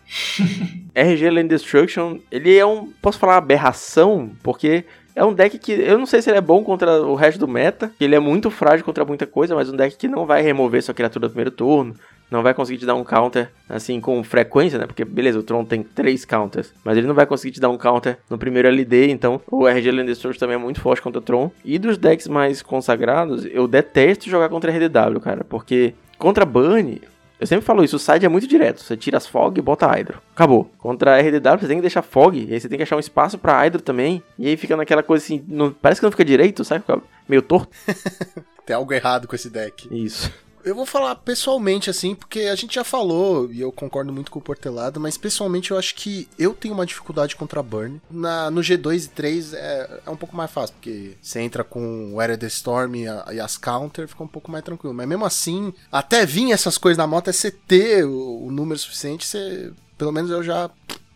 [0.94, 4.84] RG Land Destruction, ele é um, posso falar aberração, porque
[5.18, 7.48] é um deck que eu não sei se ele é bom contra o resto do
[7.48, 10.80] meta, ele é muito frágil contra muita coisa, mas um deck que não vai remover
[10.80, 11.94] sua criatura do primeiro turno,
[12.30, 14.86] não vai conseguir te dar um counter assim com frequência, né?
[14.86, 17.76] Porque beleza, o Tron tem três counters, mas ele não vai conseguir te dar um
[17.76, 21.22] counter no primeiro LD, então o RG Land Destruction também é muito forte contra o
[21.22, 21.50] Tron.
[21.64, 27.00] E dos decks mais consagrados, eu detesto jogar contra RDW, cara, porque contra Burn,
[27.40, 28.80] eu sempre falo isso, o side é muito direto.
[28.82, 30.20] Você tira as Fog e bota Hydro.
[30.34, 30.70] Acabou.
[30.78, 33.00] Contra a RDW, você tem que deixar Fog, e aí você tem que achar um
[33.00, 34.22] espaço pra Hydro também.
[34.38, 36.80] E aí fica naquela coisa assim, não- parece que não fica direito, sabe?
[36.80, 37.70] Fica meio torto.
[38.66, 39.88] Tem algo errado com esse deck.
[39.90, 40.30] Isso.
[40.68, 44.38] Eu vou falar pessoalmente, assim, porque a gente já falou, e eu concordo muito com
[44.38, 48.00] o Portelado, mas pessoalmente eu acho que eu tenho uma dificuldade contra a Burn.
[48.10, 52.12] Na, no G2 e 3 é, é um pouco mais fácil, porque você entra com
[52.14, 54.92] o Era the Storm e, a- e as counter, fica um pouco mais tranquilo.
[54.94, 58.78] Mas mesmo assim, até vir essas coisas na moto, é você ter o, o número
[58.78, 59.72] suficiente, você.
[59.96, 60.70] Pelo menos eu já.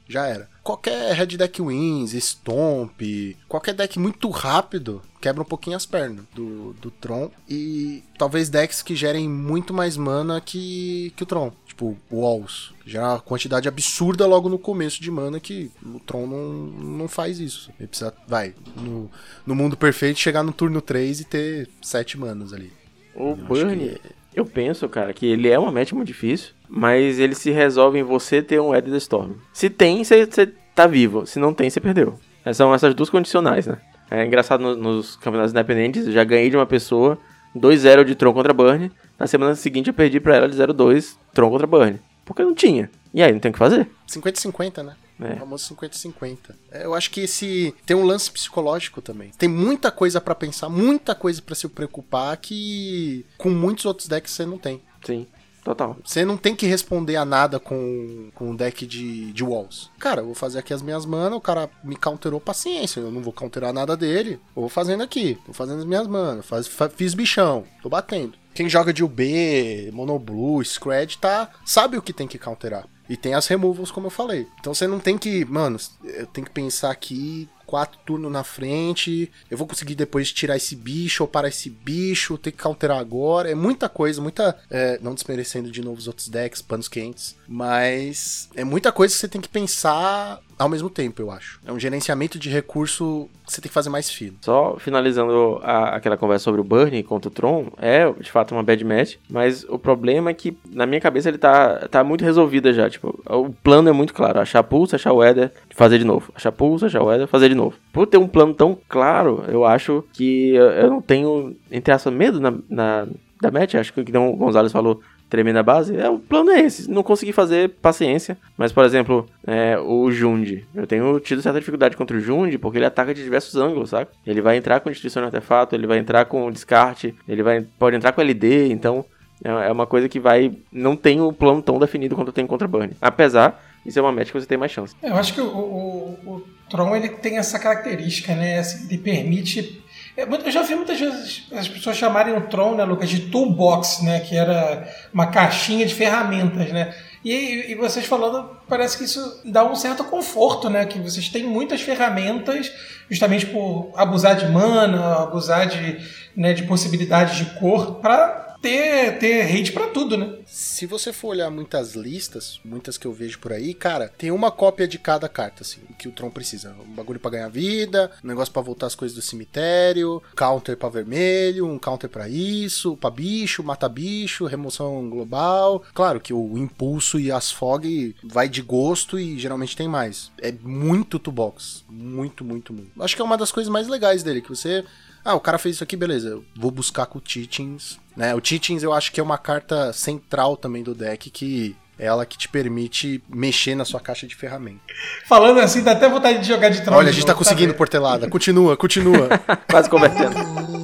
[0.09, 0.49] Já era.
[0.63, 3.01] Qualquer Red Deck Wins, Stomp,
[3.49, 7.31] qualquer deck muito rápido quebra um pouquinho as pernas do, do Tron.
[7.49, 11.53] E talvez decks que gerem muito mais mana que, que o Tron.
[11.67, 12.73] Tipo, Walls.
[12.85, 16.53] que Gera uma quantidade absurda logo no começo de mana que o Tron não,
[16.99, 17.71] não faz isso.
[17.79, 19.11] Ele precisa, vai, no,
[19.47, 22.73] no mundo perfeito, chegar no turno 3 e ter 7 manas ali.
[23.15, 23.99] O acho Burn,
[24.35, 28.03] eu penso, cara, que ele é uma match muito difícil, mas ele se resolve em
[28.03, 29.33] você ter um Ed Storm.
[29.53, 30.27] Se tem, você
[30.75, 31.27] tá vivo.
[31.27, 32.19] Se não tem, você perdeu.
[32.55, 33.79] São essas duas condicionais, né?
[34.11, 37.19] É engraçado no- nos campeonatos independentes, já ganhei de uma pessoa
[37.55, 38.91] 2-0 de Tron contra Burn.
[39.19, 41.99] Na semana seguinte eu perdi pra ela de 0-2 Tron contra Burn.
[42.25, 42.91] Porque não tinha.
[43.15, 43.89] E aí, não tem o que fazer.
[44.09, 44.95] 50-50, né?
[45.21, 45.35] É.
[45.35, 46.37] O famoso 50-50.
[46.71, 49.31] É, Eu acho que esse tem um lance psicológico também.
[49.39, 54.33] Tem muita coisa pra pensar, muita coisa pra se preocupar que com muitos outros decks
[54.33, 54.81] você não tem.
[55.05, 55.27] Sim,
[55.65, 55.97] total.
[56.05, 59.91] Você não tem que responder a nada com, com um deck de, de walls.
[59.99, 63.01] Cara, eu vou fazer aqui as minhas manas, o cara me counterou, paciência.
[63.01, 64.41] Eu não vou counterar nada dele.
[64.57, 66.45] Eu vou fazendo aqui, tô fazendo as minhas manas.
[66.47, 68.35] Faz, fa- fiz bichão, tô batendo.
[68.55, 72.87] Quem joga de UB, Monoblue, Scred, tá, sabe o que tem que counterar.
[73.09, 74.47] E tem as removals, como eu falei.
[74.61, 79.31] Então você não tem que, mano, eu tenho que pensar aqui, quatro turnos na frente,
[79.51, 83.51] eu vou conseguir depois tirar esse bicho ou parar esse bicho, ter que counterar agora.
[83.51, 84.59] É muita coisa, muita.
[84.71, 89.21] é, não desmerecendo de novo os outros decks, panos quentes, mas é muita coisa que
[89.21, 91.61] você tem que pensar ao mesmo tempo, eu acho.
[91.67, 94.37] É um gerenciamento de recurso que você tem que fazer mais fino.
[94.41, 98.63] Só finalizando a- aquela conversa sobre o Burnie contra o Tron, é de fato uma
[98.63, 102.73] bad match, mas o problema é que na minha cabeça ele tá, tá muito resolvida
[102.73, 102.89] já.
[102.89, 106.33] Tipo, o plano é muito claro: achar pulse, achar o Ether, fazer de novo.
[106.35, 107.77] Achar pulse, achar o Ether, fazer de novo.
[107.93, 112.13] Por ter um plano tão claro, eu acho que eu, eu não tenho, entre aspas,
[112.13, 113.07] medo na, na-
[113.41, 113.75] da match.
[113.75, 115.01] Acho que o que o Gonzalez falou.
[115.33, 116.91] Tremenda base, é, o plano é esse.
[116.91, 118.37] Não consegui fazer paciência.
[118.55, 120.63] Mas, por exemplo, é, o Jund.
[120.75, 124.11] Eu tenho tido certa dificuldade contra o Jund porque ele ataca de diversos ângulos, sabe?
[124.27, 127.97] Ele vai entrar com destruição de artefato, ele vai entrar com descarte, ele vai, pode
[127.97, 129.07] entrar com LD, então
[129.43, 130.53] é é uma coisa que vai.
[130.71, 132.93] Não tem o plano tão definido quanto tem contra Burn.
[133.01, 134.95] Apesar de ser uma match que você tem mais chance.
[135.03, 138.59] Eu acho que o, o, o Tron ele tem essa característica, né?
[138.59, 139.82] Assim, Ele permite.
[140.17, 144.03] É, Eu já vi muitas vezes as pessoas chamarem o Tron, né, Lucas, de toolbox,
[144.03, 144.21] né?
[144.21, 146.95] Que era uma caixinha de ferramentas, né?
[147.25, 150.85] E, e vocês falando, parece que isso dá um certo conforto, né?
[150.85, 152.73] Que vocês têm muitas ferramentas,
[153.09, 155.99] justamente por abusar de mana, abusar de,
[156.37, 160.37] né, de possibilidades de cor, para ter, ter rate pra tudo, né?
[160.47, 164.53] Se você for olhar muitas listas, muitas que eu vejo por aí, cara, tem uma
[164.53, 166.75] cópia de cada carta, assim, que o Tron precisa.
[166.87, 170.89] Um bagulho pra ganhar vida, um negócio pra voltar as coisas do cemitério, counter pra
[170.89, 175.83] vermelho, um counter pra isso, pra bicho, mata bicho, remoção global.
[175.93, 180.31] Claro que o impulso e as fog vai de gosto e geralmente tem mais.
[180.41, 181.85] É muito toolbox.
[181.89, 183.03] Muito, muito, muito.
[183.03, 184.85] Acho que é uma das coisas mais legais dele, que você
[185.25, 186.29] ah, o cara fez isso aqui, beleza.
[186.29, 187.99] Eu vou buscar com o Teachings.
[188.17, 188.35] Né?
[188.35, 192.27] O Teachings eu acho que é uma carta central também do deck que é ela
[192.27, 194.81] que te permite mexer na sua caixa de ferramenta.
[195.29, 196.97] Falando assim, dá até vontade de jogar de Tron.
[196.97, 197.79] Olha, a gente tá conseguindo, sabe?
[197.79, 198.29] Portelada.
[198.29, 199.29] Continua, continua.
[199.71, 200.35] Quase convertendo.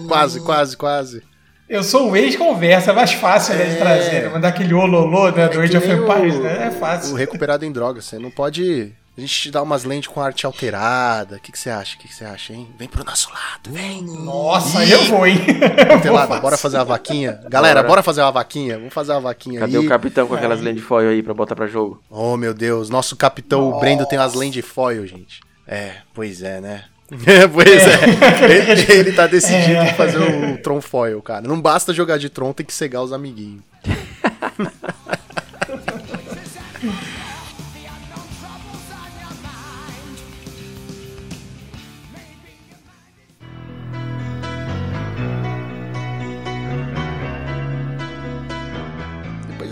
[0.06, 1.22] quase, quase, quase.
[1.68, 3.76] Eu sou o ex-conversa, é mais fácil né, de É.
[3.76, 4.30] trazer.
[4.30, 6.68] Mandar aquele ololô né, do É Age of Empires, o- né?
[6.68, 7.12] É fácil.
[7.12, 8.06] O recuperado em drogas.
[8.06, 8.94] Você não pode.
[9.18, 11.38] A gente te dá umas lentes com arte alterada.
[11.38, 11.96] O que, que você acha?
[11.96, 12.68] O que, que você acha, hein?
[12.78, 14.00] Vem pro nosso lado, vem.
[14.00, 15.40] Nossa, aí eu vou, hein?
[15.88, 17.40] Portelada, bora fazer uma vaquinha?
[17.48, 17.88] Galera, Bora.
[17.88, 18.78] bora fazer uma vaquinha?
[18.78, 19.84] Vamos fazer uma vaquinha Cadê aí.
[19.84, 22.00] o capitão com aquelas lentes foil aí pra botar pra jogo?
[22.08, 25.40] Oh, meu Deus, nosso capitão, o Brendo, tem umas lentes foil, gente.
[25.66, 26.84] É, pois é, né?
[27.52, 28.70] pois é.
[28.70, 31.40] Ele, ele tá decidido em fazer o Tron foil, cara.
[31.40, 33.62] Não basta jogar de Tron, tem que cegar os amiguinhos.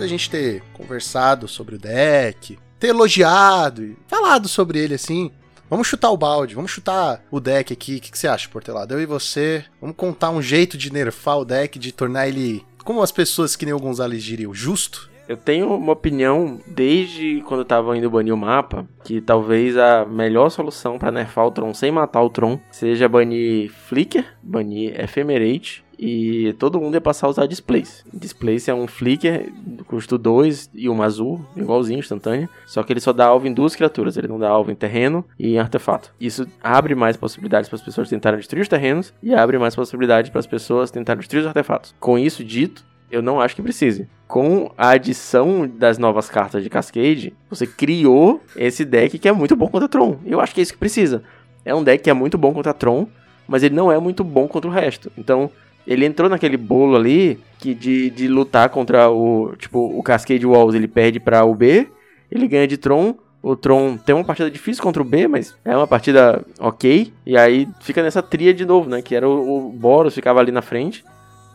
[0.06, 5.32] da gente ter conversado sobre o deck, ter elogiado e falado sobre ele assim,
[5.68, 7.96] vamos chutar o balde, vamos chutar o deck aqui.
[7.96, 8.94] O que, que você acha, Portelado?
[8.94, 13.02] Eu e você, vamos contar um jeito de nerfar o deck, de tornar ele, como
[13.02, 15.10] as pessoas que nem o Gonzalez diriam, justo?
[15.28, 20.04] Eu tenho uma opinião desde quando eu tava indo banir o mapa, que talvez a
[20.04, 25.84] melhor solução pra nerfar o Tron sem matar o Tron seja banir Flicker, banir Ephemerate
[25.98, 28.04] e todo mundo ia passar a usar Displace.
[28.12, 29.52] Displace é um Flicker,
[29.86, 33.74] custo 2 e um azul, igualzinho, instantâneo, só que ele só dá alvo em duas
[33.74, 36.12] criaturas, ele não dá alvo em terreno e em artefato.
[36.20, 40.30] Isso abre mais possibilidades para as pessoas tentarem destruir os terrenos e abre mais possibilidades
[40.30, 41.94] para as pessoas tentarem destruir os artefatos.
[41.98, 44.08] Com isso dito, eu não acho que precise.
[44.26, 49.54] Com a adição das novas cartas de Cascade, você criou esse deck que é muito
[49.54, 50.18] bom contra Tron.
[50.24, 51.22] Eu acho que é isso que precisa.
[51.64, 53.06] É um deck que é muito bom contra Tron,
[53.46, 55.10] mas ele não é muito bom contra o resto.
[55.16, 55.50] Então,
[55.86, 59.54] ele entrou naquele bolo ali que de, de lutar contra o.
[59.56, 61.88] Tipo, o Cascade Walls ele perde para o B,
[62.30, 63.14] ele ganha de Tron.
[63.42, 67.12] O Tron tem uma partida difícil contra o B, mas é uma partida ok.
[67.24, 69.00] E aí fica nessa tria de novo, né?
[69.00, 71.04] Que era o, o Boros ficava ali na frente.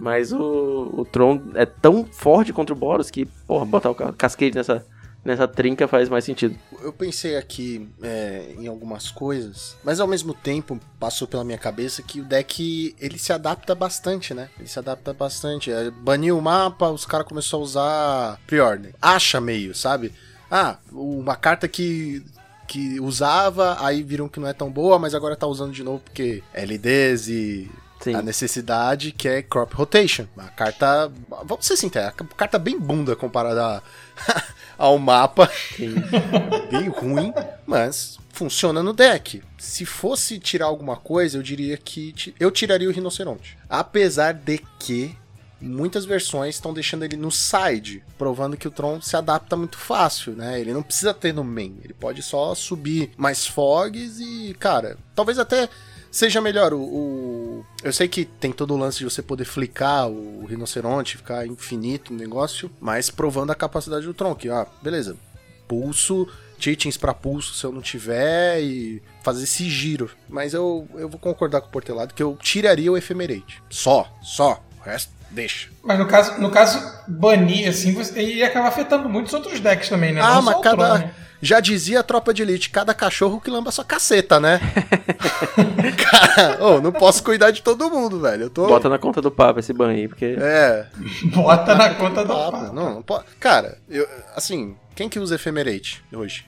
[0.02, 4.12] Mas o, o Tron é tão forte contra o Boros que, porra, botar o ca-
[4.14, 4.84] Cascade nessa,
[5.24, 6.58] nessa trinca faz mais sentido.
[6.82, 12.02] Eu pensei aqui é, em algumas coisas, mas ao mesmo tempo passou pela minha cabeça
[12.02, 14.50] que o deck ele se adapta bastante, né?
[14.58, 15.72] Ele se adapta bastante.
[15.72, 18.96] É, baniu o mapa, os caras começaram a usar Preorder.
[19.00, 20.12] Acha meio, sabe?
[20.50, 22.24] Ah, uma carta que
[22.68, 26.00] que usava, aí viram que não é tão boa, mas agora tá usando de novo
[26.06, 27.70] porque LDs e
[28.02, 28.16] Sim.
[28.16, 30.26] a necessidade que é Crop Rotation.
[30.36, 31.12] Uma carta,
[31.46, 33.64] vamos ser sinceros, uma carta bem bunda comparada
[34.28, 34.44] a-
[34.78, 35.50] ao mapa
[36.72, 37.34] bem ruim,
[37.66, 39.42] mas funciona no deck.
[39.58, 43.58] Se fosse tirar alguma coisa, eu diria que eu tiraria o Rinoceronte.
[43.70, 45.16] Apesar de que
[45.60, 50.34] muitas versões estão deixando ele no side, provando que o Tron se adapta muito fácil,
[50.34, 50.60] né?
[50.60, 55.38] Ele não precisa ter no main, ele pode só subir mais fogs e, cara, talvez
[55.38, 55.70] até
[56.12, 60.08] seja melhor o, o- eu sei que tem todo o lance de você poder flicar
[60.10, 65.16] o rinoceronte, ficar infinito o negócio, mas provando a capacidade do Tron, que, ah, beleza,
[65.68, 66.28] pulso
[66.60, 70.12] Titins pra pulso se eu não tiver e fazer esse giro.
[70.30, 73.64] Mas eu, eu vou concordar com o Portelado que eu tiraria o Ephemerate.
[73.68, 74.64] Só, só.
[74.80, 75.70] O resto, deixa.
[75.84, 80.14] Mas no caso, no caso, banir, assim, você ia acabar afetando muitos outros decks também,
[80.14, 80.22] né?
[80.22, 80.98] Ah, Não mas cada.
[80.98, 81.14] Tron, né?
[81.42, 84.60] Já dizia a tropa de elite, cada cachorro que lamba sua caceta, né?
[85.98, 88.44] Cara, ô, não posso cuidar de todo mundo, velho.
[88.44, 88.68] Eu tô.
[88.68, 90.36] Bota na conta do Papa esse ban aí, porque.
[90.40, 90.86] É,
[91.34, 92.52] Bota na conta do papo.
[92.52, 92.74] papo.
[92.74, 93.26] Não, não pode.
[93.40, 96.46] Cara, eu, assim, quem que usa Ephemerate hoje?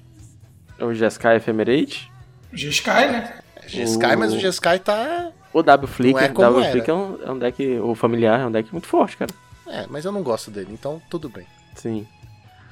[0.80, 2.12] O Jeskai Ephemerate.
[2.52, 3.34] G-Sky, né?
[3.56, 5.32] É G-Sky, O- mas o G-Sky tá.
[5.52, 6.22] O W Flicker.
[6.34, 6.72] Não é W era.
[6.72, 7.80] Flicker é um, é um deck.
[7.80, 9.32] O familiar é um deck muito forte, cara.
[9.68, 11.46] É, mas eu não gosto dele, então tudo bem.
[11.76, 12.06] Sim.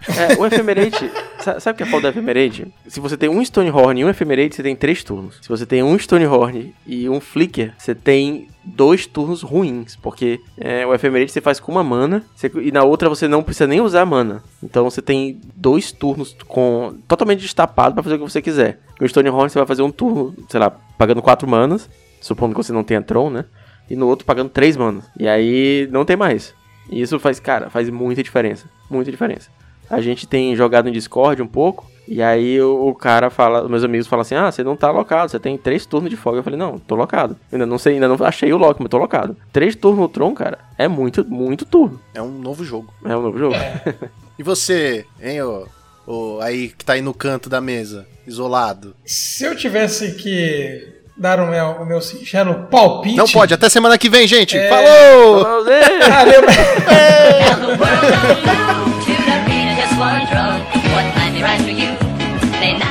[0.07, 2.67] É, o Ephemerate, sa- sabe o que é foda do Ephemerate?
[2.87, 5.37] Se você tem um Stonehorn e um Ephemerate, você tem três turnos.
[5.41, 9.95] Se você tem um Stonehorn e um Flicker, você tem dois turnos ruins.
[9.95, 13.41] Porque é, o Ephemerate você faz com uma mana, você- e na outra você não
[13.43, 14.43] precisa nem usar mana.
[14.63, 18.79] Então você tem dois turnos com totalmente destapado pra fazer o que você quiser.
[18.99, 21.89] No Stonehorn você vai fazer um turno, sei lá, pagando quatro manas,
[22.19, 23.45] supondo que você não tenha Tron, né?
[23.89, 25.03] E no outro pagando três manas.
[25.19, 26.53] E aí não tem mais.
[26.89, 28.67] E isso faz, cara, faz muita diferença.
[28.89, 29.49] Muita diferença.
[29.91, 31.89] A gente tem jogado em Discord um pouco.
[32.07, 34.91] E aí o, o cara fala, os meus amigos falam assim: Ah, você não tá
[34.91, 36.39] locado, você tem três turnos de folga.
[36.39, 37.37] Eu falei, não, tô locado.
[37.51, 39.37] Ainda não sei, ainda não achei o lock, mas tô locado.
[39.53, 42.01] Três turnos no Tron, cara, é muito, muito turno.
[42.13, 42.93] É um novo jogo.
[43.05, 43.55] É um novo jogo.
[44.39, 45.67] E você, hein, ô,
[46.07, 48.95] ô, aí que tá aí no canto da mesa, isolado?
[49.05, 53.15] Se eu tivesse que dar o meu, o meu singelo palpite.
[53.15, 54.57] Não pode, até semana que vem, gente.
[54.57, 54.67] É.
[54.67, 55.63] Falou!
[55.63, 56.09] Ver!
[56.09, 56.41] Valeu,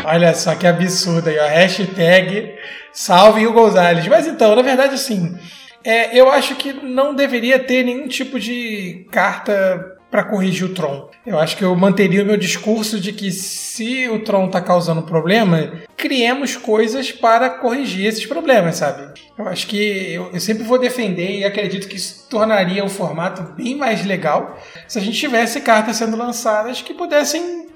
[0.04, 1.46] Olha só que absurdo aí, ó.
[1.46, 2.54] Hashtag
[2.92, 4.06] salve o Gonzalez.
[4.08, 5.38] Mas então, na verdade, assim,
[5.84, 11.08] é, eu acho que não deveria ter nenhum tipo de carta para corrigir o Tron.
[11.24, 15.02] Eu acho que eu manteria o meu discurso de que se o Tron tá causando
[15.02, 19.12] problema, criemos coisas para corrigir esses problemas, sabe?
[19.38, 23.54] Eu acho que eu, eu sempre vou defender e acredito que isso tornaria o formato
[23.54, 24.58] bem mais legal
[24.88, 27.66] se a gente tivesse cartas sendo lançadas que pudessem,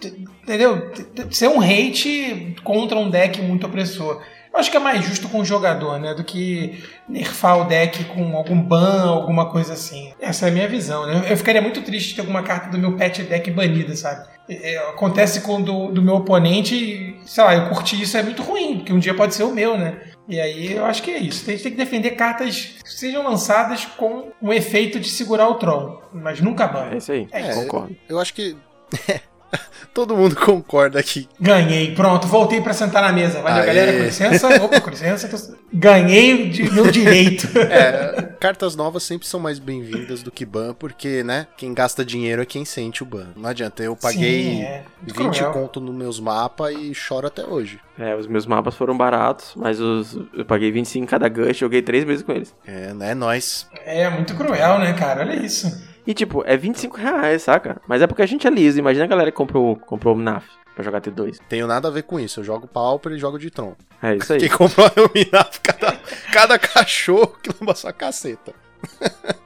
[0.42, 0.90] entendeu?
[1.30, 4.20] Ser um hate contra um deck muito opressor.
[4.54, 6.14] Eu acho que é mais justo com o jogador, né?
[6.14, 10.12] Do que nerfar o deck com algum ban, alguma coisa assim.
[10.20, 11.26] Essa é a minha visão, né?
[11.28, 14.28] Eu ficaria muito triste de ter alguma carta do meu pet deck banida, sabe?
[14.48, 18.22] É, acontece com o do, do meu oponente e, sei lá, eu curti isso, é
[18.22, 20.00] muito ruim, porque um dia pode ser o meu, né?
[20.28, 21.48] E aí eu acho que é isso.
[21.48, 25.54] A gente tem que defender cartas que sejam lançadas com um efeito de segurar o
[25.54, 26.90] Tron, mas nunca ban.
[26.92, 27.96] É isso aí, É concordo.
[28.08, 28.56] Eu acho que
[29.94, 31.28] todo mundo concorda aqui.
[31.40, 33.40] Ganhei, pronto, voltei pra sentar na mesa.
[33.40, 33.66] Valeu, Aê.
[33.66, 34.62] galera, com licença.
[34.64, 35.28] Opa, com licença.
[35.28, 37.48] que eu- Ganhei de meu direito.
[37.74, 42.42] É, cartas novas sempre são mais bem-vindas do que ban, porque, né, quem gasta dinheiro
[42.42, 43.28] é quem sente o ban.
[43.36, 44.82] Não adianta, eu paguei Sim, é.
[45.02, 45.52] Muito 20 cruel.
[45.52, 47.78] conto nos meus mapas e choro até hoje.
[47.98, 52.04] É, os meus mapas foram baratos, mas os, eu paguei 25 cada gush, joguei três
[52.04, 52.54] meses com eles.
[52.66, 53.66] É, né, nós.
[53.84, 55.20] É muito cruel, né, cara?
[55.22, 55.93] Olha isso.
[56.06, 57.80] E tipo, é 25 reais, saca?
[57.86, 58.78] Mas é porque a gente é liso.
[58.78, 61.38] Imagina a galera que comprou, comprou o NAF pra jogar T2.
[61.48, 62.40] Tenho nada a ver com isso.
[62.40, 63.74] Eu jogo Pauper e jogo de Tron.
[64.02, 64.40] É isso aí.
[64.40, 66.00] Quem comprou a Minaf, cada,
[66.32, 68.52] cada cachorro que lamba sua caceta.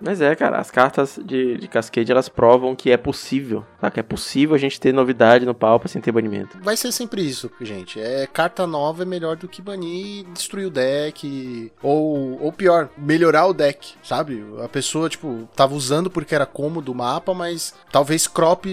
[0.00, 3.90] Mas é, cara, as cartas de, de Cascade elas provam que é possível, tá?
[3.90, 6.58] Que é possível a gente ter novidade no Pauper sem ter banimento.
[6.62, 8.00] Vai ser sempre isso, gente.
[8.00, 13.46] É carta nova é melhor do que banir, destruir o deck ou ou pior, melhorar
[13.46, 14.44] o deck, sabe?
[14.62, 18.66] A pessoa tipo tava usando porque era cômodo o mapa, mas talvez crop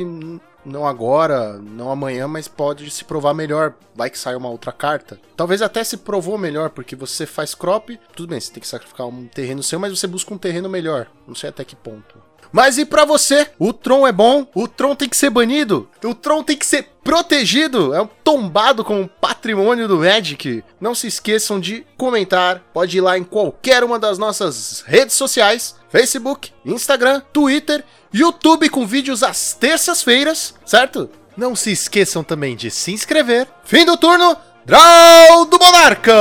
[0.66, 3.74] não agora, não amanhã, mas pode se provar melhor.
[3.96, 5.20] Vai que sai uma outra carta.
[5.36, 9.08] Talvez até se provou melhor, porque você faz crop, tudo bem, você tem que sacrificar
[9.08, 11.08] um terreno seu, mas você busca um terreno melhor.
[11.28, 12.23] Não sei até que ponto.
[12.54, 13.50] Mas e pra você?
[13.58, 14.46] O Tron é bom?
[14.54, 15.90] O Tron tem que ser banido?
[16.04, 17.96] O Tron tem que ser protegido?
[17.96, 20.64] É um tombado como patrimônio do Magic?
[20.80, 22.62] Não se esqueçam de comentar.
[22.72, 28.86] Pode ir lá em qualquer uma das nossas redes sociais: Facebook, Instagram, Twitter, YouTube com
[28.86, 31.10] vídeos às terças-feiras, certo?
[31.36, 33.48] Não se esqueçam também de se inscrever.
[33.64, 36.14] Fim do turno, Draw do Monarca!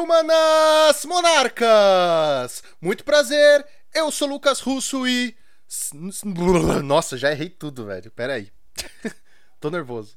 [0.00, 2.62] Quatro manas monarcas!
[2.80, 5.34] Muito prazer, eu sou Lucas Russo e.
[6.82, 8.10] Nossa, já errei tudo, velho.
[8.10, 8.48] Pera aí.
[9.60, 10.16] Tô nervoso.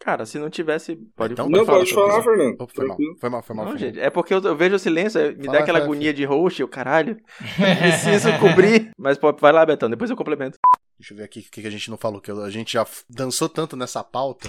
[0.00, 0.96] Cara, se não tivesse.
[1.14, 2.22] Pode, Então, Não, pode falar.
[2.22, 2.54] Fernando.
[2.60, 3.64] Opa, foi mal, foi mal, foi mal.
[3.66, 3.88] Não, foi mal.
[3.94, 6.62] gente, é porque eu, eu vejo o silêncio, me Fala, dá aquela agonia de host,
[6.62, 7.20] o caralho.
[7.56, 8.90] Preciso cobrir.
[8.98, 10.58] Mas pô, vai lá, Betão, depois eu complemento.
[10.98, 13.48] Deixa eu ver aqui o que a gente não falou, que a gente já dançou
[13.48, 14.48] tanto nessa pauta.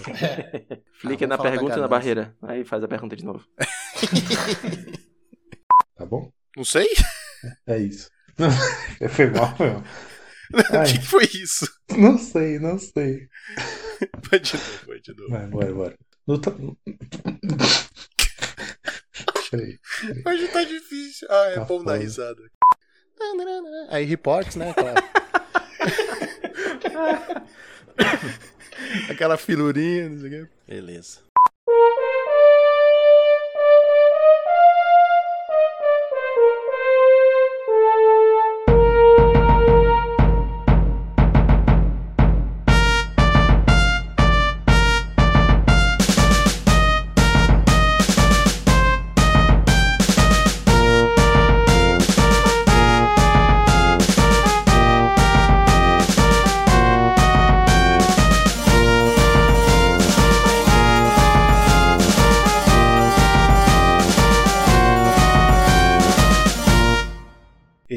[0.99, 2.35] Clica Ah, na pergunta e na barreira.
[2.41, 3.45] Aí faz a pergunta de novo.
[5.95, 6.31] Tá bom?
[6.55, 6.87] Não sei?
[7.67, 8.09] É isso.
[9.09, 9.83] Foi mal, foi mal.
[10.73, 10.93] O Ai.
[10.93, 11.67] que foi isso?
[11.91, 13.27] Não sei, não sei.
[14.29, 15.29] Vai de novo, vai de novo.
[15.29, 15.97] Vai, bora, bora.
[16.25, 16.51] No ta...
[19.51, 19.77] Peraí.
[20.25, 21.27] Hoje tá difícil.
[21.29, 22.41] Ah, é Tá bom dar risada.
[23.89, 24.69] Aí reportes, né?
[24.69, 24.93] Aquela,
[29.09, 30.51] Aquela filurinha, não sei o quê.
[30.67, 31.19] Beleza.